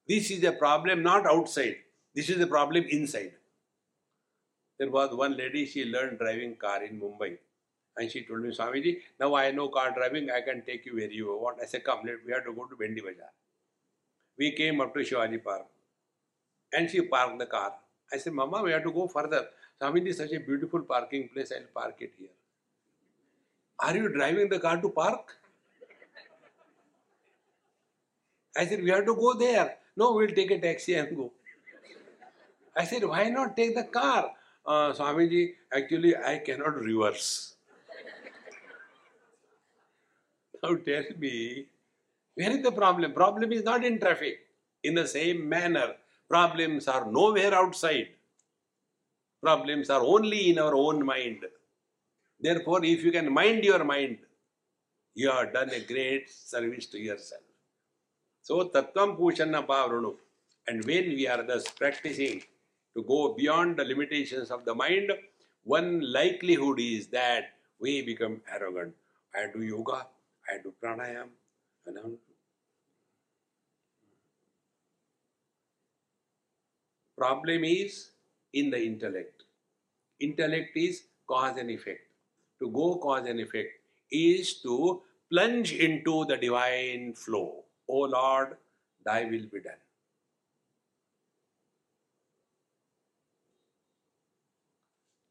this 0.06 0.30
is 0.30 0.44
a 0.44 0.52
problem 0.52 1.02
not 1.02 1.26
outside, 1.26 1.76
this 2.14 2.28
is 2.30 2.40
a 2.40 2.46
problem 2.46 2.84
inside. 2.88 3.32
There 4.78 4.90
was 4.90 5.14
one 5.14 5.36
lady, 5.36 5.66
she 5.66 5.84
learned 5.84 6.18
driving 6.18 6.56
car 6.56 6.82
in 6.82 7.00
Mumbai. 7.00 7.38
And 7.96 8.10
she 8.10 8.24
told 8.24 8.40
me, 8.40 8.50
Swamiji, 8.50 8.98
now 9.20 9.34
I 9.34 9.50
know 9.50 9.68
car 9.68 9.92
driving, 9.94 10.30
I 10.30 10.40
can 10.40 10.62
take 10.64 10.86
you 10.86 10.96
where 10.96 11.10
you 11.10 11.26
want. 11.38 11.58
I 11.62 11.66
said, 11.66 11.84
come, 11.84 12.00
we 12.02 12.32
have 12.32 12.44
to 12.44 12.52
go 12.52 12.64
to 12.64 12.74
Bhendi 12.74 13.02
Bazaar. 13.02 13.30
We 14.38 14.52
came 14.52 14.80
up 14.80 14.94
to 14.94 15.00
Shivaji 15.00 15.44
Park. 15.44 15.66
And 16.72 16.90
she 16.90 17.02
parked 17.02 17.38
the 17.38 17.46
car. 17.46 17.74
I 18.12 18.18
said, 18.18 18.32
Mama, 18.32 18.62
we 18.62 18.72
have 18.72 18.82
to 18.84 18.92
go 18.92 19.08
further. 19.08 19.48
Swamiji 19.80 20.08
is 20.08 20.18
such 20.18 20.32
a 20.32 20.40
beautiful 20.40 20.82
parking 20.82 21.28
place, 21.28 21.52
I'll 21.56 21.82
park 21.82 21.96
it 22.00 22.12
here. 22.18 22.28
Are 23.80 23.96
you 23.96 24.08
driving 24.10 24.48
the 24.48 24.60
car 24.60 24.80
to 24.80 24.88
park? 24.90 25.36
I 28.56 28.66
said, 28.66 28.82
we 28.82 28.90
have 28.90 29.06
to 29.06 29.14
go 29.14 29.34
there. 29.34 29.76
No, 29.96 30.12
we'll 30.12 30.28
take 30.28 30.50
a 30.50 30.60
taxi 30.60 30.94
and 30.94 31.16
go. 31.16 31.32
I 32.76 32.84
said, 32.84 33.04
why 33.04 33.28
not 33.30 33.56
take 33.56 33.74
the 33.74 33.84
car? 33.84 34.30
Uh, 34.64 34.92
Swamiji, 34.92 35.54
actually, 35.72 36.16
I 36.16 36.38
cannot 36.38 36.76
reverse. 36.76 37.54
now 40.62 40.76
tell 40.76 41.04
me, 41.18 41.66
where 42.34 42.50
is 42.50 42.62
the 42.62 42.72
problem? 42.72 43.12
Problem 43.12 43.52
is 43.52 43.64
not 43.64 43.84
in 43.84 43.98
traffic. 43.98 44.46
In 44.84 44.94
the 44.94 45.06
same 45.06 45.48
manner, 45.48 45.94
problems 46.32 46.88
are 46.88 47.04
nowhere 47.10 47.54
outside. 47.54 48.08
Problems 49.42 49.90
are 49.90 50.02
only 50.02 50.50
in 50.50 50.58
our 50.58 50.74
own 50.74 51.04
mind. 51.04 51.40
Therefore, 52.40 52.82
if 52.84 53.04
you 53.04 53.12
can 53.12 53.32
mind 53.40 53.64
your 53.64 53.84
mind, 53.84 54.18
you 55.14 55.30
have 55.30 55.52
done 55.52 55.70
a 55.70 55.80
great 55.80 56.30
service 56.30 56.86
to 56.86 56.98
yourself. 56.98 57.42
So, 58.40 58.70
Tattvam 58.74 59.18
Pushanna 59.18 59.66
Pavrunu. 59.66 60.14
And 60.66 60.84
when 60.86 61.08
we 61.18 61.26
are 61.28 61.42
thus 61.42 61.68
practicing 61.68 62.42
to 62.94 63.02
go 63.02 63.34
beyond 63.34 63.76
the 63.76 63.84
limitations 63.84 64.50
of 64.50 64.64
the 64.64 64.74
mind, 64.74 65.12
one 65.64 66.00
likelihood 66.12 66.80
is 66.80 67.08
that 67.08 67.50
we 67.78 68.02
become 68.02 68.40
arrogant. 68.50 68.94
I 69.34 69.46
do 69.52 69.62
yoga, 69.62 70.06
I 70.48 70.62
do 70.62 70.72
pranayam, 70.82 71.28
and 71.86 71.98
problem 77.22 77.62
is 77.62 78.10
in 78.52 78.70
the 78.70 78.80
intellect. 78.84 79.44
Intellect 80.18 80.76
is 80.76 81.02
cause 81.28 81.56
and 81.56 81.70
effect. 81.70 82.00
To 82.60 82.68
go 82.70 82.96
cause 82.96 83.28
and 83.28 83.38
effect 83.38 83.70
is 84.10 84.54
to 84.62 85.02
plunge 85.30 85.72
into 85.72 86.24
the 86.24 86.36
divine 86.36 87.14
flow. 87.14 87.64
O 87.88 88.00
Lord, 88.14 88.56
thy 89.04 89.24
will 89.24 89.46
be 89.52 89.60
done. 89.60 89.82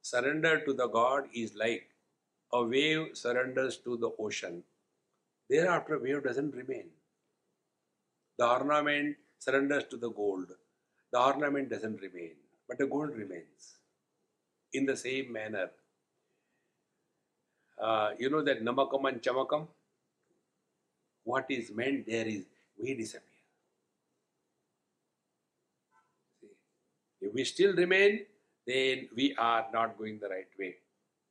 Surrender 0.02 0.64
to 0.66 0.74
the 0.74 0.88
God 0.88 1.28
is 1.34 1.56
like 1.56 1.89
a 2.54 2.64
wave 2.64 3.10
surrenders 3.14 3.78
to 3.78 3.98
the 3.98 4.12
ocean. 4.18 4.64
Thereafter, 5.50 6.00
wave 6.00 6.24
doesn't 6.24 6.56
remain. 6.56 6.88
The 8.38 8.48
ornament 8.48 9.18
surrenders 9.39 9.86
to 9.92 9.98
the 9.98 10.10
gold 10.10 10.52
The 11.12 11.20
ornament 11.20 11.70
doesn't 11.70 12.01
remain, 12.01 12.32
but 12.68 12.78
the 12.78 12.87
gold 12.87 13.11
remains. 13.16 13.76
In 14.72 14.87
the 14.87 14.97
same 14.97 15.32
manner, 15.32 15.70
uh, 17.80 18.11
you 18.18 18.30
know 18.30 18.43
that 18.43 18.62
namakam 18.62 19.09
and 19.09 19.22
chamakam? 19.22 19.66
What 21.24 21.47
is 21.49 21.70
meant 21.70 22.07
there 22.07 22.26
is 22.26 22.45
we 22.80 22.95
disappear. 22.95 23.22
See, 26.41 26.49
if 27.20 27.32
we 27.32 27.45
still 27.45 27.74
remain, 27.74 28.26
then 28.66 29.09
we 29.14 29.34
are 29.37 29.66
not 29.72 29.97
going 29.99 30.18
the 30.18 30.28
right 30.28 30.49
way. 30.59 30.76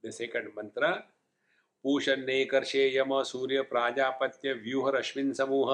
The 0.04 0.12
second 0.12 0.50
mantra 0.56 1.04
पूषण्ये 1.86 2.44
कर्षे 2.52 2.84
यम 2.96 3.12
सूर्य 3.30 3.62
प्राजापत्य 3.72 4.54
व्यूह 4.54 4.90
रश्मिन 4.92 5.32
समूह 5.40 5.70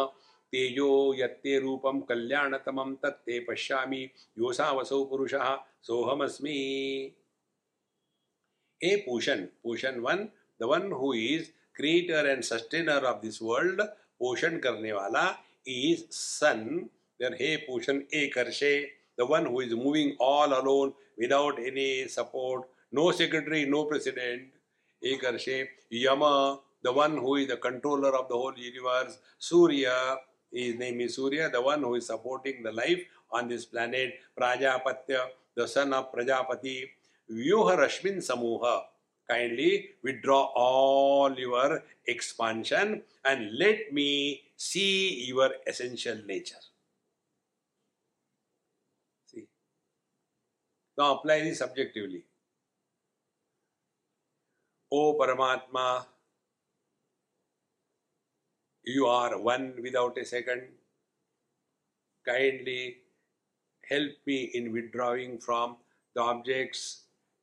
तेजो 0.53 0.89
यत्ते 1.19 1.59
रूपम 1.61 2.01
कल्याणतमम 2.09 2.95
तत्ते 3.03 3.39
पश्यामि। 3.49 4.03
योसावसौ 4.39 5.03
पुरुषः 5.11 5.55
सोहमस्मि 5.87 6.57
ए 8.81 8.95
Pushan 9.07 9.45
Pushan 9.63 10.01
one 10.01 10.29
the 10.61 10.65
one 10.73 10.93
who 10.93 11.13
is 11.15 11.51
creator 11.77 12.27
and 12.27 12.43
sustainer 12.43 13.05
of 13.05 13.23
this 13.23 13.43
world 13.43 13.83
पोषण 14.21 14.59
करने 14.59 14.93
वाला 14.93 15.25
इज़ 15.69 16.05
सन 16.13 16.65
देन 17.21 17.35
हे 17.41 17.57
पूषण 17.67 18.03
ए 18.15 18.27
कर्षे 18.35 18.77
the 19.21 19.27
one 19.31 19.47
who 19.47 19.63
is 19.63 19.75
moving 19.75 20.13
all 20.21 20.53
alone 20.61 20.95
without 21.19 21.59
any 21.59 22.07
support, 22.09 22.69
no 22.93 23.11
secretary, 23.11 23.65
no 23.65 23.85
president. 23.87 24.43
Ekarshe, 25.03 25.67
Yama, 25.91 26.59
the 26.83 26.93
one 26.93 27.17
who 27.17 27.37
is 27.37 27.49
the 27.49 27.57
controller 27.57 28.15
of 28.15 28.29
the 28.29 28.35
whole 28.35 28.53
universe, 28.57 29.19
Surya, 29.39 30.17
his 30.57 30.79
name 30.79 31.01
is 31.01 31.17
Surya, 31.17 31.51
the 31.51 31.61
one 31.61 31.83
who 31.83 31.95
is 31.97 32.07
supporting 32.07 32.63
the 32.63 32.73
life 32.73 33.05
on 33.31 33.49
this 33.49 33.67
planet, 33.67 34.15
Prajapatya, 34.39 35.21
the 35.55 35.69
son 35.69 35.93
of 35.93 36.13
Prajapati, 36.13 36.89
Vyuha 37.31 37.77
Rashmin 37.77 38.19
Samuha. 38.19 38.83
Kindly 39.29 39.91
withdraw 40.03 40.53
all 40.55 41.37
your 41.37 41.83
expansion 42.07 43.03
and 43.25 43.59
let 43.59 43.93
me 43.93 44.43
see 44.57 45.25
your 45.25 45.51
essential 45.67 46.17
nature. 46.27 46.63
See. 49.27 49.49
Now 50.97 51.17
apply 51.17 51.41
this 51.41 51.59
subjectively. 51.59 52.25
O 54.93 55.19
Paramatma, 55.19 56.07
you 58.87 59.07
are 59.07 59.39
one 59.39 59.75
without 59.83 60.17
a 60.17 60.25
second. 60.25 60.63
Kindly 62.25 62.99
help 63.89 64.13
me 64.27 64.51
in 64.55 64.73
withdrawing 64.73 65.39
from 65.39 65.77
the 66.15 66.23
objects, 66.23 67.03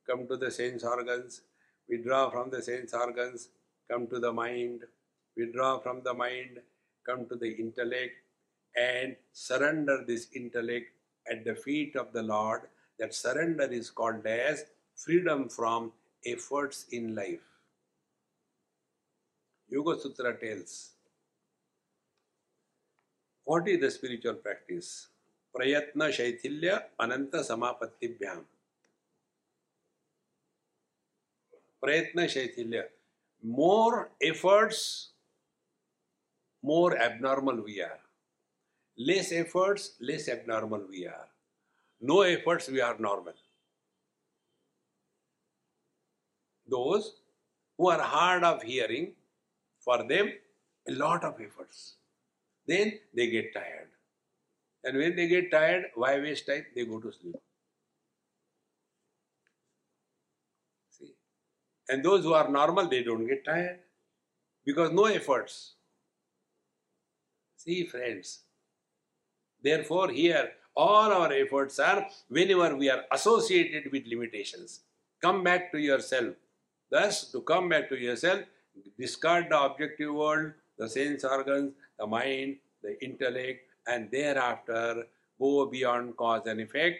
come 0.10 0.28
to 0.28 0.38
the 0.38 0.50
sense 0.50 0.84
organs, 0.84 1.42
withdraw 1.90 2.30
from 2.30 2.50
the 2.50 2.62
sense 2.62 2.94
organs, 2.94 3.50
come 3.92 4.08
to 4.08 4.20
the 4.20 4.32
mind, 4.32 4.84
withdraw 5.36 5.80
from 5.80 6.02
the 6.04 6.14
mind, 6.14 6.60
come 7.06 7.28
to 7.28 7.36
the 7.36 7.52
intellect, 7.52 8.14
and 8.76 9.16
surrender 9.34 10.04
this 10.08 10.28
intellect 10.34 10.88
at 11.30 11.44
the 11.44 11.56
feet 11.56 11.96
of 11.96 12.14
the 12.14 12.24
Lord. 12.24 12.62
That 13.00 13.14
surrender 13.14 13.64
is 13.64 13.90
called 13.90 14.26
as 14.26 14.66
freedom 14.96 15.50
from 15.50 15.92
efforts 16.26 16.86
in 16.92 17.16
life. 17.16 17.42
Yoga 19.68 20.00
Sutra 20.00 20.38
tells 20.40 20.93
what 23.48 23.68
is 23.70 23.82
the 23.82 23.90
spiritual 23.90 24.36
practice 24.44 24.90
प्रयत्न 25.56 26.10
शैथिल्य 26.12 26.80
अनंत 27.02 27.36
समापत्तिभ्याम 27.46 28.46
प्रयत्न 31.84 32.28
शैथिल्य 32.28 32.90
more 33.44 33.96
efforts 34.24 34.84
more 36.64 36.98
abnormal 37.04 37.60
we 37.62 37.80
are 37.82 37.98
less 38.98 39.32
efforts 39.34 39.98
less 40.02 40.30
abnormal 40.30 40.86
we 40.92 41.04
are 41.06 41.26
no 42.02 42.24
efforts 42.26 42.70
we 42.70 42.80
are 42.80 43.00
normal 43.00 43.34
those 46.70 47.12
who 47.80 47.90
are 47.90 48.02
hard 48.14 48.44
of 48.46 48.66
hearing 48.66 49.08
for 49.88 50.04
them 50.08 50.32
lot 50.86 51.26
of 51.26 51.42
efforts 51.42 51.84
Then 52.68 52.94
they 53.14 53.28
get 53.30 53.54
tired. 53.54 53.90
And 54.84 54.98
when 54.98 55.16
they 55.16 55.28
get 55.28 55.52
tired, 55.52 55.86
why 55.96 56.20
waste 56.20 56.48
time? 56.48 56.66
They 56.76 56.86
go 56.86 57.00
to 57.00 57.12
sleep. 57.12 57.36
See? 60.90 61.14
And 61.90 62.04
those 62.04 62.24
who 62.24 62.34
are 62.34 62.50
normal, 62.50 62.88
they 62.88 63.04
don't 63.04 63.28
get 63.28 63.46
tired 63.46 63.80
because 64.66 64.92
no 64.92 65.06
efforts. 65.06 65.74
See, 67.58 67.86
friends. 67.86 68.40
Therefore, 69.62 70.10
here, 70.10 70.52
all 70.76 71.12
our 71.14 71.32
efforts 71.32 71.80
are 71.80 72.08
whenever 72.28 72.76
we 72.76 72.90
are 72.90 73.04
associated 73.12 73.92
with 73.92 74.06
limitations. 74.08 74.82
Come 75.22 75.44
back 75.44 75.72
to 75.72 75.78
yourself. 75.78 76.36
Thus, 76.92 77.32
to 77.32 77.42
come 77.42 77.70
back 77.70 77.88
to 77.90 77.96
yourself, 77.98 78.42
discard 79.00 79.50
the 79.50 79.60
objective 79.62 80.14
world, 80.14 80.52
the 80.78 80.90
sense 80.90 81.24
organs, 81.24 81.74
the 82.00 82.08
mind, 82.08 82.58
the 82.82 83.04
intellect, 83.04 83.62
and 83.88 84.10
thereafter 84.12 85.06
go 85.40 85.66
beyond 85.66 86.16
cause 86.18 86.46
and 86.46 86.60
effect. 86.62 87.00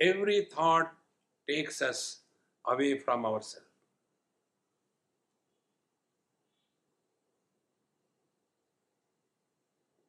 Every 0.00 0.46
thought 0.46 0.92
takes 1.48 1.80
us 1.82 2.20
away 2.66 2.98
from 2.98 3.24
ourselves. 3.24 3.66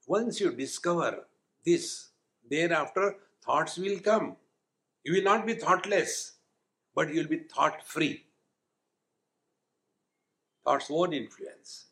Once 0.06 0.40
you 0.40 0.52
discover 0.52 1.26
this, 1.66 2.10
thereafter 2.50 3.16
thoughts 3.44 3.78
will 3.78 4.00
come. 4.00 4.36
You 5.04 5.14
will 5.14 5.24
not 5.24 5.46
be 5.46 5.54
thoughtless, 5.54 6.34
but 6.94 7.14
you 7.14 7.22
will 7.22 7.30
be 7.30 7.40
thought 7.54 7.88
free. 7.88 8.26
Thought's 10.66 10.90
own 10.90 11.14
influence. 11.14 11.86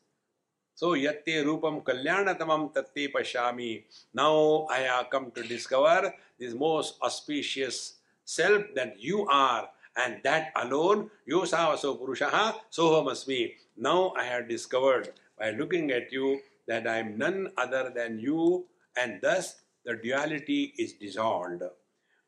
So, 0.74 0.92
yatte 0.94 1.44
rupam 1.44 1.84
kalyanathamam 1.84 2.74
tatte 2.74 3.12
pashami. 3.12 3.84
Now 4.14 4.66
I 4.70 4.78
have 4.78 5.10
come 5.10 5.30
to 5.32 5.42
discover 5.42 6.14
this 6.38 6.54
most 6.54 6.98
auspicious 7.02 7.96
self 8.24 8.64
that 8.74 9.00
you 9.00 9.26
are, 9.28 9.68
and 9.96 10.20
that 10.24 10.52
alone, 10.56 11.10
yosavaso 11.30 12.00
purushaha 12.00 12.54
sohamasmi. 12.72 13.52
Now 13.76 14.12
I 14.16 14.24
have 14.24 14.48
discovered 14.48 15.12
by 15.38 15.50
looking 15.50 15.90
at 15.90 16.10
you 16.10 16.40
that 16.66 16.86
I 16.86 16.98
am 16.98 17.18
none 17.18 17.52
other 17.56 17.92
than 17.94 18.18
you, 18.18 18.66
and 18.96 19.20
thus 19.20 19.56
the 19.84 19.96
duality 19.96 20.74
is 20.78 20.94
dissolved. 20.94 21.62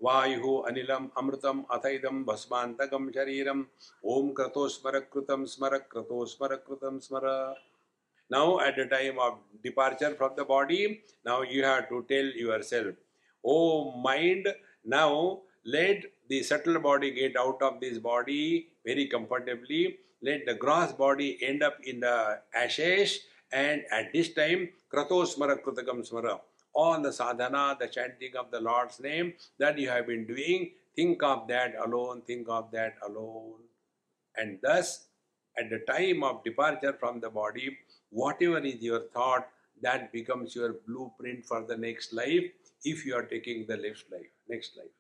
वायु 0.05 0.57
अनिलम, 0.68 1.09
अमृतम 1.18 1.62
अथइदम 1.72 2.22
भस्मांतकम 2.24 3.11
शरीर 3.11 3.48
ओम 3.50 4.30
क्रतो 4.38 4.66
स्मर 4.68 5.00
स्मर 5.48 5.76
क्रतो 5.92 6.24
स्मर। 6.26 6.55
कृतम 6.66 6.98
स्मर 7.00 7.26
now 8.30 8.59
at 8.66 8.78
the 8.78 8.88
time 8.90 9.18
of 9.20 9.38
departure 9.62 10.14
from 10.14 10.34
the 10.36 10.46
body 10.48 10.86
now 11.26 11.42
you 11.44 11.64
have 11.64 11.80
to 11.90 12.00
tell 12.11 12.32
yourself 12.64 12.94
O 13.44 13.57
mind 14.07 14.48
now 14.94 15.11
let 15.66 16.12
the 16.32 16.40
subtle 16.44 16.76
body 16.86 17.11
get 17.18 17.36
out 17.38 17.62
of 17.62 17.74
this 17.80 17.98
body 18.02 18.42
very 18.86 19.05
comfortably 19.14 19.84
let 20.24 20.48
the 20.48 20.57
gross 20.62 20.94
body 20.98 21.36
end 21.42 21.62
up 21.64 21.78
in 21.86 22.00
the 22.05 22.42
ashes 22.64 23.18
and 23.55 23.82
at 23.92 24.12
this 24.12 24.34
time 24.36 24.64
क्रतो 24.90 25.24
स्मर 25.26 25.57
स्मर. 26.02 26.28
All 26.75 27.01
the 27.01 27.12
sadhana 27.12 27.77
the 27.81 27.87
chanting 27.87 28.37
of 28.37 28.51
the 28.51 28.61
lord's 28.61 29.01
name 29.01 29.33
that 29.59 29.79
you 29.79 29.89
have 29.89 30.07
been 30.07 30.27
doing 30.27 30.70
think 30.97 31.22
of 31.22 31.47
that 31.49 31.75
alone 31.85 32.22
think 32.27 32.49
of 32.49 32.70
that 32.70 32.95
alone 33.07 33.61
and 34.37 34.59
thus 34.62 35.07
at 35.59 35.70
the 35.70 35.81
time 35.93 36.25
of 36.25 36.43
departure 36.45 36.93
from 37.01 37.20
the 37.20 37.31
body 37.31 37.79
whatever 38.14 38.59
is 38.59 38.81
your 38.81 39.01
thought, 39.12 39.49
that 39.83 40.12
becomes 40.12 40.55
your 40.55 40.77
blueprint 40.87 41.45
for 41.45 41.64
the 41.68 41.77
next 41.77 42.12
life 42.12 42.45
if 42.85 43.05
you 43.05 43.14
are 43.14 43.25
taking 43.25 43.66
the 43.66 43.77
next 43.77 44.05
life. 44.11 44.31
Next 44.49 44.77
life. 44.77 44.95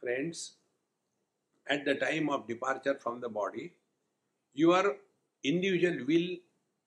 Friends, 0.00 0.54
at 1.68 1.84
the 1.84 1.96
time 1.96 2.30
of 2.30 2.46
departure 2.46 2.94
from 2.94 3.20
the 3.20 3.28
body, 3.28 3.72
your 4.54 4.96
individual 5.42 6.06
will 6.06 6.36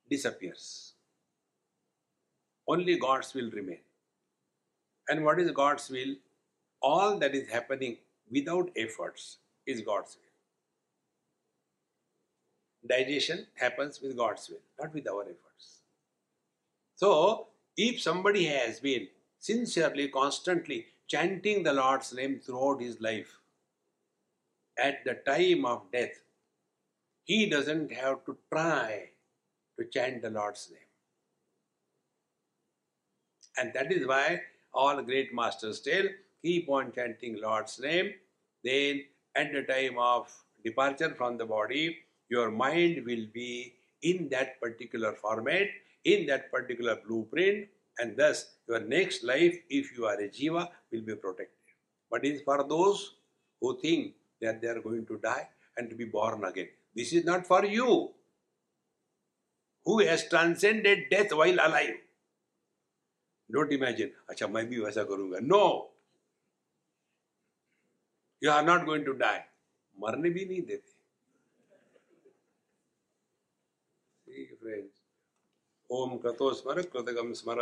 disappears. 0.10 0.91
Only 2.68 2.98
God's 2.98 3.34
will 3.34 3.50
remain. 3.52 3.80
And 5.10 5.26
what 5.26 5.40
is 5.40 5.52
God's 5.52 5.90
will? 5.90 6.16
All 6.82 7.20
that 7.20 7.36
is 7.36 7.50
happening 7.50 7.98
without 8.32 8.70
efforts 8.76 9.38
is 9.66 9.82
God's 9.82 10.16
will 10.16 10.32
digestion 12.88 13.48
happens 13.56 14.02
with 14.02 14.18
God's 14.18 14.50
will, 14.50 14.62
not 14.80 14.94
with 14.94 15.08
our 15.08 15.24
efforts. 15.24 15.82
So, 16.96 17.48
if 17.78 18.02
somebody 18.02 18.46
has 18.46 18.80
been 18.80 19.08
sincerely, 19.40 20.08
constantly 20.10 20.86
chanting 21.08 21.64
the 21.64 21.74
Lord's 21.74 22.14
name 22.14 22.40
throughout 22.40 22.82
his 22.82 23.00
life, 23.02 23.40
at 24.78 25.04
the 25.06 25.16
time 25.16 25.66
of 25.66 25.92
death, 25.92 26.22
he 27.24 27.50
doesn't 27.50 27.92
have 27.92 28.26
to 28.26 28.38
try 28.52 29.10
to 29.80 29.86
chant 29.86 30.22
the 30.22 30.30
Lord's 30.30 30.70
name. 30.72 30.91
And 33.62 33.72
that 33.74 33.92
is 33.92 34.08
why 34.08 34.42
all 34.74 35.02
great 35.04 35.34
masters 35.40 35.82
tell 35.82 36.06
keep 36.42 36.68
on 36.68 36.92
chanting 36.92 37.40
Lord's 37.40 37.80
name, 37.80 38.14
then 38.64 39.04
at 39.36 39.52
the 39.54 39.62
time 39.62 40.00
of 40.00 40.28
departure 40.66 41.14
from 41.16 41.38
the 41.38 41.46
body, 41.46 41.98
your 42.30 42.50
mind 42.50 43.04
will 43.06 43.28
be 43.32 43.76
in 44.02 44.28
that 44.30 44.60
particular 44.60 45.14
format, 45.14 45.68
in 46.06 46.26
that 46.26 46.52
particular 46.52 46.98
blueprint, 47.08 47.68
and 48.00 48.18
thus 48.18 48.56
your 48.68 48.80
next 48.80 49.24
life, 49.24 49.56
if 49.70 49.96
you 49.96 50.06
are 50.06 50.20
a 50.20 50.30
jiva, 50.30 50.68
will 50.92 51.02
be 51.02 51.16
protected. 51.16 51.76
But 52.10 52.26
it 52.26 52.30
is 52.30 52.42
for 52.42 52.66
those 52.68 53.16
who 53.60 53.80
think 53.80 54.16
that 54.42 54.60
they 54.60 54.70
are 54.70 54.82
going 54.82 55.06
to 55.06 55.18
die 55.18 55.48
and 55.78 55.88
to 55.92 55.96
be 55.96 56.06
born 56.06 56.44
again. 56.44 56.70
This 56.96 57.14
is 57.14 57.24
not 57.24 57.46
for 57.46 57.64
you 57.64 58.10
who 59.86 60.00
has 60.00 60.28
transcended 60.28 61.12
death 61.12 61.32
while 61.34 61.54
alive. 61.54 62.00
Don't 63.52 63.74
imagine 63.74 64.12
अच्छा 64.30 64.48
मैं 64.48 64.66
भी 64.68 64.80
वैसा 64.80 65.04
करूँगा। 65.04 65.40
No 65.44 65.64
you 68.42 68.52
are 68.52 68.64
not 68.66 68.86
going 68.86 69.06
to 69.06 69.12
die 69.24 69.40
मरने 69.98 70.30
भी 70.30 70.46
नहीं 70.46 70.62
देते। 70.62 70.90
ओम 75.90 76.18
कतो 76.18 76.54
स्मर 76.54 76.82
कृतगम 76.84 77.34
स्मर। 77.34 77.60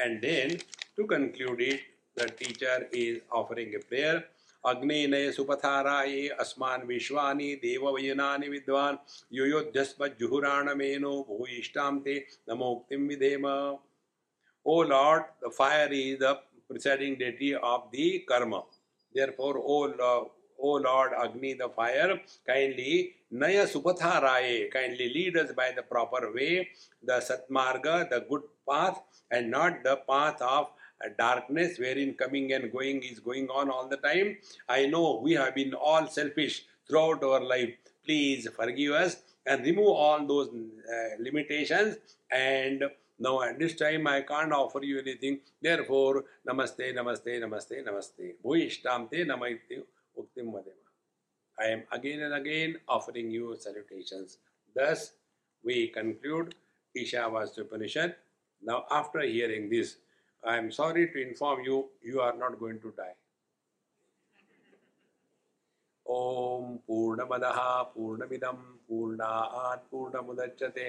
And 0.00 0.20
then 0.20 0.56
to 0.96 1.04
conclude 1.06 1.60
it 1.62 1.80
the 2.18 2.30
teacher 2.38 2.88
is 2.94 3.18
offering 3.32 3.74
a 3.74 3.78
prayer 3.88 4.16
अग्निनय 4.64 5.30
सुपथाराये, 5.32 6.28
अस्मान 6.40 6.82
विश्वानि, 6.86 7.54
देववयनानि 7.62 8.48
विद्वान्। 8.48 8.96
मेनो 10.76 11.14
भूयिष्ठां 11.28 11.94
ते 12.00 12.14
नमोक्तिं 12.48 13.08
विधेम। 13.08 13.46
O 14.64 14.78
Lord, 14.78 15.24
the 15.42 15.50
fire 15.50 15.88
is 15.90 16.18
the 16.18 16.38
presiding 16.68 17.18
deity 17.18 17.54
of 17.54 17.90
the 17.92 18.24
karma. 18.28 18.62
Therefore, 19.14 19.58
O 19.58 19.94
Lord, 19.98 20.28
O 20.58 20.72
Lord 20.74 21.12
Agni, 21.20 21.54
the 21.54 21.68
fire, 21.68 22.20
kindly 22.46 23.14
Naya 23.30 23.66
Supatharaye, 23.66 24.70
kindly 24.70 25.12
lead 25.12 25.36
us 25.36 25.52
by 25.52 25.72
the 25.74 25.82
proper 25.82 26.32
way, 26.32 26.68
the 27.02 27.14
Satmarga, 27.14 28.08
the 28.08 28.24
good 28.28 28.42
path, 28.68 29.00
and 29.30 29.50
not 29.50 29.82
the 29.82 29.96
path 30.08 30.40
of 30.40 30.68
darkness 31.18 31.78
wherein 31.78 32.14
coming 32.14 32.52
and 32.52 32.70
going 32.70 33.02
is 33.02 33.18
going 33.18 33.48
on 33.48 33.70
all 33.70 33.88
the 33.88 33.96
time. 33.96 34.36
I 34.68 34.86
know 34.86 35.20
we 35.22 35.32
have 35.32 35.54
been 35.54 35.74
all 35.74 36.06
selfish 36.06 36.64
throughout 36.88 37.24
our 37.24 37.40
life. 37.40 37.70
Please 38.04 38.48
forgive 38.54 38.92
us 38.92 39.16
and 39.46 39.64
remove 39.64 39.88
all 39.88 40.26
those 40.26 40.48
uh, 40.48 41.16
limitations 41.18 41.96
and 42.30 42.84
now 43.22 43.40
at 43.42 43.58
this 43.58 43.74
time 43.76 44.06
I 44.06 44.20
can't 44.22 44.52
offer 44.52 44.82
you 44.82 44.98
anything. 45.00 45.40
Therefore, 45.60 46.24
namaste, 46.48 46.86
namaste, 46.98 47.32
namaste, 47.44 47.74
namaste. 47.88 48.34
Bhuishtamte 48.44 49.24
namaite 49.32 49.82
uktim 50.18 50.52
vadema. 50.56 50.88
I 51.58 51.66
am 51.66 51.82
again 51.92 52.22
and 52.22 52.34
again 52.34 52.76
offering 52.88 53.30
you 53.30 53.56
salutations. 53.58 54.38
Thus, 54.74 55.12
we 55.64 55.88
conclude 55.88 56.54
Ishavasyopanishad. 56.96 58.14
Now, 58.62 58.84
after 58.90 59.20
hearing 59.20 59.68
this, 59.70 59.96
I 60.44 60.56
am 60.56 60.70
sorry 60.72 61.08
to 61.08 61.22
inform 61.22 61.64
you, 61.64 61.88
you 62.02 62.20
are 62.20 62.36
not 62.36 62.58
going 62.58 62.80
to 62.80 62.92
die. 62.96 63.14
ॐ 66.10 66.76
पूर्णमदः 66.86 67.58
पूर्णमिदं 67.94 68.56
पूर्णात् 68.88 69.86
पूर्णमुदच्यते 69.90 70.88